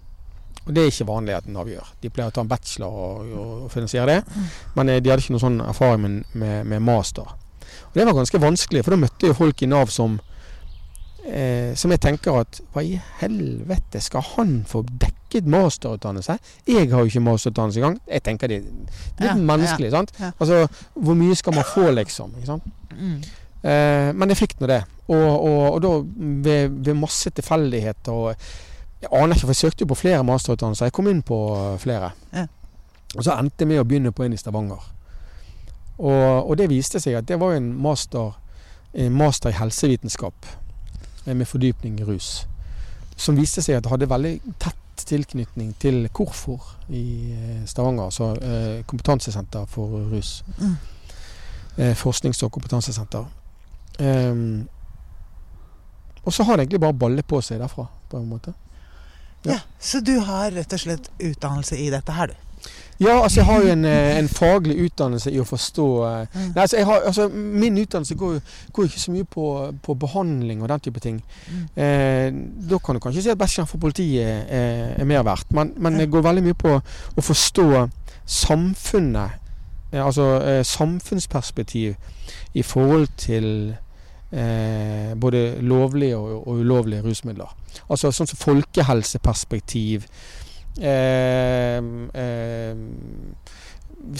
[0.66, 1.88] Og det er ikke vanlig at Nav gjør.
[2.00, 4.44] De pleier å ta en bachelor og, og finansiere det.
[4.76, 7.28] Men eh, de hadde ikke noen sånn erfaring med, med, med master.
[7.90, 10.16] Og det var ganske vanskelig, for da møtte jeg folk i Nav som
[11.26, 16.36] eh, som jeg tenker at hva i helvete skal han få dekket masterutdannelse?
[16.68, 17.96] Jeg har jo ikke masterutdannelse engang.
[18.08, 18.60] Jeg tenker det,
[19.18, 20.12] det er Ja, menneskelig, sant?
[20.20, 20.32] ja.
[20.38, 22.34] Altså, hvor mye skal man få, liksom?
[22.94, 23.16] Mm.
[23.64, 24.82] Eh, men jeg fikk nå det.
[25.08, 25.90] Og, og, og da
[26.48, 28.46] ved, ved masse tilfeldigheter og
[29.04, 30.88] Jeg aner ikke, for jeg søkte jo på flere masterutdannelser.
[30.88, 31.38] Jeg kom inn på
[31.82, 32.14] flere.
[32.32, 32.46] Ja.
[33.14, 34.80] Og så endte jeg med å begynne på en i Stavanger.
[35.98, 38.32] Og, og det viste seg at det var en master,
[38.94, 40.48] en master i helsevitenskap
[41.26, 42.46] eh, med fordypning i rus.
[43.16, 47.04] Som viste seg at det hadde veldig tett tilknytning til KORFOR i
[47.36, 48.08] eh, Stavanger.
[48.08, 50.38] Altså eh, kompetansesenter for rus.
[50.56, 50.76] Mm.
[51.76, 53.28] Eh, forsknings- og kompetansesenter.
[54.00, 54.66] Um,
[56.24, 58.54] og så har det egentlig bare ballet på seg derfra, på en måte.
[59.44, 62.34] Ja, Så du har rett og slett utdannelse i dette her, du?
[63.00, 66.52] Ja, altså jeg har jo en, eh, en faglig utdannelse i å forstå eh, Mm.
[66.54, 68.38] Nei, altså, har, altså Min utdannelse går
[68.78, 71.22] jo ikke så mye på, på behandling og den type ting.
[71.50, 71.82] Mm.
[71.82, 72.32] Eh,
[72.70, 75.52] da kan du kanskje si at bachelor for politiet er, er mer verdt.
[75.52, 76.78] Men, men det går veldig mye på
[77.16, 77.88] å forstå
[78.26, 79.40] samfunnet.
[79.92, 81.94] Eh, altså eh, samfunnsperspektiv
[82.54, 83.74] i forhold til
[84.34, 87.50] eh, både lovlige og, og ulovlige rusmidler.
[87.88, 90.06] Altså sånn som folkehelseperspektiv.
[90.80, 91.78] Eh,
[92.22, 92.76] eh,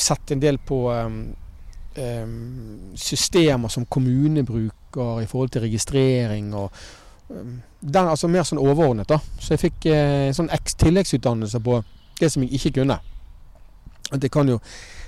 [0.01, 2.29] sett en del på eh,
[2.95, 6.71] systemer som kommune bruker i forhold til registrering og
[7.31, 9.09] eh, den, altså Mer sånn overordnet.
[9.11, 11.83] da Så jeg fikk eh, sånn tilleggsutdannelse på
[12.21, 13.01] det som jeg ikke kunne.
[14.13, 14.61] Jeg kan jo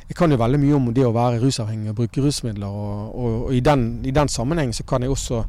[0.09, 2.71] jeg kan jo veldig mye om det å være rusavhengig og bruke rusmidler.
[2.71, 5.43] Og, og, og i, den, i den sammenheng så kan jeg også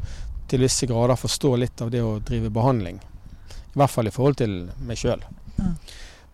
[0.50, 2.98] til visse grader forstå litt av det å drive behandling.
[2.98, 5.22] I hvert fall i forhold til meg sjøl.
[5.60, 5.76] Mm.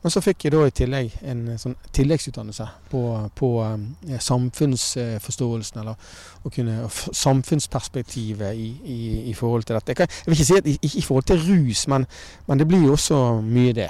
[0.03, 3.01] Men så fikk jeg da i tillegg en sånn tilleggsutdannelse på,
[3.39, 8.99] på eh, samfunnsforståelsen, eller å kunne samfunnsperspektivet i, i,
[9.32, 9.95] i forhold til dette.
[9.95, 12.07] Jeg, kan, jeg vil ikke si at i, i forhold til rus, men,
[12.49, 13.89] men det blir jo også mye det.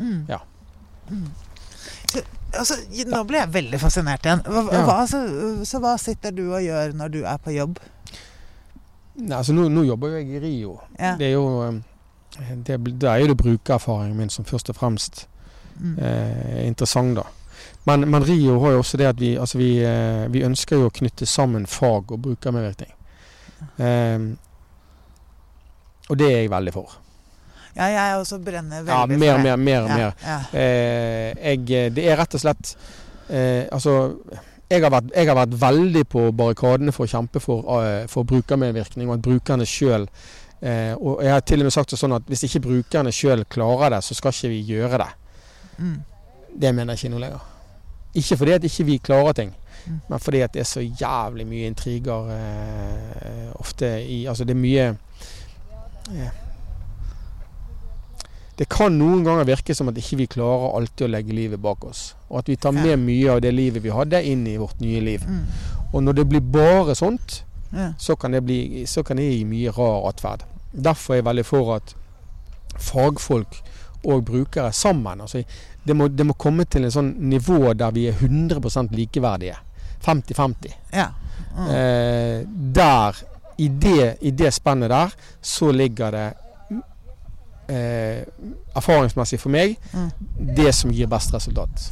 [0.00, 0.24] Mm.
[0.32, 0.40] Ja.
[1.10, 1.28] Mm.
[2.52, 2.76] Så, altså,
[3.10, 4.42] nå ble jeg veldig fascinert igjen.
[4.46, 4.82] Hva, Ja.
[4.88, 5.20] hva, så,
[5.64, 7.78] så hva sitter du og gjør når du er på jobb?
[9.20, 10.78] Nei, altså nå, nå jobber jo jeg i Rio.
[10.98, 11.14] Ja.
[11.20, 11.46] Det er jo
[12.64, 15.26] det, det, er jo det brukererfaringen min som først og fremst
[15.80, 15.94] Mm.
[15.98, 17.22] eh, er interessant, da.
[17.88, 20.90] Men, men Rio har jo også det at vi, altså vi, eh, vi ønsker jo
[20.90, 22.90] å knytte sammen fag og brukermedvirkning.
[23.80, 24.18] Eh,
[26.10, 26.98] og det er jeg veldig for.
[27.76, 29.42] Ja, jeg også brenner veldig Ja, for mer, det.
[29.44, 30.46] mer, mer ja, mer.
[30.52, 32.72] Eh, jeg, det er rett og slett
[33.30, 33.94] eh, Altså,
[34.70, 38.22] jeg har, vært, jeg har vært veldig på barrikadene for å kjempe for, uh, for
[38.30, 40.04] brukermedvirkning, og at brukerne sjøl
[40.62, 43.42] eh, Og jeg har til og med sagt det sånn at hvis ikke brukerne sjøl
[43.50, 45.08] klarer det, så skal ikke vi gjøre det.
[45.78, 45.96] Mm.
[46.60, 47.48] Det mener jeg ikke nå lenger.
[48.20, 50.00] Ikke fordi at ikke vi klarer ting, Mm.
[50.10, 54.58] men fordi at det er så jævlig mye intriger eh, ofte i Altså det er
[54.60, 54.82] mye
[56.12, 56.34] eh,
[58.60, 61.84] Det kan noen ganger virke som at ikke vi klarer alltid å legge livet bak
[61.88, 62.02] oss.
[62.28, 65.00] Og at vi tar med mye av det livet vi hadde, inn i vårt nye
[65.00, 65.24] liv.
[65.24, 65.46] Mm.
[65.94, 67.42] Og når det blir bare sånt,
[67.72, 67.92] Ja.
[67.98, 70.42] så kan det, bli, så kan det gi mye rar atferd.
[70.72, 71.94] Derfor er jeg veldig for at
[72.76, 73.56] fagfolk
[74.04, 75.42] og brukere sammen altså
[75.84, 79.56] det, må, det må komme til en sånn nivå der vi er 100% likeverdige.
[80.04, 80.76] 50-50.
[80.92, 81.08] ja.
[81.50, 81.66] Mm.
[81.66, 82.44] Eh,
[82.76, 83.16] der,
[83.58, 85.10] i det, i det spennet der,
[85.42, 86.28] så ligger det
[87.70, 88.20] eh,
[88.76, 90.10] erfaringsmessig for meg Mm.
[90.56, 91.88] det som gir best resultat.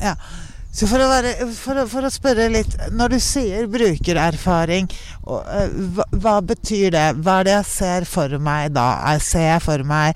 [0.79, 4.91] Så for å, være, for, å, for å spørre litt Når du sier brukererfaring,
[5.25, 7.07] og, eh, hva, hva betyr det?
[7.25, 8.85] Hva er det jeg ser for meg da?
[9.15, 10.13] Jeg ser for meg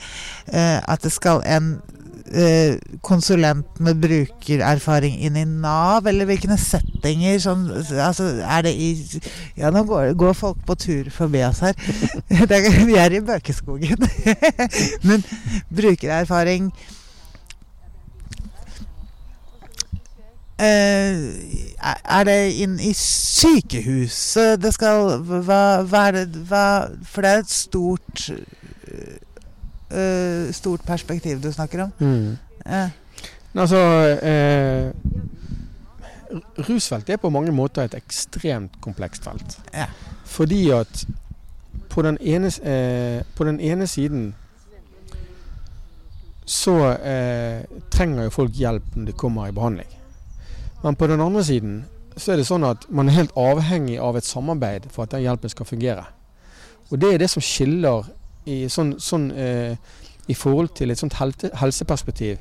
[0.52, 1.72] eh, at det skal en
[3.04, 7.36] konsulent med brukererfaring inn i Nav, eller hvilke settinger?
[7.42, 8.88] Sånn, altså, er det i
[9.58, 11.76] Ja, nå går, går folk på tur forbi oss her.
[12.52, 14.08] Er, vi er i Bøkeskogen.
[15.08, 15.24] Men
[15.72, 16.72] brukererfaring
[20.62, 21.16] Eh,
[22.04, 26.66] er det inn i sykehuset det skal Hva, hva er det hva,
[27.08, 28.26] For det er et stort
[29.92, 31.92] eh, Stort perspektiv du snakker om.
[31.98, 32.36] Mm.
[32.66, 32.90] Eh.
[33.54, 33.78] Altså
[34.22, 34.92] eh,
[36.68, 39.58] Rusfelt er på mange måter et ekstremt komplekst felt.
[39.74, 39.86] Ja.
[40.24, 41.06] Fordi at
[41.92, 44.34] på den ene, eh, på den ene siden
[46.46, 49.88] så eh, trenger jo folk hjelp når de kommer i behandling.
[50.82, 51.84] Men på den andre siden
[52.16, 55.22] så er det sånn at man er helt avhengig av et samarbeid for at den
[55.24, 56.04] hjelpen skal fungere.
[56.90, 58.08] Og det er det som skiller
[58.46, 59.76] i, sånn, sånn, eh,
[60.28, 62.38] i forhold til et sånt helte, helseperspektiv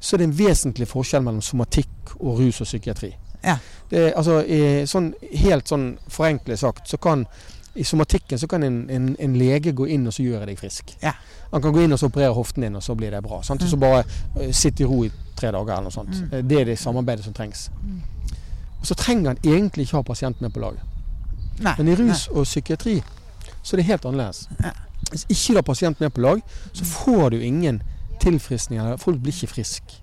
[0.00, 3.10] så er det en vesentlig forskjell mellom somatikk og rus og psykiatri.
[3.44, 3.56] Ja.
[3.90, 5.10] Det, altså, i, sånn,
[5.42, 7.26] helt sånn forenklet sagt, så kan
[7.74, 10.90] i somatikken så kan en, en, en lege gå inn og så gjøre deg frisk.
[11.02, 11.12] Ja.
[11.52, 13.42] Han kan gå inn og så operere hoften din, og så blir det bra.
[13.46, 13.62] Sant?
[13.62, 13.80] Og så Mm.
[13.80, 14.02] bare
[14.40, 16.10] uh, sitte i ro i tre dager eller noe sånt.
[16.16, 16.32] Mm.
[16.32, 17.70] Eh, Det er det samarbeidet som trengs.
[17.82, 18.00] Mm.
[18.80, 20.82] Og så trenger han egentlig ikke ha pasienten med på laget.
[21.60, 21.74] Nei.
[21.78, 23.02] Men i rus og psykiatri
[23.62, 24.48] så er det helt annerledes.
[24.64, 24.70] Ja.
[25.10, 26.42] Hvis ikke du har pasienten med på lag,
[26.72, 27.82] så får du ingen
[28.22, 28.96] tilfriskninger.
[28.96, 30.00] Folk blir ikke friske.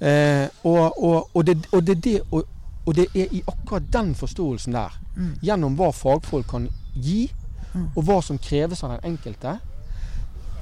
[0.00, 4.72] Eh, og, og, og, det, og, det, det, og, det er i akkurat den forståelsen
[4.72, 5.30] der, Mm.
[5.42, 7.30] gjennom hva fagfolk kan gi,
[7.74, 7.86] Mm.
[7.96, 9.58] og hva som kreves av den enkelte,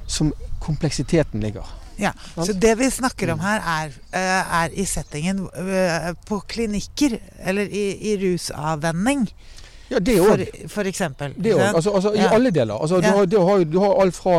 [0.07, 1.65] som kompleksiteten ligger.
[1.99, 7.19] Ja, Så det vi snakker om her, er, eh, er i settingen eh, på klinikker,
[7.39, 9.29] eller i, i rusavvenning,
[9.95, 10.69] Ja, det for, òg.
[10.71, 11.35] for eksempel.
[11.37, 11.65] Det òg.
[11.71, 12.77] Altså, altså, I alle deler.
[12.77, 14.37] Altså, du, har, du, har, du har alt fra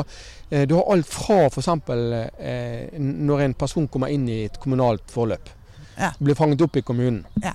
[0.51, 1.69] eh, du har alt fra f.eks.
[1.69, 5.53] Eh, når en person kommer inn i et kommunalt forløp.
[5.97, 6.13] Ja.
[6.19, 7.25] Blir fanget opp i kommunen.
[7.43, 7.55] Ja.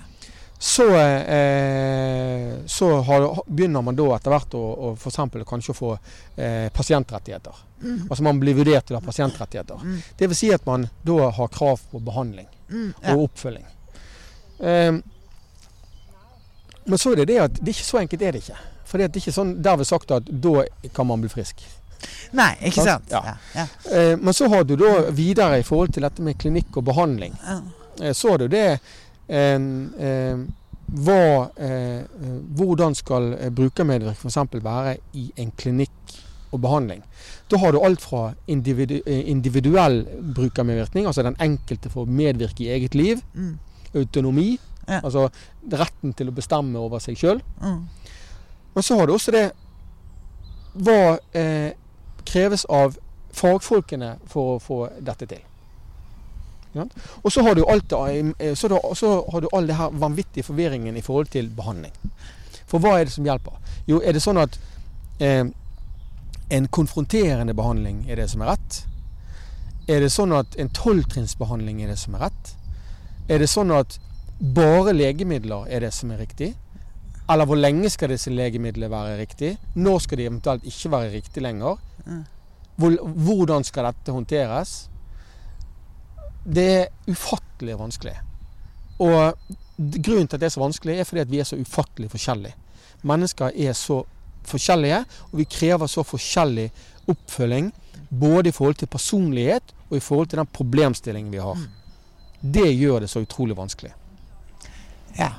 [0.62, 5.78] Så, eh, så har, begynner man da etter hvert å, å for eksempel kanskje å
[5.78, 5.92] få
[6.36, 7.64] eh, pasientrettigheter.
[7.82, 8.04] Mm.
[8.06, 9.82] Altså man blir vurdert til å ha pasientrettigheter.
[9.82, 9.96] Mm.
[10.18, 13.66] Det vil si at man da har krav på behandling Mm, og oppfølging.
[14.64, 14.92] Eh,
[16.86, 18.58] men så er det det at det er ikke så enkelt er det ikke.
[18.88, 20.64] For det er ikke sånn derved sagt at da
[20.96, 21.62] kan man bli frisk.
[22.34, 23.10] Nei, ikke Sant?
[23.10, 23.12] sant?
[23.12, 23.36] Ja.
[23.54, 23.66] Ja.
[23.94, 27.36] Eh, men så har du da videre i forhold til dette med klinikk og behandling.
[27.46, 27.60] Ja.
[28.02, 28.64] Eh, så har du det
[29.28, 29.54] eh,
[30.08, 30.42] eh,
[30.92, 31.20] hva,
[31.56, 32.02] eh,
[32.58, 34.64] Hvordan skal eh, brukermedvirkning f.eks.
[34.64, 36.16] være i en klinikk
[36.52, 37.04] og behandling?
[37.48, 40.02] Da har du alt fra individu individuell
[40.36, 43.58] brukermedvirkning, altså den enkelte får medvirke i eget liv, Mm,
[43.94, 44.58] autonomi,
[44.88, 44.98] Ja.
[45.04, 45.28] altså
[45.70, 47.42] retten til å bestemme over seg sjøl.
[47.62, 47.82] mm,
[48.74, 49.52] Men så har du også det
[50.74, 51.72] Hva eh,
[52.24, 52.96] kreves av
[53.32, 55.42] fagfolkene for å få dette til?
[56.72, 56.86] Ja.
[57.22, 59.90] Og så har du alt det, eh, så, da, så har du all det her
[59.92, 61.92] vanvittige forvirringen i forhold til behandling.
[62.66, 63.58] For hva er det som hjelper?
[63.86, 64.56] Jo, er det sånn at
[65.20, 65.44] eh,
[66.52, 68.80] en konfronterende behandling er det som er rett?
[69.88, 72.54] Er det sånn at en tolvtrinnsbehandling er det som er rett?
[73.28, 73.98] Er det sånn at
[74.42, 76.52] bare legemidler er det som er riktig?
[77.30, 79.52] Eller hvor lenge skal disse legemidlene være riktig?
[79.74, 81.78] Når skal de eventuelt ikke være riktig lenger?
[82.06, 82.24] Mm.
[82.76, 84.72] Hvordan skal dette håndteres?
[86.42, 88.16] Det er ufattelig vanskelig.
[88.98, 89.38] Og
[89.78, 92.58] grunnen til at det er så vanskelig, er fordi at vi er så ufattelig forskjellige.
[93.06, 94.02] Mennesker er så
[94.46, 96.68] forskjellige, og vi krever så forskjellig
[97.08, 97.70] oppfølging.
[98.10, 101.58] Både i forhold til personlighet og i forhold til den problemstillingen vi har.
[102.42, 103.92] Det gjør det så utrolig vanskelig.
[105.18, 105.32] Ja,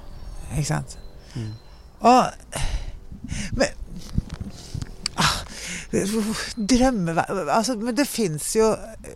[0.54, 0.98] ikke sant.
[1.34, 1.54] Mm.
[2.04, 2.60] Og
[3.56, 3.70] Men
[5.18, 5.38] ah,
[6.58, 8.68] Drømme altså, Men det fins jo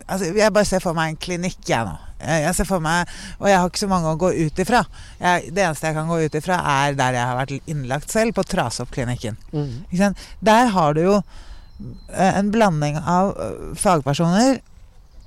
[0.06, 1.96] altså, Jeg bare ser for meg en klinikk, jeg nå.
[2.18, 4.80] Jeg ser for meg, Og jeg har ikke så mange å gå ut ifra.
[5.20, 8.34] Jeg, det eneste jeg kan gå ut ifra, er der jeg har vært innlagt selv,
[8.34, 9.38] på Trasoppklinikken.
[9.52, 10.16] Mm.
[10.42, 14.58] Der har du jo eh, en blanding av eh, fagpersoner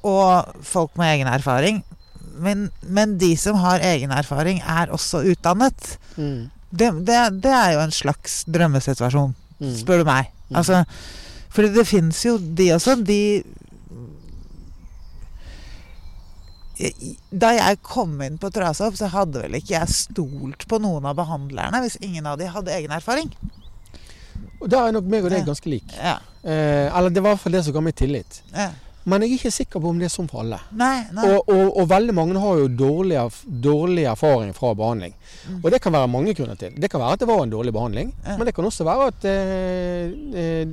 [0.03, 1.79] og folk med egen erfaring.
[2.39, 5.97] Men, men de som har egen erfaring, er også utdannet.
[6.17, 6.49] Mm.
[6.71, 9.73] Det, det, det er jo en slags drømmesituasjon, Mm.
[9.77, 10.29] spør du meg.
[10.49, 10.55] Mm.
[10.57, 10.83] Altså,
[11.53, 12.95] fordi det fins jo de også.
[13.05, 13.43] De
[17.29, 21.17] Da jeg kom inn på Trasopp, så hadde vel ikke jeg stolt på noen av
[21.19, 23.29] behandlerne hvis ingen av de hadde egen erfaring.
[24.61, 25.93] Og Der er nok meg og deg ganske lik.
[25.97, 26.15] Ja.
[26.41, 28.41] Eh, eller det var i hvert fall det som ga meg tillit.
[28.55, 28.71] ja.
[29.09, 30.59] Men jeg er ikke sikker på om det er sånn for alle.
[30.77, 31.23] Nei, nei.
[31.33, 33.17] Og, og, og veldig mange har jo dårlig,
[33.65, 35.15] dårlig erfaring fra behandling.
[35.49, 35.55] Mm.
[35.63, 36.75] Og det kan være mange grunner til.
[36.77, 38.35] Det kan være at det var en dårlig behandling, Ja.
[38.37, 40.67] men det kan også være at eh, eh,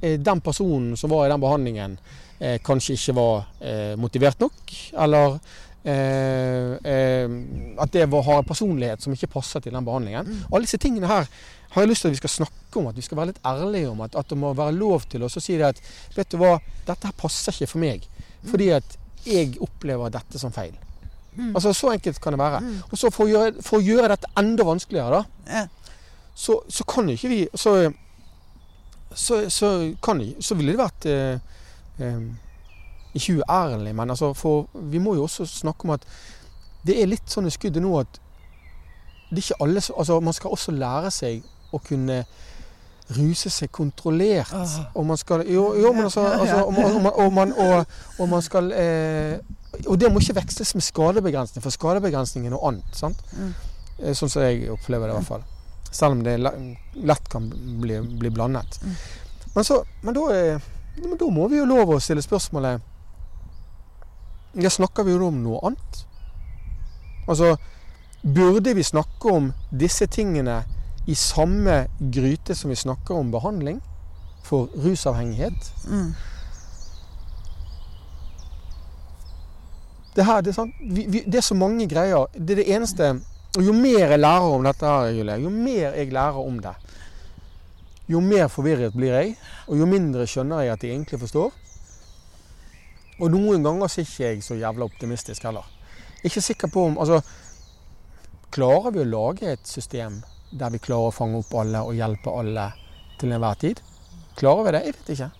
[0.00, 1.98] eh, den personen som var i den behandlingen,
[2.40, 4.74] eh, kanskje ikke var eh, motivert nok.
[5.04, 5.38] Eller
[5.84, 7.36] eh, eh,
[7.84, 10.26] at det var, har en personlighet som ikke passer til den behandlingen.
[10.26, 10.42] Mm.
[10.52, 11.28] Alle disse tingene her
[11.70, 13.90] har jeg lyst til at vi skal snakke om, at vi skal være litt ærlige
[13.90, 14.00] om.
[14.06, 15.80] At, at det må være lov til oss å si det at
[16.16, 16.54] vet du hva,
[16.88, 18.06] dette her passer ikke for meg.
[18.48, 18.96] Fordi at
[19.26, 20.72] jeg opplever dette som feil.
[21.36, 21.52] Mm.
[21.54, 22.60] Altså Så enkelt kan det være.
[22.64, 22.78] Mm.
[22.90, 25.66] Og så for å gjøre, for å gjøre dette enda vanskeligere, da, Ja.
[26.34, 27.74] så, så kan ikke vi Så,
[29.14, 29.70] så, så,
[30.02, 31.38] kan, så ville det vært eh,
[31.98, 32.24] eh,
[33.14, 36.04] Ikke uærlig, men altså for vi må jo også snakke om at
[36.86, 38.18] det er litt sånn i skuddet nå at
[39.30, 41.42] det er ikke alle Altså, man skal også lære seg
[41.72, 42.22] å kunne
[43.16, 44.52] ruse seg kontrollert.
[44.52, 44.74] Åh.
[44.94, 47.86] Og man skal Jo, jo men altså, altså og, man, og, man, og, man, og,
[48.18, 49.38] og man skal eh,
[49.86, 52.96] Og det må ikke veksles med skadebegrensning, for skadebegrensning er noe annet.
[52.96, 53.22] sant?
[53.32, 53.54] Mm.
[54.02, 55.44] Eh, Sånn som jeg opplever det, i hvert fall.
[55.88, 57.48] Selv om det lett kan
[57.80, 58.76] bli, bli blandet.
[58.84, 58.94] Mm.
[59.54, 60.60] Men, så, men, da, eh,
[61.00, 62.84] men da må vi jo lov å stille spørsmålet
[64.60, 66.04] Ja, snakker vi jo om noe annet?
[67.28, 67.54] Altså,
[68.22, 70.62] burde vi snakke om disse tingene
[71.08, 73.80] i samme gryte som vi snakker om behandling
[74.44, 75.72] for rusavhengighet?
[75.88, 76.12] Mm.
[80.14, 80.74] Det, her, det, er sant?
[80.80, 82.28] Vi, vi, det er så mange greier.
[82.34, 83.10] Det er det eneste
[83.56, 86.74] Og jo mer jeg lærer om dette, her, Julie, jo mer jeg lærer om det,
[88.08, 89.32] jo mer forvirret blir jeg,
[89.66, 91.56] og jo mindre skjønner jeg at jeg egentlig forstår.
[93.18, 95.64] Og noen ganger er ikke jeg så jævla optimistisk heller.
[96.22, 97.22] Ikke sikker på om Altså,
[98.52, 102.32] klarer vi å lage et system der vi klarer å fange opp alle og hjelpe
[102.32, 102.70] alle
[103.20, 103.82] til enhver tid?
[104.38, 104.84] Klarer vi det?
[104.86, 105.30] Jeg vet ikke.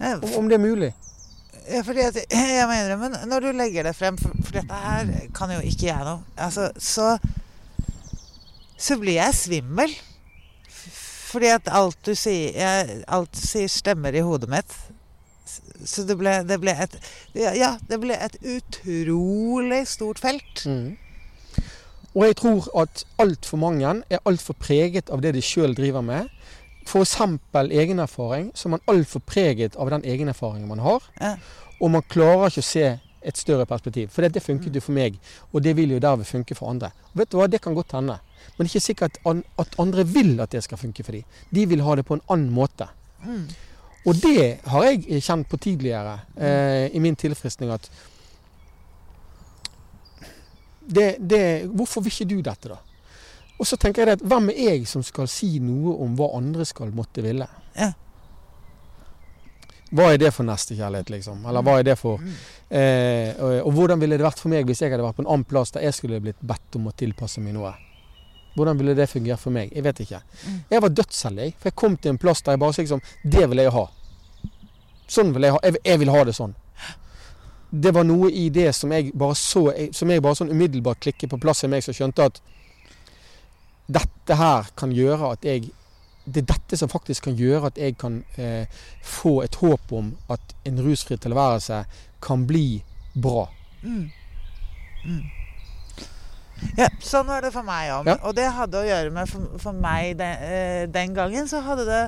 [0.00, 0.90] Om, om det er mulig.
[1.70, 2.18] Ja, fordi at,
[2.58, 5.90] jeg mener men når du legger det frem, for, for dette her kan jo ikke
[5.90, 7.12] jeg noe altså, så,
[8.80, 9.94] så blir jeg svimmel.
[11.30, 14.72] Fordi at alt du sier, jeg, alt du sier stemmer i hodet mitt.
[15.86, 16.96] Så det ble, det ble et
[17.38, 20.64] ja, ja, det ble et utrolig stort felt.
[20.66, 20.96] Mm.
[22.14, 26.30] Og jeg tror at altfor mange er altfor preget av det de sjøl driver med.
[26.86, 27.16] F.eks.
[27.54, 31.06] egenerfaring, så er man altfor preget av den egenerfaringen man har.
[31.20, 31.36] Ja.
[31.80, 32.86] Og man klarer ikke å se
[33.20, 34.10] et større perspektiv.
[34.10, 35.18] For det, det funket jo for meg,
[35.52, 36.90] og det vil jo derved funke for andre.
[37.12, 38.18] Og vet du hva, Det kan godt hende.
[38.56, 39.18] Men det er ikke sikkert
[39.60, 41.24] at andre vil at det skal funke for dem.
[41.50, 42.88] De vil ha det på en annen måte.
[43.24, 43.46] Mm.
[44.08, 47.90] Og det har jeg kjent på tidligere eh, i min tilfriskning at
[50.90, 52.78] det, det, Hvorfor vil ikke du dette, da?
[53.60, 56.64] Og så tenker jeg at hvem er jeg som skal si noe om hva andre
[56.68, 57.46] skal måtte ville?
[57.76, 57.90] Ja.
[59.90, 61.42] Hva er det for nestekjærlighet, liksom?
[61.50, 64.84] Eller hva er det for eh, og, og hvordan ville det vært for meg hvis
[64.84, 67.42] jeg hadde vært på en annen plass der jeg skulle blitt bedt om å tilpasse
[67.42, 67.74] meg noe?
[68.54, 69.74] Hvordan ville det fungert for meg?
[69.74, 70.22] Jeg vet ikke.
[70.70, 73.62] Jeg var dødsheldig, for jeg kom til en plass der jeg bare liksom Det vil
[73.62, 73.84] jeg ha.
[75.10, 75.60] Sånn vil jeg ha.
[75.66, 76.54] Jeg, jeg vil ha det sånn.
[77.70, 81.30] Det var noe i det som jeg bare så Som jeg bare sånn umiddelbart klikket
[81.30, 82.40] på plass i meg, som skjønte at
[83.90, 85.70] dette her kan gjøre at jeg
[86.24, 88.66] Det er dette som faktisk kan gjøre at jeg kan eh,
[89.02, 91.78] få et håp om at en rusfri tilværelse
[92.22, 92.82] kan bli
[93.14, 93.48] bra.
[93.82, 94.10] Mm.
[95.06, 95.24] Mm.
[96.76, 98.10] Ja, sånn var det for meg òg.
[98.12, 98.18] Ja.
[98.28, 101.88] Og det hadde å gjøre med for, for meg den, eh, den gangen, så hadde
[101.88, 102.02] det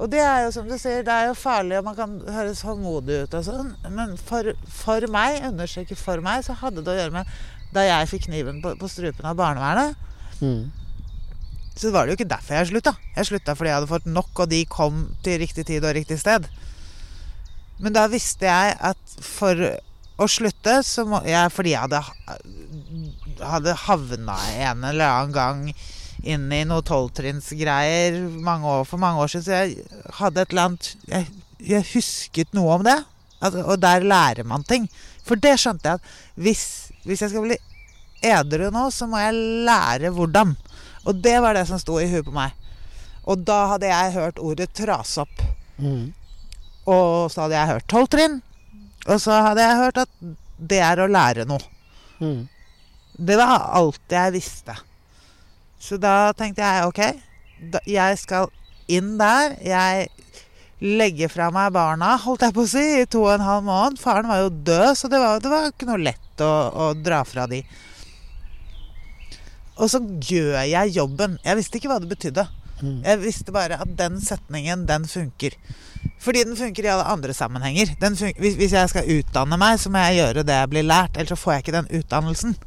[0.00, 2.62] Og det er jo som du sier, det er jo farlig, og man kan høres
[2.64, 6.96] håndmodig ut og sånn, men for, for meg, understreker for meg, så hadde det å
[6.96, 7.34] gjøre med
[7.72, 9.96] da jeg fikk kniven på, på strupen av barnevernet.
[10.40, 10.72] Mm.
[11.76, 12.92] Så var det jo ikke derfor jeg slutta.
[13.16, 16.18] Jeg slutta fordi jeg hadde fått nok, og de kom til riktig tid og riktig
[16.20, 16.48] sted.
[17.82, 19.56] Men da visste jeg at for
[20.20, 22.02] å slutte, så må jeg Fordi jeg hadde,
[23.40, 24.36] hadde havna
[24.68, 25.64] en eller annen gang
[26.22, 28.18] inn i noe tolvtrinnsgreier
[28.88, 31.26] for mange år siden, så jeg hadde et eller annet Jeg,
[31.58, 32.98] jeg husket noe om det.
[33.42, 34.88] At, og der lærer man ting.
[35.26, 36.64] For det skjønte jeg at hvis,
[37.06, 37.58] hvis jeg skal bli
[38.22, 40.54] edru nå, så må jeg lære hvordan.
[41.06, 42.54] Og det var det som sto i huet på meg.
[43.26, 45.44] Og da hadde jeg hørt ordet 'trase opp'.
[45.78, 46.14] Mm.
[46.86, 48.40] Og så hadde jeg hørt tolv trinn.
[49.06, 50.10] Og så hadde jeg hørt at
[50.58, 51.62] det er å lære noe.
[52.22, 52.48] Mm.
[53.18, 54.76] Det var alt jeg visste.
[55.82, 57.00] Så da tenkte jeg ok,
[57.90, 58.50] jeg skal
[58.92, 59.56] inn der.
[59.66, 60.10] Jeg
[60.82, 64.00] legger fra meg barna, holdt jeg på å si, i to og en halv måned.
[64.02, 67.22] Faren var jo død, så det var, det var ikke noe lett å, å dra
[67.26, 67.62] fra de.
[69.82, 71.38] Og så gjør jeg jobben.
[71.42, 72.44] Jeg visste ikke hva det betydde.
[72.82, 72.98] Mm.
[73.06, 75.56] Jeg visste bare at den setningen, den funker.
[76.22, 77.94] Fordi den funker i alle andre sammenhenger.
[78.02, 81.16] Den hvis, hvis jeg skal utdanne meg, så må jeg gjøre det jeg blir lært.
[81.16, 82.58] Ellers så får jeg ikke den utdannelsen.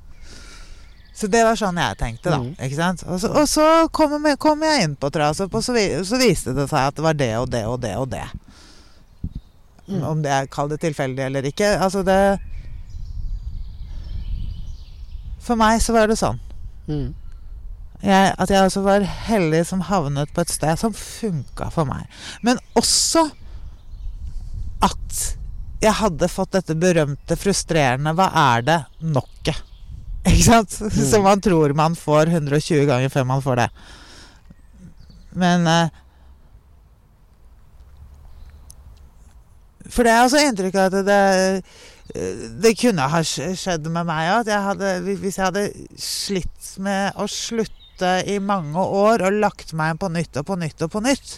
[1.15, 2.41] Så det var sånn jeg tenkte, da.
[2.43, 2.55] Mm.
[2.65, 3.05] Ikke sant?
[3.07, 6.51] Og så, og så kom, jeg, kom jeg inn på Trasop, og så, så viste
[6.57, 8.25] det seg at det var det og det og det og det.
[9.87, 10.01] Mm.
[10.03, 11.75] Om det er kall det tilfeldig eller ikke.
[11.77, 12.17] Altså det
[15.45, 16.41] For meg så var det sånn.
[16.89, 17.13] Mm.
[18.01, 22.09] Jeg, at jeg altså var heldig som havnet på et sted som funka for meg.
[22.45, 23.27] Men også
[24.83, 25.21] at
[25.85, 29.61] jeg hadde fått dette berømte, frustrerende 'hva er det?' nokket.
[30.25, 30.73] Ikke sant?
[30.93, 33.69] Så man tror man får 120 ganger før man får det.
[35.35, 36.01] Men eh,
[39.91, 41.19] For det er også inntrykk av at det,
[42.63, 44.49] det kunne ha skjedd med meg òg.
[45.21, 45.65] Hvis jeg hadde
[46.01, 50.81] slitt med å slutte i mange år og lagt meg på nytt og på nytt
[50.87, 51.37] og på nytt,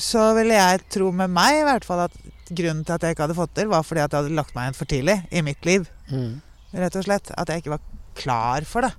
[0.00, 2.16] så ville jeg tro med meg i hvert fall at
[2.50, 4.70] grunnen til at jeg ikke hadde fått til, var fordi at jeg hadde lagt meg
[4.70, 5.86] inn for tidlig i mitt liv.
[6.10, 6.40] Mm.
[6.74, 7.30] Rett og slett.
[7.38, 7.84] At jeg ikke var
[8.18, 8.92] klar for det.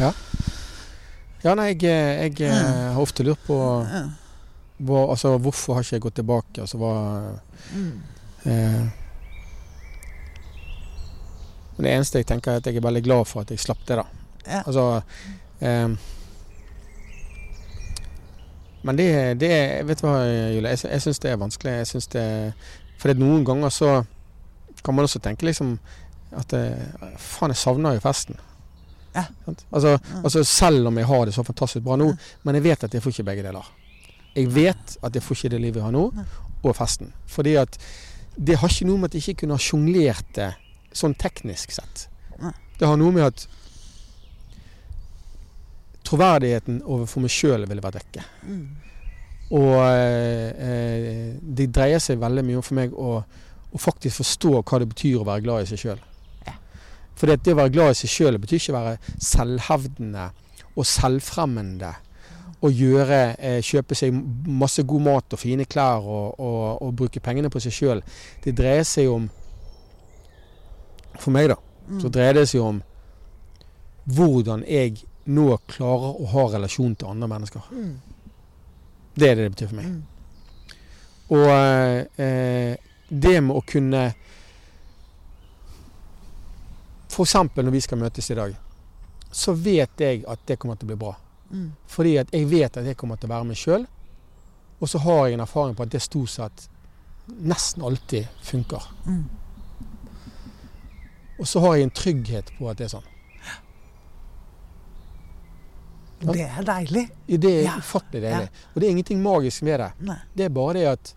[0.00, 0.12] Ja,
[1.44, 2.94] Ja, nei, jeg, jeg mm.
[2.96, 6.60] har ofte lurt på hva, altså, hvorfor har ikke jeg gått tilbake.
[6.64, 6.92] Altså, hva,
[7.74, 8.00] Mm.
[8.46, 8.86] eh,
[11.76, 13.98] det eneste jeg tenker er at jeg er veldig glad for at jeg slapp det,
[14.00, 14.04] da.
[14.46, 14.62] Ja.
[14.64, 15.02] Altså
[15.60, 15.88] eh,
[18.86, 19.08] Men det,
[19.42, 19.50] det
[19.88, 20.20] Vet du hva,
[20.54, 20.70] Julie?
[20.76, 21.72] Jeg, jeg syns det er vanskelig.
[21.80, 22.26] Jeg synes det
[23.02, 23.90] For noen ganger så
[24.86, 25.78] kan man også tenke liksom
[26.34, 26.90] at jeg,
[27.22, 28.38] Faen, jeg savner jo festen.
[29.16, 29.24] Ja.
[29.46, 29.98] Altså, ja.
[30.22, 32.10] altså selv om jeg har det så fantastisk bra nå,
[32.44, 33.70] men jeg vet at jeg får ikke begge deler.
[34.36, 36.04] Jeg vet at jeg får ikke det livet jeg har nå,
[36.62, 37.12] og festen.
[37.30, 37.78] Fordi at
[38.36, 40.50] det har ikke noe med at jeg ikke kunne ha sjonglert det
[40.96, 42.08] sånn teknisk sett.
[42.76, 43.46] Det har noe med at
[46.06, 48.24] troverdigheten overfor meg sjøl ville vært vekke.
[48.46, 48.66] Mm.
[49.56, 54.52] Og eh, eh, det dreier seg veldig mye om for meg å, å faktisk forstå
[54.58, 56.04] hva det betyr å være glad i seg sjøl.
[57.16, 60.26] For det å være glad i seg sjøl betyr ikke å være selvhevdende
[60.76, 61.92] og selvfremmende.
[62.64, 64.16] Og gjøre, eh, kjøpe seg
[64.48, 68.02] masse god mat og fine klær og, og, og bruke pengene på seg sjøl.
[68.44, 69.30] Det dreier seg om
[71.16, 71.56] For meg, da,
[71.86, 72.00] Mm.
[72.02, 72.80] så dreier det seg om
[74.10, 77.68] hvordan jeg nå klarer å ha relasjon til andre mennesker.
[77.70, 77.92] Mm.
[79.16, 79.86] Det er det det betyr for meg.
[79.86, 80.02] Mm.
[81.36, 82.76] Og eh,
[83.08, 84.02] det med å kunne
[87.16, 87.34] F.eks.
[87.56, 88.54] når vi skal møtes i dag,
[89.32, 91.14] så vet jeg at det kommer til å bli bra.
[91.50, 91.70] Mm.
[91.88, 93.86] Fordi at jeg vet at jeg kommer til å være meg sjøl.
[94.80, 96.66] Og så har jeg en erfaring på at det stort sett
[97.40, 98.82] nesten alltid funker.
[99.06, 99.24] Mm.
[101.40, 103.08] Og så har jeg en trygghet på at det er sånn.
[103.44, 103.56] Ja.
[106.32, 107.06] Det er deilig.
[107.26, 107.76] Det er Ja.
[107.78, 108.48] ufattelig deilig.
[108.74, 109.90] Og det er ingenting magisk med det.
[110.00, 110.18] Nei.
[110.34, 111.14] Det er bare det at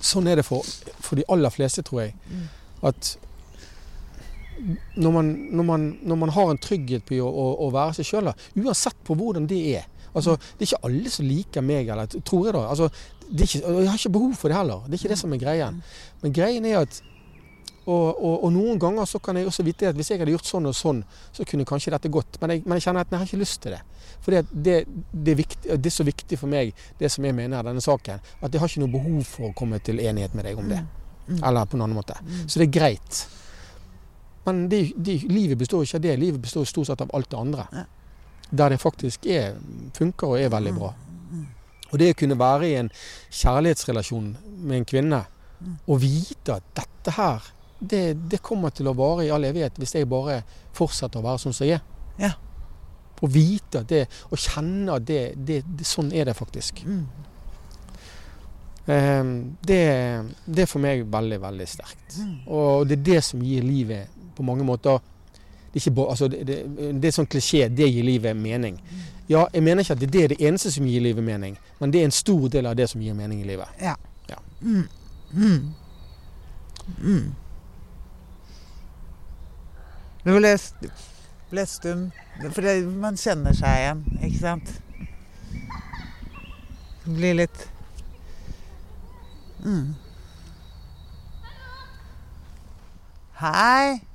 [0.00, 0.62] Sånn er det for,
[0.98, 2.14] for de aller fleste, tror jeg.
[2.30, 2.46] Mm.
[2.88, 3.18] At
[4.96, 8.10] når man, når, man, når man har en trygghet på å, å, å være seg
[8.10, 12.18] sjøl, uansett på hvordan det er altså, Det er ikke alle som liker meg, eller
[12.26, 12.64] tror jeg da.
[12.72, 12.90] Altså,
[13.30, 14.82] det er ikke, jeg har ikke behov for det heller.
[14.86, 15.80] Det er ikke det som er greien.
[16.22, 17.00] Men greien er at
[17.90, 20.46] og, og, og noen ganger så kan jeg også vite at hvis jeg hadde gjort
[20.46, 21.00] sånn og sånn,
[21.34, 22.36] så kunne kanskje dette gått.
[22.42, 23.80] Men jeg, men jeg kjenner at jeg har ikke lyst til det.
[24.20, 24.76] For det, det,
[25.10, 28.20] det, er det er så viktig for meg, det som jeg mener er denne saken,
[28.20, 30.80] at jeg har ikke noe behov for å komme til enighet med deg om det.
[31.40, 32.18] Eller på en annen måte.
[32.44, 33.22] Så det er greit.
[34.44, 36.16] Men de, de, livet består ikke av det.
[36.20, 37.66] Livet består stort sett av alt det andre.
[37.72, 37.84] Ja.
[38.50, 39.60] Der det faktisk er,
[39.94, 40.94] funker og er veldig bra.
[41.90, 45.24] Og det å kunne være i en kjærlighetsrelasjon med en kvinne
[45.60, 47.48] og vite at dette her,
[47.80, 50.40] det, det kommer til å vare i all evighet hvis jeg bare
[50.76, 51.84] fortsetter å være sånn som jeg er.
[52.20, 52.34] Ja.
[53.20, 56.82] Å vite at det, å kjenne at det, det, det Sånn er det faktisk.
[56.86, 57.02] Mm.
[58.86, 59.32] Eh,
[59.66, 59.82] det,
[60.46, 62.20] det er for meg veldig, veldig sterkt.
[62.46, 64.98] Og det er det som gir livet på mange måter
[65.72, 66.56] det er, altså det, det,
[67.02, 68.80] det er sånn klisjé det gir livet mening.
[69.30, 72.00] Ja, jeg mener ikke at det er det eneste som gir livet mening, men det
[72.00, 73.70] er en stor del av det som gir mening i livet.
[73.78, 73.94] Ja.
[74.26, 74.40] Ja.
[74.60, 74.88] Mm.
[75.30, 75.68] Mm.
[76.98, 77.30] Mm.
[80.24, 80.52] Du ble,
[81.54, 82.04] ble stum,
[82.50, 84.74] for det, man kjenner seg igjen, ikke sant?
[87.06, 87.66] Det blir litt
[89.62, 89.94] mm.
[93.40, 94.09] Hei!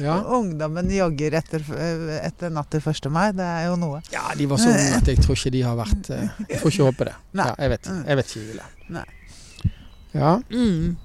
[0.00, 0.16] Ja.
[0.38, 1.64] Ungdommen jogger etter,
[2.18, 3.08] etter natt til 1.
[3.14, 3.28] mai.
[3.36, 4.02] Det er jo noe.
[4.12, 6.74] ja, de var så unge at jeg tror ikke de har vært eh, Jeg får
[6.74, 7.16] ikke håpe det.
[7.38, 8.68] Ja, jeg vet, jeg vet ikke, Julie.
[8.98, 9.06] Nei.
[10.12, 10.36] Ja.
[10.52, 10.96] Mm.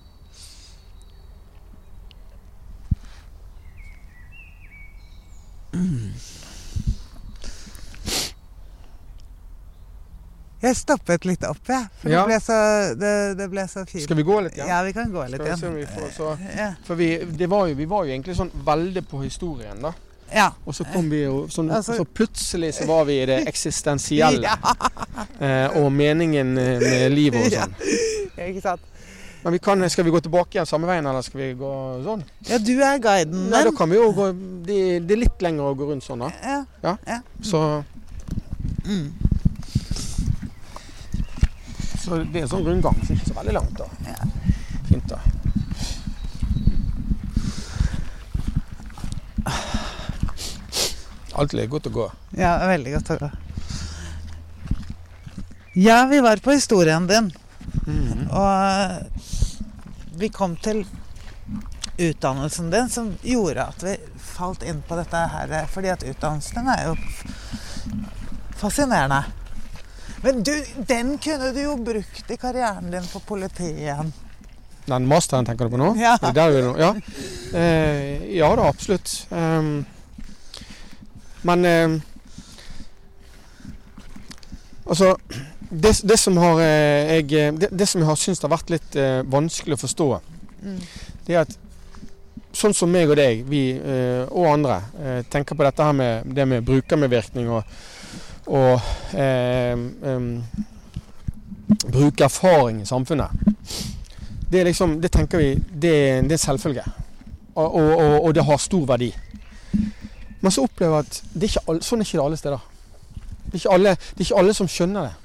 [10.67, 11.85] Jeg stoppet litt opp, jeg.
[12.01, 12.23] For Ja.
[12.25, 12.57] det, ble så,
[12.99, 14.03] det, det ble så fint.
[14.03, 14.67] Skal vi gå litt igjen?
[14.71, 16.71] Ja, vi kan gå litt Skal vi se om vi får så Ja.
[16.87, 17.09] For vi,
[17.39, 19.93] det var jo, vi var jo egentlig sånn veldig på historien, da.
[20.33, 20.49] ja.
[20.65, 24.43] Og så kom vi jo sånn Altså- Så plutselig så var vi i det eksistensielle.
[24.43, 24.57] Ja.
[25.39, 27.73] Eh, og meningen med livet og sånn.
[28.49, 28.81] Ikke sant?
[29.43, 31.71] Men vi kan, skal vi gå tilbake igjen samme veien, eller skal vi gå
[32.03, 32.23] sånn?
[32.49, 34.25] Ja, du er guiden Nei, da kan vi jo gå
[34.65, 36.31] Det, de er litt lenger å gå rundt sånn, da.
[36.43, 36.57] Ja.
[36.83, 36.97] Ja.
[37.07, 37.19] Ja.
[37.41, 37.61] Så
[38.87, 39.11] Mm.
[42.07, 43.85] Så det er sånn rundgang, så ikke så veldig langt, da.
[44.07, 44.21] Ja.
[44.87, 45.17] Fint, da.
[51.35, 52.05] Alltid litt godt å gå.
[52.39, 53.29] ja, veldig godt å gå.
[55.77, 57.27] Ja, vi var på historien din.
[58.31, 58.55] Og
[60.17, 60.85] vi kom til
[61.97, 63.97] utdannelsen din, som gjorde at vi
[64.31, 65.53] falt inn på dette her.
[65.75, 66.95] Fordi at utdannelsen din er jo
[68.63, 69.21] fascinerende.
[70.23, 70.53] Men du,
[70.89, 74.13] den kunne du jo brukt i karrieren din på politiet.
[74.87, 75.91] Den masteren tenker du på nå?
[75.99, 76.15] Ja.
[76.79, 76.93] Ja.
[77.59, 79.27] Eh, ja da, absolutt.
[79.29, 79.85] Um,
[81.47, 81.97] men eh,
[84.87, 85.17] Altså,
[85.69, 88.69] det, det som har eh, jeg, eh, det, det som jeg har syntes har vært
[88.71, 90.09] litt eh, vanskelig å forstå,
[90.57, 90.77] Mm.
[91.27, 91.51] det er at
[92.57, 94.79] sånn som meg og deg, vi eh, og andre,
[95.29, 97.75] tenker på dette her med det med brukermedvirkning og,
[98.47, 98.81] og
[99.19, 99.77] eh,
[101.91, 103.29] bruke erfaring i samfunnet.
[104.51, 106.83] Det er liksom, det tenker vi, det, det er en selvfølge.
[107.55, 109.11] Og, og, og, og det har stor verdi.
[110.41, 112.67] Men så opplever jeg at det er ikke alle, sånn er ikke det alle steder.
[113.47, 115.15] Det er ikke alle, det er ikke alle som skjønner det.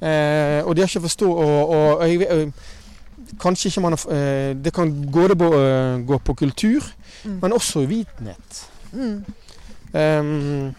[0.00, 2.52] Eh, og de har ikke forstå og, jeg, øh,
[3.40, 6.82] Kanskje ikke man har, eh, Det kan både på, øh, gå på kultur,
[7.24, 7.38] Mm.
[7.42, 8.68] men også uvitenhet.
[8.92, 9.24] Mm.
[9.94, 10.74] Ehm,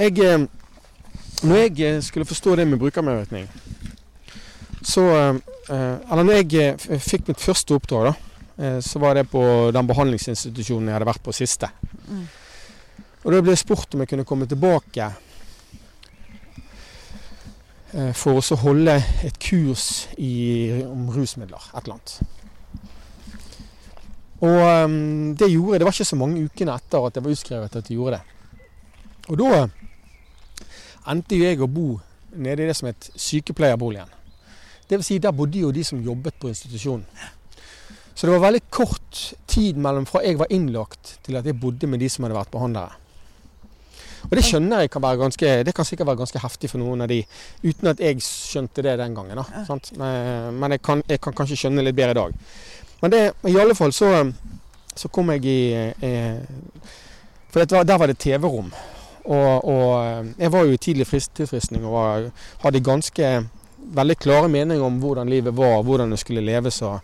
[0.00, 0.46] jeg eh,
[1.42, 3.48] Når jeg eh, skulle forstå det med brukermedvirkning,
[4.82, 5.38] så eh,
[6.10, 9.40] Eller når jeg fikk mitt første oppdrag, da, så var det på
[9.72, 11.68] den behandlingsinstitusjonen jeg hadde vært på siste.
[12.08, 12.24] Mm.
[13.22, 15.06] Og da ble jeg spurt om jeg kunne komme tilbake
[18.18, 21.70] for å holde et kurs i, om rusmidler.
[21.70, 22.12] Et eller annet.
[24.42, 24.98] Og
[25.38, 25.80] det gjorde jeg.
[25.80, 28.40] Det var ikke så mange ukene etter at jeg var utskrevet at jeg gjorde det.
[29.30, 29.68] Og da
[31.08, 31.88] endte jo jeg å bo
[32.36, 34.10] nede i det som het sykepleierboligen.
[34.90, 37.06] Det vil si, der bodde jo de som jobbet på institusjonen.
[38.14, 41.88] Så det var veldig kort tid mellom fra jeg var innlagt til at jeg bodde
[41.88, 42.98] med de som hadde vært behandlere.
[44.28, 47.06] Og det skjønner jeg kan være ganske, det kan sikkert være ganske heftig for noen
[47.06, 47.22] av de,
[47.64, 49.40] uten at jeg skjønte det den gangen.
[49.40, 49.92] Da, sant?
[49.96, 52.36] Men, jeg, kan, jeg kan kanskje skjønne litt bedre i dag.
[53.00, 54.10] Men det, i alle fall så,
[54.92, 55.60] så kom jeg i
[56.04, 56.42] eh,
[57.48, 58.68] For det var, der var det TV-rom.
[59.24, 62.28] Og, og jeg var jo i tidlig frist, tilfristning og var,
[62.64, 63.32] hadde ganske
[63.96, 66.82] veldig klare meninger om hvordan livet var, hvordan det skulle leves.
[66.82, 67.00] Og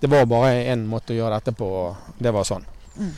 [0.00, 2.66] det var bare én måte å gjøre dette på, og det var sånn.
[2.96, 3.12] Mm.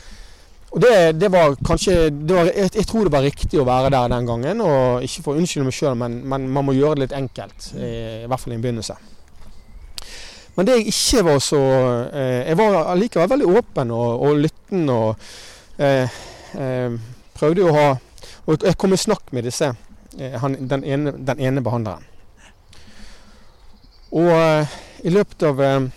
[0.73, 3.91] Og det, det var kanskje det var, jeg, jeg, tror det var riktig å være
[3.93, 4.61] der den gangen.
[4.65, 7.67] og Ikke for å unnskylde meg sjøl, men, men, man må gjøre det litt enkelt.
[7.77, 7.89] I,
[8.23, 8.97] i hvert fall i en begynnelse.
[10.53, 11.59] Men det jeg ikke var så
[12.13, 15.23] eh, Jeg var allikevel veldig åpen og, og lytten og
[15.81, 16.17] eh,
[16.61, 16.97] eh,
[17.33, 17.87] prøvde å ha
[18.45, 19.71] Og jeg kom i snakk med disse,
[20.19, 22.03] eh, han, den, ene, den, ene, behandleren.
[24.13, 24.73] Og eh,
[25.07, 25.87] i løpet av eh,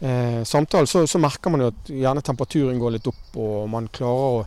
[0.00, 3.90] eh, samtalen, så, så, merker man jo at gjerne temperaturen går litt opp, og man
[3.92, 4.42] klarer å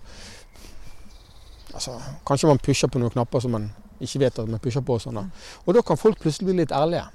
[1.73, 1.95] altså,
[2.27, 3.69] Kanskje man pusher på noen knapper som man
[4.01, 4.97] ikke vet at man pusher på.
[4.97, 7.05] Og Sånn, og da kan folk plutselig bli litt ærlige.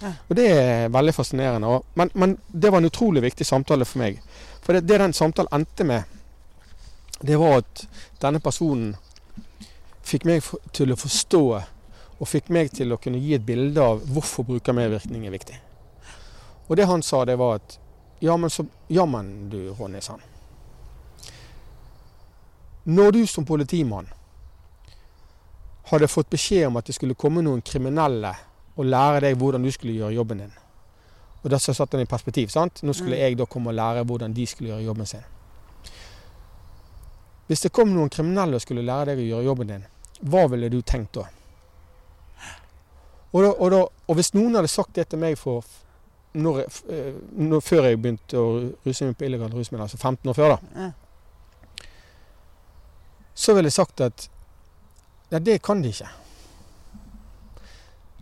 [0.00, 0.12] Ja.
[0.28, 1.70] Og det er veldig fascinerende.
[1.70, 4.20] Og, men, men, det var en utrolig viktig samtale for meg.
[4.64, 6.16] For det, det den samtalen endte med,
[7.20, 7.86] det var at
[8.20, 8.94] denne personen
[10.06, 10.44] fikk meg
[10.76, 11.42] til å forstå
[12.16, 15.58] og fikk meg til å kunne gi et bilde av hvorfor brukermedvirkning er viktig.
[16.66, 17.78] Og det han sa, det var at
[18.20, 20.22] Ja, men så Jammen du, Ronny, sa han.
[22.84, 24.06] Når du som politimann
[25.90, 28.32] hadde fått beskjed om at det skulle komme noen kriminelle
[28.76, 30.54] og lære deg hvordan du skulle gjøre jobben din
[31.42, 32.48] Og da satte han i perspektiv.
[32.48, 32.82] sant?
[32.82, 35.26] Nå skulle jeg da komme og lære hvordan de skulle gjøre jobben sin.
[37.46, 39.84] Hvis det kom noen kriminelle og skulle lære deg å gjøre jobben din,
[40.20, 41.26] hva ville du tenkt da?
[43.32, 45.66] Og, da, og, da, og hvis noen hadde sagt det til meg for
[46.36, 46.62] når,
[46.92, 48.46] eh, når, før jeg begynte å
[48.84, 51.88] ruse meg på illegale rusmidler, altså 15 år før, da, ja.
[53.34, 54.28] så ville jeg sagt at
[55.32, 56.08] ja, det kan de ikke.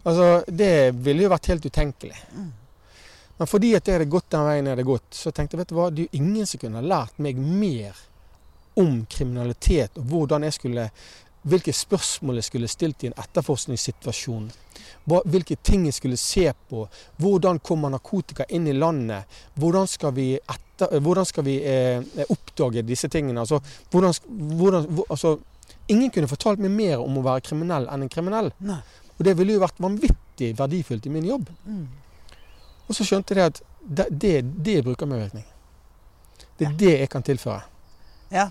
[0.05, 2.16] Altså, det ville jo vært helt utenkelig.
[2.36, 2.53] Mm.
[3.36, 5.72] Men fordi at jeg hadde gått den veien jeg hadde gått, så tenkte jeg vet
[5.72, 7.99] du hva, det er jo ingen som kunne lært meg mer
[8.78, 10.88] om kriminalitet og hvordan jeg skulle
[11.45, 14.51] hvilke spørsmål jeg skulle stilt i en etterforskningssituasjon.
[15.05, 16.86] Hvilke ting jeg skulle se på.
[17.20, 19.28] Hvordan kommer narkotika inn i landet?
[19.61, 23.40] Hvordan skal vi, etter, eh, hvordan skal vi eh, oppdage disse tingene?
[23.40, 23.61] Altså,
[23.92, 24.16] hvordan,
[24.57, 25.36] hvordan, altså,
[25.88, 28.51] ingen kunne fortalt meg mer om å være kriminell enn en kriminell.
[28.64, 28.80] Nei.
[29.18, 31.51] Og det ville jo vært vanvittig verdifullt i min jobb.
[31.68, 31.86] Mm.
[32.88, 35.45] Og så skjønte jeg at det, det, det bruker medvirkning.
[36.59, 36.76] Det er ja.
[36.80, 37.62] det jeg kan tilføre.
[38.32, 38.49] Ja.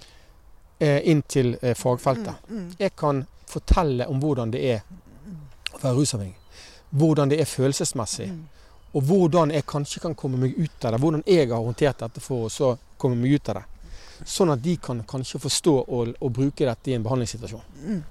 [0.80, 2.48] Eh, inn til eh, fagfeltet.
[2.50, 2.72] Mm, mm.
[2.80, 4.82] Jeg kan fortelle om hvordan det er
[5.74, 6.40] å være rusavhengig.
[6.90, 8.28] Hvordan det er følelsesmessig.
[8.32, 8.42] Mm.
[8.94, 11.02] Og hvordan jeg kanskje kan komme meg ut av det.
[11.02, 13.64] Hvordan jeg har håndtert dette for å så komme meg ut av det.
[14.30, 18.04] Sånn at de kan kanskje forstå og, og bruke dette i en behandlingssituasjon.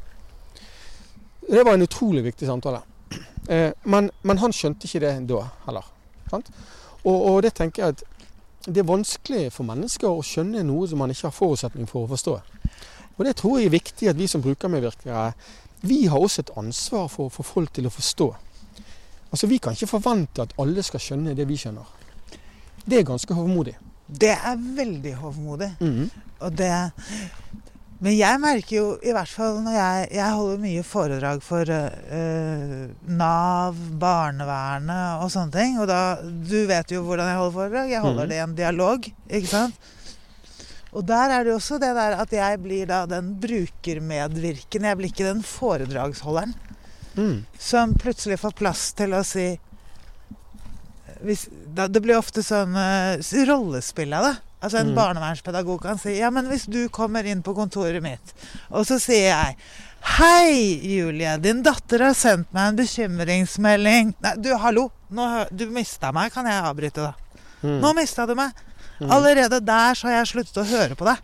[1.49, 2.83] Det var en utrolig viktig samtale.
[3.49, 5.89] Eh, men, men, han skjønte ikke det da heller.
[7.03, 8.05] Og, og, det tenker jeg at
[8.67, 12.13] det er vanskelig for mennesker å skjønne noe som man ikke har forutsetning for å
[12.13, 12.37] forstå.
[13.19, 15.33] Og det tror jeg er viktig at vi som brukermedvirkere
[15.83, 18.29] vi har også et ansvar for å få folk til å forstå.
[19.33, 21.89] Altså Vi kan ikke forvente at alle skal skjønne det vi skjønner.
[22.85, 23.75] Det er ganske hovmodig.
[24.07, 25.71] Det er veldig hovmodig.
[25.81, 26.11] Mm.
[26.41, 26.71] Og det
[28.03, 32.89] Men jeg merker jo i hvert fall når jeg, jeg holder mye foredrag for uh,
[33.07, 35.79] Nav, barnevernet og sånne ting.
[35.79, 37.93] Og da Du vet jo hvordan jeg holder foredrag.
[37.95, 38.33] Jeg holder mm.
[38.33, 39.11] det i en dialog.
[39.31, 39.91] ikke sant?
[40.93, 44.91] Og der er det jo også det der at jeg blir da den brukermedvirkende.
[44.91, 46.57] Jeg blir ikke den foredragsholderen
[47.15, 47.37] mm.
[47.59, 49.53] som plutselig får plass til å si
[51.23, 53.15] hvis, da, Det blir ofte sånn uh,
[53.47, 54.35] rollespill av det.
[54.63, 54.97] Altså En mm.
[54.97, 58.35] barnevernspedagog kan si Ja, men hvis du kommer inn på kontoret mitt,
[58.71, 59.57] og så sier jeg
[60.03, 61.37] Hei, Julie.
[61.39, 64.09] Din datter har sendt meg en bekymringsmelding.
[64.25, 64.89] Nei, du, hallo.
[65.15, 66.33] Nå, du mista meg.
[66.35, 67.37] Kan jeg avbryte, da?
[67.63, 67.77] Mm.
[67.85, 68.51] Nå mista du meg.
[68.99, 69.13] Mm.
[69.15, 71.23] Allerede der så har jeg sluttet å høre på deg.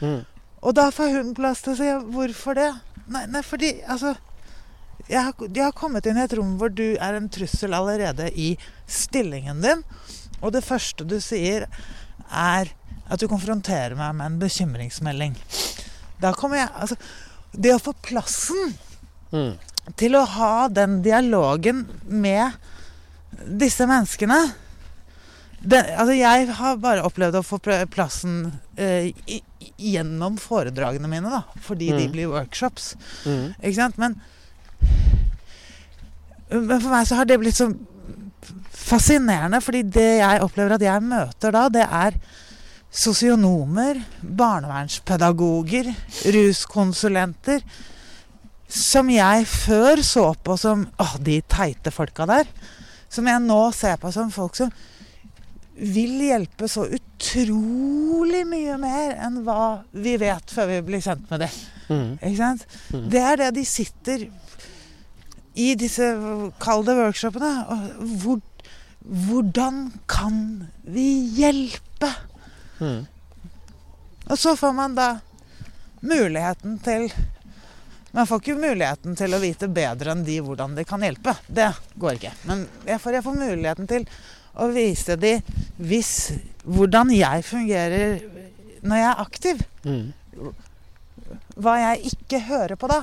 [0.00, 0.22] Mm.
[0.64, 2.70] Og da får hun plass til å si hvorfor det?
[3.12, 4.14] Nei, nei fordi altså
[5.04, 8.30] jeg har, jeg har, kommet inn i et rom hvor du er en trussel allerede
[8.40, 8.54] i
[8.88, 9.84] stillingen din.
[10.40, 11.68] Og det første du sier,
[12.30, 12.72] er
[13.04, 15.36] at du konfronterer meg med en bekymringsmelding.
[16.22, 16.96] Da kommer jeg Altså,
[17.52, 18.74] det å få plassen
[19.34, 19.52] mm.
[20.00, 22.56] til å ha den dialogen med
[23.44, 24.40] disse menneskene
[25.64, 27.58] det, altså jeg har bare opplevd å få
[27.92, 28.34] plassen
[28.76, 29.14] eh,
[29.80, 31.60] gjennom foredragene mine, da.
[31.64, 32.00] Fordi mm.
[32.00, 32.92] de blir workshops.
[33.24, 33.54] Mm.
[33.62, 33.96] Ikke sant?
[34.00, 34.18] Men,
[36.52, 37.70] men, for meg så har det blitt så
[38.84, 42.18] fascinerende, fordi det jeg opplever at jeg møter da, det er
[42.94, 45.90] sosionomer, barnevernspedagoger,
[46.36, 47.64] ruskonsulenter.
[48.74, 52.48] Som jeg før så på som å, de teite folka der.
[53.12, 54.72] Som jeg nå ser på som folk som
[55.74, 61.44] vil hjelpe så utrolig mye mer enn hva vi vet før vi blir kjent med
[61.44, 61.50] det.
[61.90, 62.10] Mm.
[62.20, 62.66] Ikke sant?
[62.94, 63.06] Mm.
[63.10, 64.26] Det er det de sitter
[65.54, 66.06] i disse
[66.62, 67.52] kalde workshopene.
[68.22, 68.40] Hvor,
[69.04, 72.08] hvordan kan vi hjelpe?
[72.80, 73.04] Mm.
[74.24, 75.18] Og så får man da
[76.00, 77.12] muligheten til
[78.14, 81.32] Man får ikke muligheten til å vite bedre enn de hvordan de kan hjelpe.
[81.50, 81.66] Det
[81.98, 82.30] går ikke.
[82.46, 84.04] Men jeg får, jeg får muligheten til
[84.54, 85.32] å vise de
[85.82, 86.12] hvis,
[86.62, 88.22] hvordan jeg fungerer
[88.86, 89.64] når jeg er aktiv.
[89.82, 90.52] Mm.
[91.58, 93.00] Hva jeg ikke hører på da.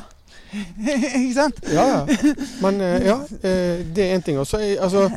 [0.80, 1.60] ikke sant?
[1.76, 2.02] Ja, ja.
[2.64, 4.40] Men eh, ja, eh, det er én ting.
[4.40, 4.64] også.
[4.80, 5.10] altså.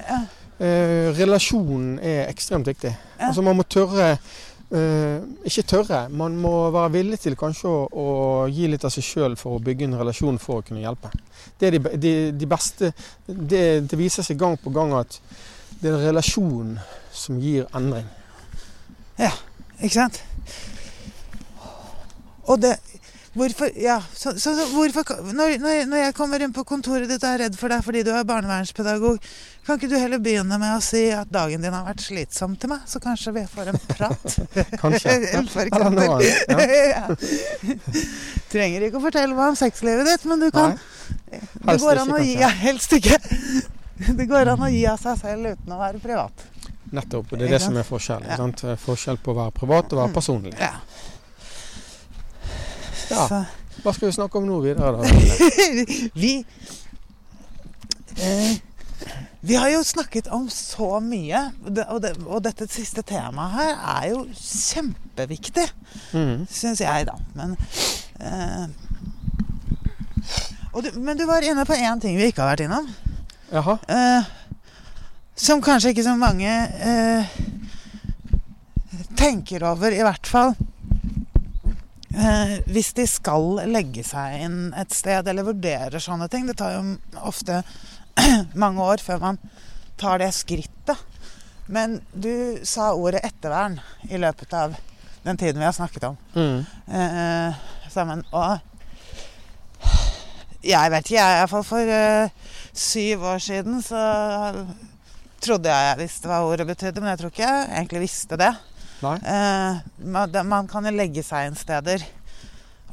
[0.58, 2.92] Eh, Relasjonen er ekstremt viktig.
[3.18, 3.28] Ja.
[3.28, 8.06] Altså Man må tørre eh, Ikke tørre, man må være villig til kanskje å, å
[8.50, 11.12] gi litt av seg sjøl for å bygge en relasjon for å kunne hjelpe.
[11.60, 12.92] Det er de, de, de beste
[13.26, 15.18] det, det viser seg gang på gang at
[15.80, 16.78] det er relasjonen
[17.14, 18.06] som gir endring.
[19.18, 19.30] Ja,
[19.80, 20.22] Ikke sant?
[22.44, 22.74] Og det
[23.34, 27.32] Hvorfor Ja, så, så, så hvorfor når, når, jeg kommer inn på kontoret ditt og
[27.32, 29.18] er redd for deg fordi du er barnevernspedagog,
[29.66, 32.70] kan ikke du heller begynne med å si at dagen din har vært slitsom til
[32.70, 34.36] meg, så kanskje vi får en prat?
[34.82, 35.16] Kanskje.
[35.54, 36.04] For eksempel.
[36.04, 36.30] annet.
[36.94, 37.08] Ja.
[38.52, 42.12] Trenger ikke å fortelle meg om sexlivet ditt, men du kan Nei, Det går an
[42.14, 43.18] å gi ja, Helst ikke.
[44.04, 46.46] Det går an å gi av seg selv uten å være privat.
[46.94, 47.34] nettopp.
[47.34, 48.28] Det er det som er forskjell.
[48.30, 48.76] Ja.
[48.84, 50.54] Forskjell på å være privat og å være personlig.
[50.60, 50.76] Ja.
[53.10, 53.26] Ja.
[53.28, 53.44] Så
[53.84, 55.02] Hva skal vi snakke om nå videre, da?
[56.14, 56.30] vi
[58.16, 58.54] eh,
[59.44, 63.52] Vi har jo snakket om så mye, og, det, og, det, og dette siste temaet
[63.58, 65.66] her er jo kjempeviktig,
[66.14, 66.46] Mm.
[66.50, 67.12] syns jeg, da.
[67.38, 67.52] Men
[68.20, 68.64] eh,
[70.82, 72.88] du, Men du var inne på én ting vi ikke har vært innom.
[73.52, 73.76] Jaha.
[73.88, 74.32] Eh,
[75.38, 77.30] som kanskje ikke så mange eh,
[79.18, 80.54] tenker over, i hvert fall.
[82.14, 86.46] Eh, hvis de skal legge seg inn et sted eller vurderer sånne ting.
[86.46, 86.82] Det tar jo
[87.26, 87.62] ofte
[88.64, 89.38] mange år før man
[89.98, 91.00] tar det skrittet.
[91.66, 93.78] Men du sa ordet ettervern
[94.12, 94.74] i løpet av
[95.24, 96.66] den tiden vi har snakket om Mm.
[96.92, 97.54] eh,
[97.90, 98.22] sammen.
[98.36, 98.58] Og
[100.64, 101.38] jeg vet ikke, jeg.
[101.40, 102.28] Iallfall for eh,
[102.72, 104.00] syv år siden så
[105.44, 108.52] trodde jeg jeg visste hva ordet betydde, men jeg tror ikke jeg egentlig visste det.
[109.20, 109.78] Eh,
[110.16, 112.04] man, man kan jo legge seg inn steder,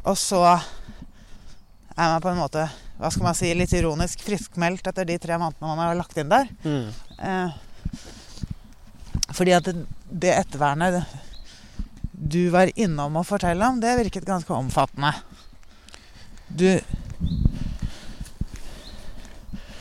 [0.03, 2.67] og så er man på en måte
[3.01, 6.29] hva skal man si, litt ironisk friskmeldt etter de tre månedene man har lagt inn
[6.29, 6.45] der.
[6.61, 6.91] Mm.
[7.17, 7.49] Eh,
[9.33, 9.73] fordi at det,
[10.05, 11.01] det ettervernet
[12.11, 15.15] du var innom å fortelle om, det virket ganske omfattende.
[16.47, 16.79] Du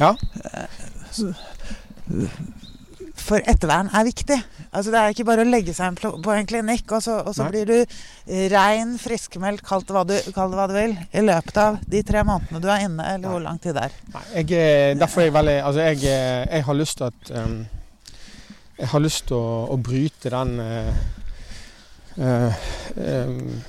[0.01, 0.15] Ja.
[3.21, 4.37] For ettervern er viktig.
[4.71, 7.47] Altså Det er ikke bare å legge seg på en klinikk, og så, og så
[7.51, 7.77] blir du
[8.53, 10.05] rein, friskmeldt, kall det hva
[10.69, 13.77] du, vil, i løpet av de tre månedene du er inne, eller hvor lang tid
[13.77, 13.97] det er.
[14.15, 17.33] Nei, jeg, er- derfor er jeg veldig Altså, jeg, er- jeg har lyst til at
[17.45, 17.57] um,
[18.81, 20.93] Jeg har lyst til å, å bryte den uh,
[22.17, 22.65] uh,
[22.97, 23.63] um,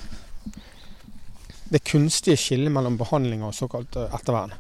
[1.72, 4.52] Det kunstige skillet mellom behandling og såkalt eh, ettervern.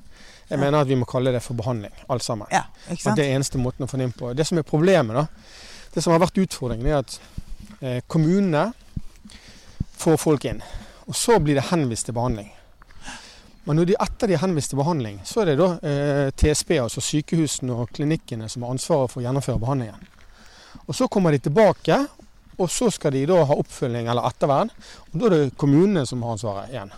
[0.52, 2.50] Jeg mener at vi må kalle det for behandling, alt sammen.
[2.52, 3.16] Ja, sant?
[3.16, 4.34] det er eneste måten å få det inn på.
[4.36, 5.28] Det som er problemet, da,
[5.94, 7.16] det som har vært utfordringen, er at
[7.80, 8.66] eh, kommunene
[10.02, 10.60] får folk inn.
[11.08, 12.52] Og så blir det henvist til behandling.
[13.64, 16.74] Men når de etter de er henvist til behandling, så er det da eh, TSB,
[16.82, 20.08] altså sykehusene og klinikkene, som har ansvaret for å gjennomføre behandlingen.
[20.88, 22.00] Og så kommer de tilbake,
[22.58, 24.72] og så skal de da ha oppfølging eller ettervern.
[25.12, 26.92] Og da er det kommunene som har ansvaret igjen.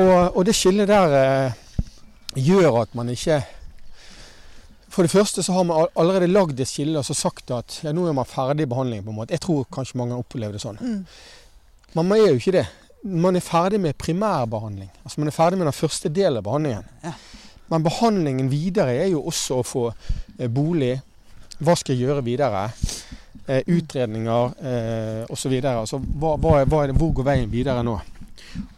[0.00, 1.61] Og, og det skillet der eh,
[2.36, 3.42] gjør at man ikke
[4.92, 7.94] For det første så har man allerede lagd et skille og så sagt at ja,
[7.96, 9.04] nå er man ferdig i behandlingen.
[9.04, 9.32] på en måte.
[9.32, 10.76] Jeg tror kanskje mange opplever det sånn.
[10.76, 11.06] Mm.
[11.94, 12.66] Men man er jo ikke det.
[13.02, 14.90] Man er ferdig med primærbehandling.
[15.04, 16.84] Altså Man er ferdig med den første delen av behandlingen.
[17.02, 17.14] Ja.
[17.72, 20.98] Men behandlingen videre er jo også å få eh, bolig.
[21.62, 22.66] Hva skal jeg gjøre videre?
[23.46, 25.54] Eh, utredninger eh, osv.
[25.64, 27.96] Altså, hva, hva, hva er det, hvor går veien videre nå?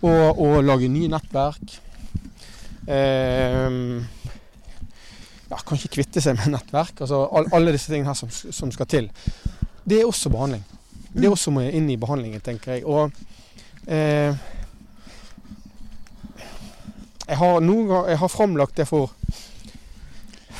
[0.07, 1.75] Og, og lage nye nettverk.
[2.89, 3.81] Eh,
[5.51, 7.05] ja, ikke kvitte seg med nettverk.
[7.05, 9.11] Altså all, alle disse tingene her som, som skal til.
[9.85, 10.65] Det er også behandling.
[11.15, 12.85] Det er også må inn i behandlingen, tenker jeg.
[12.89, 13.13] Og
[13.87, 14.35] eh,
[17.25, 19.13] jeg har noen jeg har framlagt det for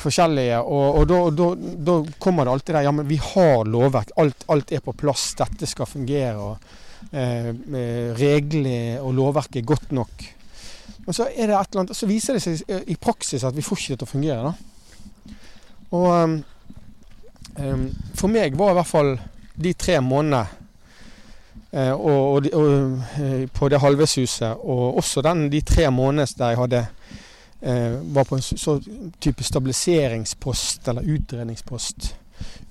[0.05, 1.35] forskjellige, og, og
[1.81, 4.13] da, kommer det alltid der Ja, men vi har lovverk.
[4.21, 5.31] Alt, alt er på plass.
[5.39, 6.37] Dette skal fungere.
[6.37, 7.51] og eh,
[8.15, 10.27] Reglene og lovverket er godt nok.
[11.05, 13.55] Men så er det et eller annet, så viser det seg eh, i praksis at
[13.55, 14.51] vi får ikke det til å fungere.
[14.51, 14.53] da.
[15.95, 16.11] Og
[17.61, 17.83] um,
[18.17, 19.11] for meg var i hvert fall
[19.55, 20.63] de tre månedene
[21.75, 26.81] og, og, og, på det halvveishuset, og også den, de tre månedene der jeg hadde
[27.65, 28.77] eh, var på en så,
[29.19, 32.15] type stabiliseringspost eller utredningspost,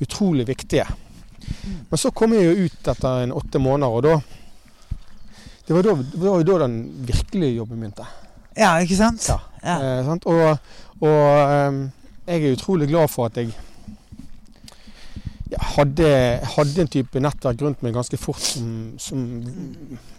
[0.01, 0.87] utrolig viktige.
[1.91, 4.21] Men så kom jeg jo ut etter en åtte måneder, og da
[5.65, 8.05] Det var, da, jo da den virkelige jobben begynte.
[8.57, 9.29] Ja, ikke sant?
[9.29, 9.41] Ja.
[9.65, 9.77] Ja.
[9.81, 10.27] Eh, sant?
[10.31, 10.59] Og,
[11.01, 11.23] og
[11.69, 11.85] um,
[12.27, 13.53] jeg er utrolig glad for at jeg
[15.75, 16.11] hadde,
[16.57, 19.25] hadde en type nettverk rundt meg ganske fort som, som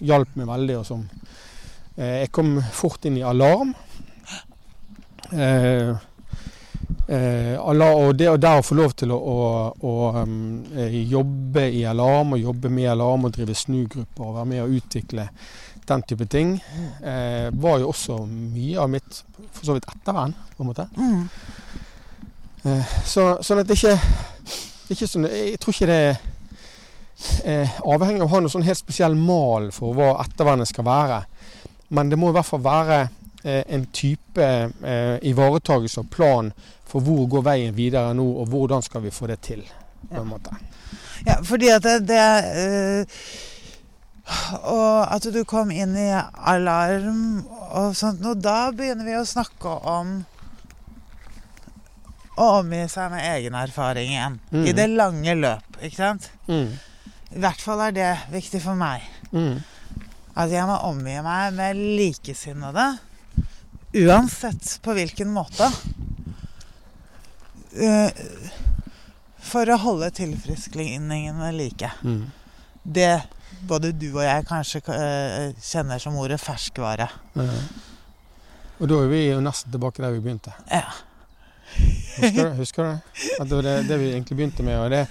[0.03, 1.05] hjalp meg veldig, og som
[1.97, 3.73] eh, Jeg kom fort inn i alarm.
[5.33, 5.91] Eh,
[7.09, 9.37] eh, og det og der å få lov til å, å,
[9.75, 10.63] å um,
[11.15, 15.29] jobbe i alarm, og jobbe med alarm, og drive snugrupper og være med å utvikle
[15.87, 16.55] den type ting,
[17.03, 20.87] eh, var jo også mye av mitt for så vidt ettervern, på en måte.
[20.97, 21.29] Mm.
[22.65, 23.97] Eh, så, sånn at det ikke,
[24.89, 25.99] ikke sånn, Jeg tror ikke det
[27.45, 31.21] eh, avhengig av å ha noen sånn helt spesiell mal for hva ettervernet skal være.
[31.95, 32.99] Men det må i hvert fall være
[33.43, 36.51] eh, en type eh, ivaretagelse og plan
[36.85, 39.63] for hvor går veien videre nå, og hvordan skal vi få det til.
[40.09, 40.53] på en måte.
[41.25, 43.21] Ja, fordi at det, det eh,
[44.65, 46.07] Og at du kom inn i
[46.49, 47.43] alarm
[47.77, 50.15] og sånt Og da begynner vi å snakke om
[52.35, 54.33] å omgi seg med egen erfaring igjen.
[54.51, 54.65] Mm.
[54.67, 56.25] I det lange løp, ikke sant?
[56.49, 56.73] Mm.
[57.31, 59.05] I hvert fall er det viktig for meg.
[59.31, 59.61] Mm.
[60.35, 62.89] At jeg må omgi meg med likesinnede.
[63.95, 65.69] Uansett på hvilken måte.
[67.71, 68.11] Eh,
[69.45, 71.91] For å holde tilfriskningene like.
[72.03, 72.25] Mm.
[72.83, 73.13] Det
[73.67, 77.09] både du og jeg kanskje eh, kjenner som ordet ferskvare.
[77.35, 77.49] Ja.
[78.75, 80.53] Og da er vi jo nesten tilbake der vi begynte.
[80.71, 80.83] Ja.
[82.15, 82.99] Husker du, husker du det?
[83.39, 84.79] At det var det, det vi egentlig begynte med.
[84.79, 85.05] Og det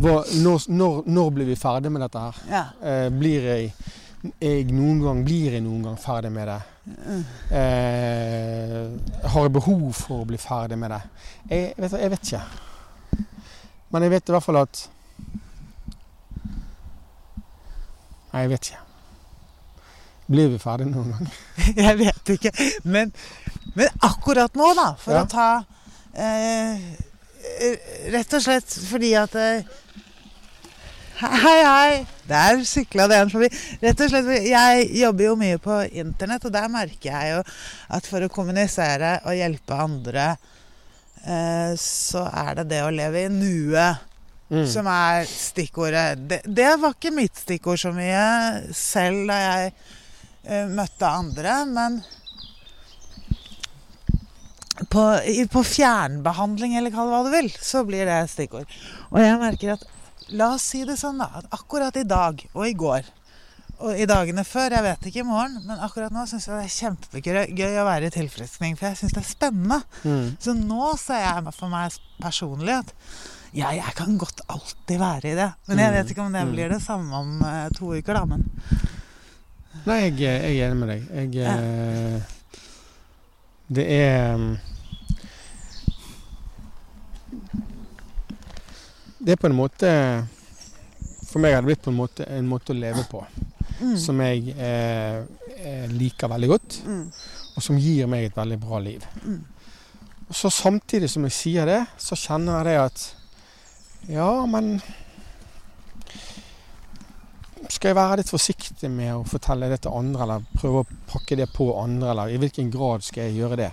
[0.00, 2.40] var, når, når, når blir vi ferdig med dette her?
[2.50, 2.64] ja.
[2.82, 3.72] Eh, blir jeg,
[4.38, 6.60] jeg noen gang, blir jeg noen gang ferdig med det?
[7.58, 11.00] Eh, har jeg behov for å bli ferdig med det?
[11.50, 12.44] Jeg vet, jeg vet ikke.
[13.92, 14.84] Men jeg vet i hvert fall at
[18.32, 18.80] Nei, jeg vet ikke.
[20.32, 21.30] Blir vi ferdig noen gang?
[21.84, 22.52] Jeg vet ikke.
[22.88, 23.10] Men,
[23.76, 25.24] men akkurat nå, da, for Ja.
[25.24, 25.48] å ta
[26.14, 26.78] eh,
[28.14, 29.66] Rett og slett fordi at eh,
[31.22, 31.98] Hei, hei!
[32.26, 33.50] Der sykla det en forbi.
[33.82, 37.42] Rett og slett, Jeg jobber jo mye på internett, og der merker jeg jo
[37.98, 40.24] at for å kommunisere og hjelpe andre,
[41.26, 44.08] eh, så er det det å leve i nuet
[44.52, 44.66] Mm.
[44.68, 46.26] som er stikkordet.
[46.28, 48.24] Det, det var ikke mitt stikkord så mye
[48.76, 52.02] selv da jeg uh, møtte andre, men
[54.92, 58.68] på, i, på fjernbehandling, eller kall det hva du vil, så blir det stikkord.
[59.08, 59.88] Og jeg merker at
[60.32, 61.28] La oss si det sånn, da.
[61.42, 63.08] At akkurat i dag og i går
[63.82, 66.68] og i dagene før, jeg vet ikke i morgen, men akkurat nå syns jeg det
[66.68, 68.76] er kjempegøy å være i tilfriskning.
[68.78, 69.80] For jeg syns det er spennende.
[70.06, 70.28] Mm.
[70.38, 72.92] Så nå ser jeg for meg personlig at
[73.52, 75.50] ja, jeg kan godt alltid være i det.
[75.68, 76.52] Men jeg vet ikke om det Mm.
[76.54, 78.24] blir det samme om eh, to uker, da.
[78.26, 78.44] Men
[79.86, 81.08] Nei, jeg, jeg er enig med deg.
[81.10, 81.56] Jeg, Ja.
[81.56, 82.20] eh,
[83.72, 84.56] Det er mm,
[89.18, 89.90] Det er på en måte
[91.30, 93.22] For meg har det blitt på en måte en måte å leve på
[93.80, 93.96] mm.
[93.98, 95.22] som jeg eh,
[95.56, 97.06] eh, liker veldig godt, Mm.
[97.56, 99.02] og som gir meg et veldig bra liv.
[99.24, 99.40] Mm.
[100.28, 103.06] Og så Samtidig som jeg sier det, så kjenner jeg det at
[104.10, 104.80] Ja, men
[107.72, 111.36] skal jeg være litt forsiktig med å fortelle det til andre, eller prøve å pakke
[111.38, 113.68] det på andre, eller i hvilken grad skal jeg gjøre det?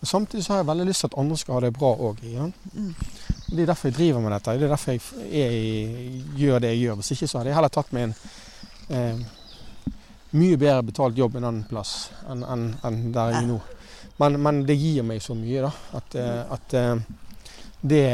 [0.00, 2.22] Men samtidig så har jeg veldig lyst til at andre skal ha det bra òg.
[2.24, 2.90] Mm.
[3.54, 4.56] Det er derfor jeg driver med dette.
[4.58, 5.00] Det er derfor jeg
[5.30, 6.98] jeg gjør det jeg gjør.
[7.00, 8.16] Hvis ikke så hadde jeg heller tatt meg en
[8.96, 9.24] eh,
[10.34, 11.94] mye bedre betalt jobb en annen plass
[12.32, 13.60] enn enn- enn der jeg er nå.
[14.18, 15.70] Men, men det gir meg så mye, da.
[16.00, 16.96] At, eh, at eh,
[17.84, 18.06] det,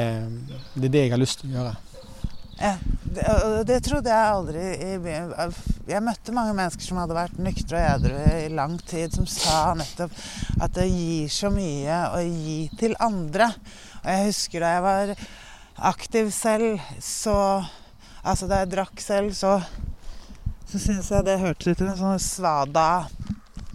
[0.74, 1.76] det er det jeg har lyst til å gjøre.
[2.60, 2.74] Ja,
[3.16, 3.24] det,
[3.70, 4.64] det trodde jeg aldri
[5.00, 5.30] byen.
[5.88, 9.72] Jeg møtte mange mennesker som hadde vært nyktre og edru i lang tid, som sa
[9.78, 10.12] nettopp
[10.60, 13.48] at det gir så mye å gi til andre.
[14.02, 15.14] Og jeg husker da jeg var
[15.92, 17.36] aktiv selv, så
[18.20, 19.54] Altså da jeg drakk selv, så
[20.70, 22.86] så syns jeg det hørtes ut som en sånn svada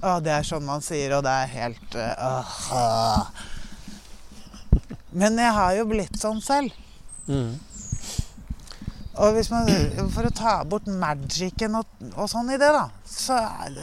[0.06, 3.42] Å, det er sånn man sier, og det er helt øh, øh.
[5.16, 6.76] Men jeg har jo blitt sånn selv.
[7.32, 7.56] Mm.
[9.16, 9.70] Og man,
[10.12, 13.38] For å ta bort magicen og, og sånn i det, da så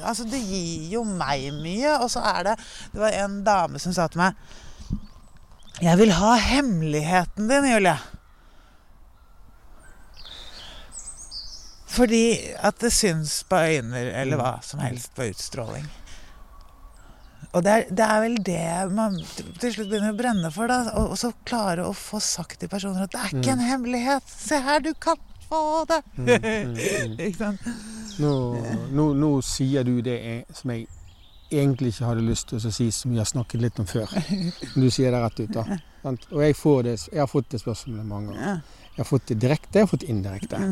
[0.05, 1.97] altså det gir jo meg mye.
[2.03, 2.57] Og så er det
[2.93, 7.97] Det var en dame som sa til meg Jeg vil ha hemmeligheten din, Julie.
[11.93, 12.25] Fordi
[12.65, 15.89] at det syns på øyne eller hva som helst på utstråling.
[17.53, 18.63] Og det er, det er vel det
[18.97, 19.19] man
[19.61, 20.71] til slutt begynner å brenne for.
[20.73, 23.67] da, Og og så klare å få sagt til personer at det er ikke en
[23.67, 24.33] hemmelighet.
[24.33, 25.21] Se her, du kan
[25.51, 26.01] få det!
[26.17, 27.21] Mm, mm, mm.
[27.29, 27.69] ikke sant?
[28.23, 28.33] Nå,
[28.97, 30.19] nå, nå sier du det
[30.57, 30.89] som jeg
[31.53, 34.09] egentlig ikke hadde lyst til å si, som vi har snakket litt om før.
[34.31, 35.81] Men du sier det rett ut, da.
[36.09, 38.63] Og jeg, får det, jeg har fått det spørsmålet mange ganger.
[38.93, 40.63] Jeg har fått det direkte, jeg har fått det indirekte.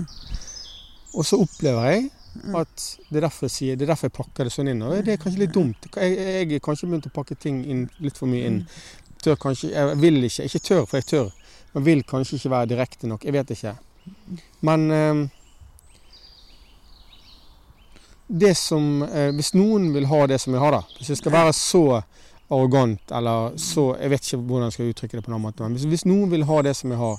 [1.10, 2.08] Og så opplever jeg
[2.54, 4.82] at det er derfor jeg det er derfor jeg pakker det sånn inn.
[4.86, 5.88] Og det er kanskje litt dumt.
[5.96, 8.62] Jeg, jeg er kanskje begynt å pakke ting inn litt for mye inn.
[9.20, 11.28] Tør kanskje, jeg vil ikke, ikke tør, for jeg tør.
[11.74, 13.26] Men vil kanskje ikke være direkte nok.
[13.26, 13.74] Jeg vet ikke.
[14.66, 15.20] Men eh,
[18.30, 20.98] det som eh, Hvis noen vil ha det som jeg har, da.
[20.98, 21.84] Hvis jeg skal være så
[22.50, 25.66] arrogant eller så Jeg vet ikke hvordan jeg skal uttrykke det på noen måte.
[25.66, 27.18] Men hvis, hvis noen vil ha det som jeg har,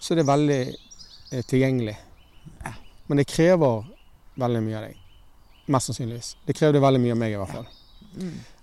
[0.00, 1.96] så er det veldig eh, tilgjengelig.
[3.06, 3.84] Men det krever
[4.40, 5.02] veldig mye av deg.
[5.74, 6.36] Mest sannsynligvis.
[6.46, 7.66] Det krevde veldig mye av meg, i hvert fall.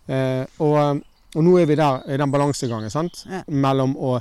[0.07, 1.03] Eh, og,
[1.35, 3.23] og nå er vi der i den balansegangen sant?
[3.29, 3.43] Ja.
[3.47, 4.17] mellom å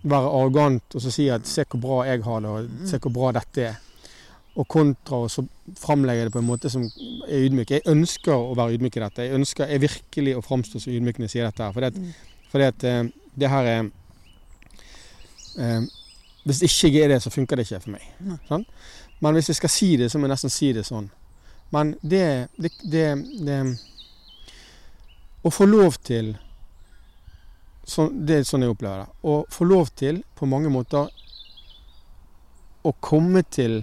[0.00, 3.12] være arrogant og så si at 'se hvor bra jeg har det', og 'se hvor
[3.12, 3.76] bra dette er'.
[4.56, 5.46] Og kontra og så
[5.78, 6.82] framlegge det på en måte som
[7.28, 7.70] er ydmyk.
[7.70, 9.22] Jeg ønsker å være ydmyk i dette.
[9.22, 11.72] Jeg ønsker jeg virkelig å framstå så ydmyk når jeg sier dette her.
[11.72, 11.94] Fordi at,
[12.50, 13.04] fordi at eh,
[13.38, 13.90] det her er
[15.58, 15.82] eh,
[16.44, 18.02] Hvis ikke jeg er det, så funker det ikke for meg.
[18.18, 18.64] Nei.
[19.20, 21.10] Men hvis jeg skal si det, så må jeg nesten si det sånn.
[21.70, 23.06] Men det, det, det,
[23.46, 23.58] det
[25.42, 26.32] Å få lov til
[27.86, 29.12] så, Det er sånn jeg opplever det.
[29.26, 31.08] Å få lov til, på mange måter,
[32.86, 33.82] å komme til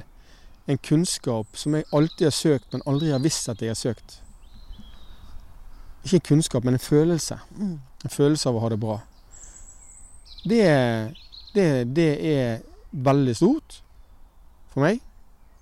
[0.67, 4.17] en kunnskap som jeg alltid har søkt, men aldri har visst at jeg har søkt.
[6.03, 7.39] Ikke en kunnskap, men en følelse.
[7.59, 8.97] En følelse av å ha det bra.
[10.47, 10.63] Det,
[11.55, 13.81] det er veldig stort
[14.71, 15.03] for meg.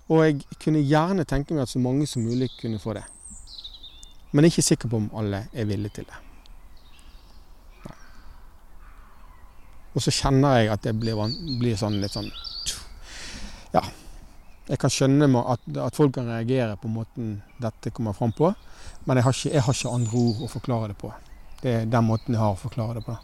[0.06, 3.04] Og jeg kunne gjerne tenke meg at så mange som mulig kunne få det.
[4.30, 6.18] Men jeg er ikke sikker på om alle er villige til det.
[7.86, 7.96] Nei.
[9.94, 11.22] Og så kjenner jeg at det blir,
[11.60, 12.30] blir sånn litt sånn
[13.74, 13.82] Ja.
[14.66, 18.48] Jeg kan skjønne at, at folk kan reagere på måten dette kommer fram på,
[19.06, 21.10] men jeg har ikke, jeg har ikke andre ord å forklare det på.
[21.60, 23.14] Det er den måten jeg har å forklare det på.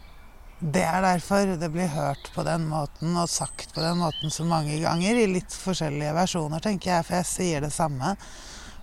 [0.63, 4.45] Det er derfor det blir hørt på den måten og sagt på den måten så
[4.47, 8.13] mange ganger, i litt forskjellige versjoner, tenker jeg, for jeg sier det samme.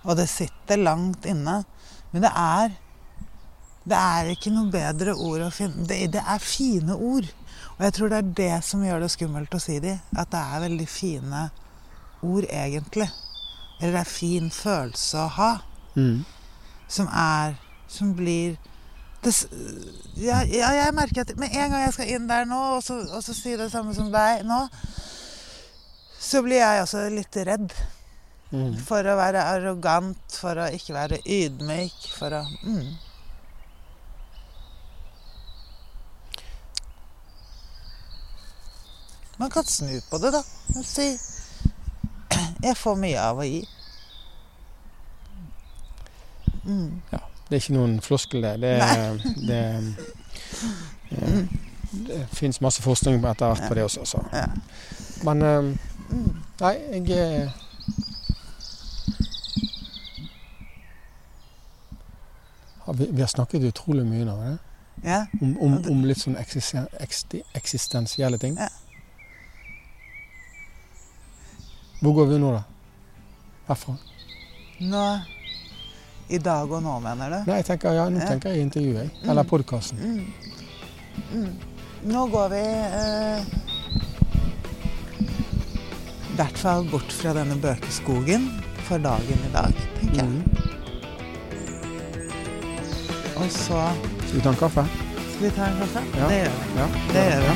[0.05, 1.63] Og det sitter langt inne.
[2.11, 2.77] Men det er
[3.81, 7.25] Det er ikke noe bedre ord å finne Det, det er fine ord.
[7.79, 9.95] Og jeg tror det er det som gjør det skummelt å si de.
[10.13, 11.47] At det er veldig fine
[12.21, 13.09] ord, egentlig.
[13.79, 15.51] Eller det er fin følelse å ha.
[15.97, 16.21] Mm.
[16.87, 17.57] Som er
[17.91, 18.55] Som blir
[19.21, 19.33] det,
[20.17, 22.99] ja, ja, jeg merker at med en gang jeg skal inn der nå, og så,
[23.11, 24.63] og så si det samme som deg nå,
[26.21, 27.73] så blir jeg også litt redd
[28.51, 28.73] Mm.
[28.83, 32.89] for å være arrogant, for å ikke være ydmyk, for å mm.
[39.39, 40.41] Man kan snu på det, da.
[40.75, 41.07] Og si
[42.67, 43.63] Jeg får mye av å gi.
[46.67, 46.99] Mm.
[47.51, 48.53] Det er ikke noen floskel, det.
[48.61, 48.75] Det,
[49.47, 49.61] det,
[51.11, 51.47] det,
[52.07, 54.05] det fins masse forskning etter hvert på det også.
[54.15, 54.23] Så.
[55.27, 55.73] Men eh,
[56.11, 56.31] Mm.
[56.59, 57.51] nei, jeg eh,
[62.97, 64.57] vi, vi har snakket utrolig mye nå, Det?
[65.03, 65.25] ja.
[65.41, 66.87] om, om, om litt sånn eksisten,
[67.55, 68.57] eksistensielle ting.
[68.59, 68.67] Ja.
[72.01, 72.63] Hvor går vi nå, da?
[73.69, 73.95] Herfra?
[74.81, 75.05] Nå
[76.31, 77.37] I dag og nå, mener du?
[77.49, 79.09] Nei, jeg tenker, ja, nå tenker jeg intervjuet, jeg.
[79.29, 79.99] Eller podkasten.
[79.99, 80.25] Mm.
[81.35, 81.51] Mm.
[82.11, 83.39] Nå går vi eh,
[86.31, 88.47] i hvert fall bort fra denne bøkeskogen
[88.87, 90.29] for dagen i dag, tenker jeg.
[90.31, 90.43] Mm.
[93.41, 93.79] Og så
[94.27, 94.83] Skal vi ta en kaffe?
[95.41, 96.01] skal vi ta en kaffe.
[96.17, 96.27] Ja.
[96.29, 96.57] Det gjør vi.
[96.77, 96.87] Ja.
[97.13, 97.55] Det gjør vi.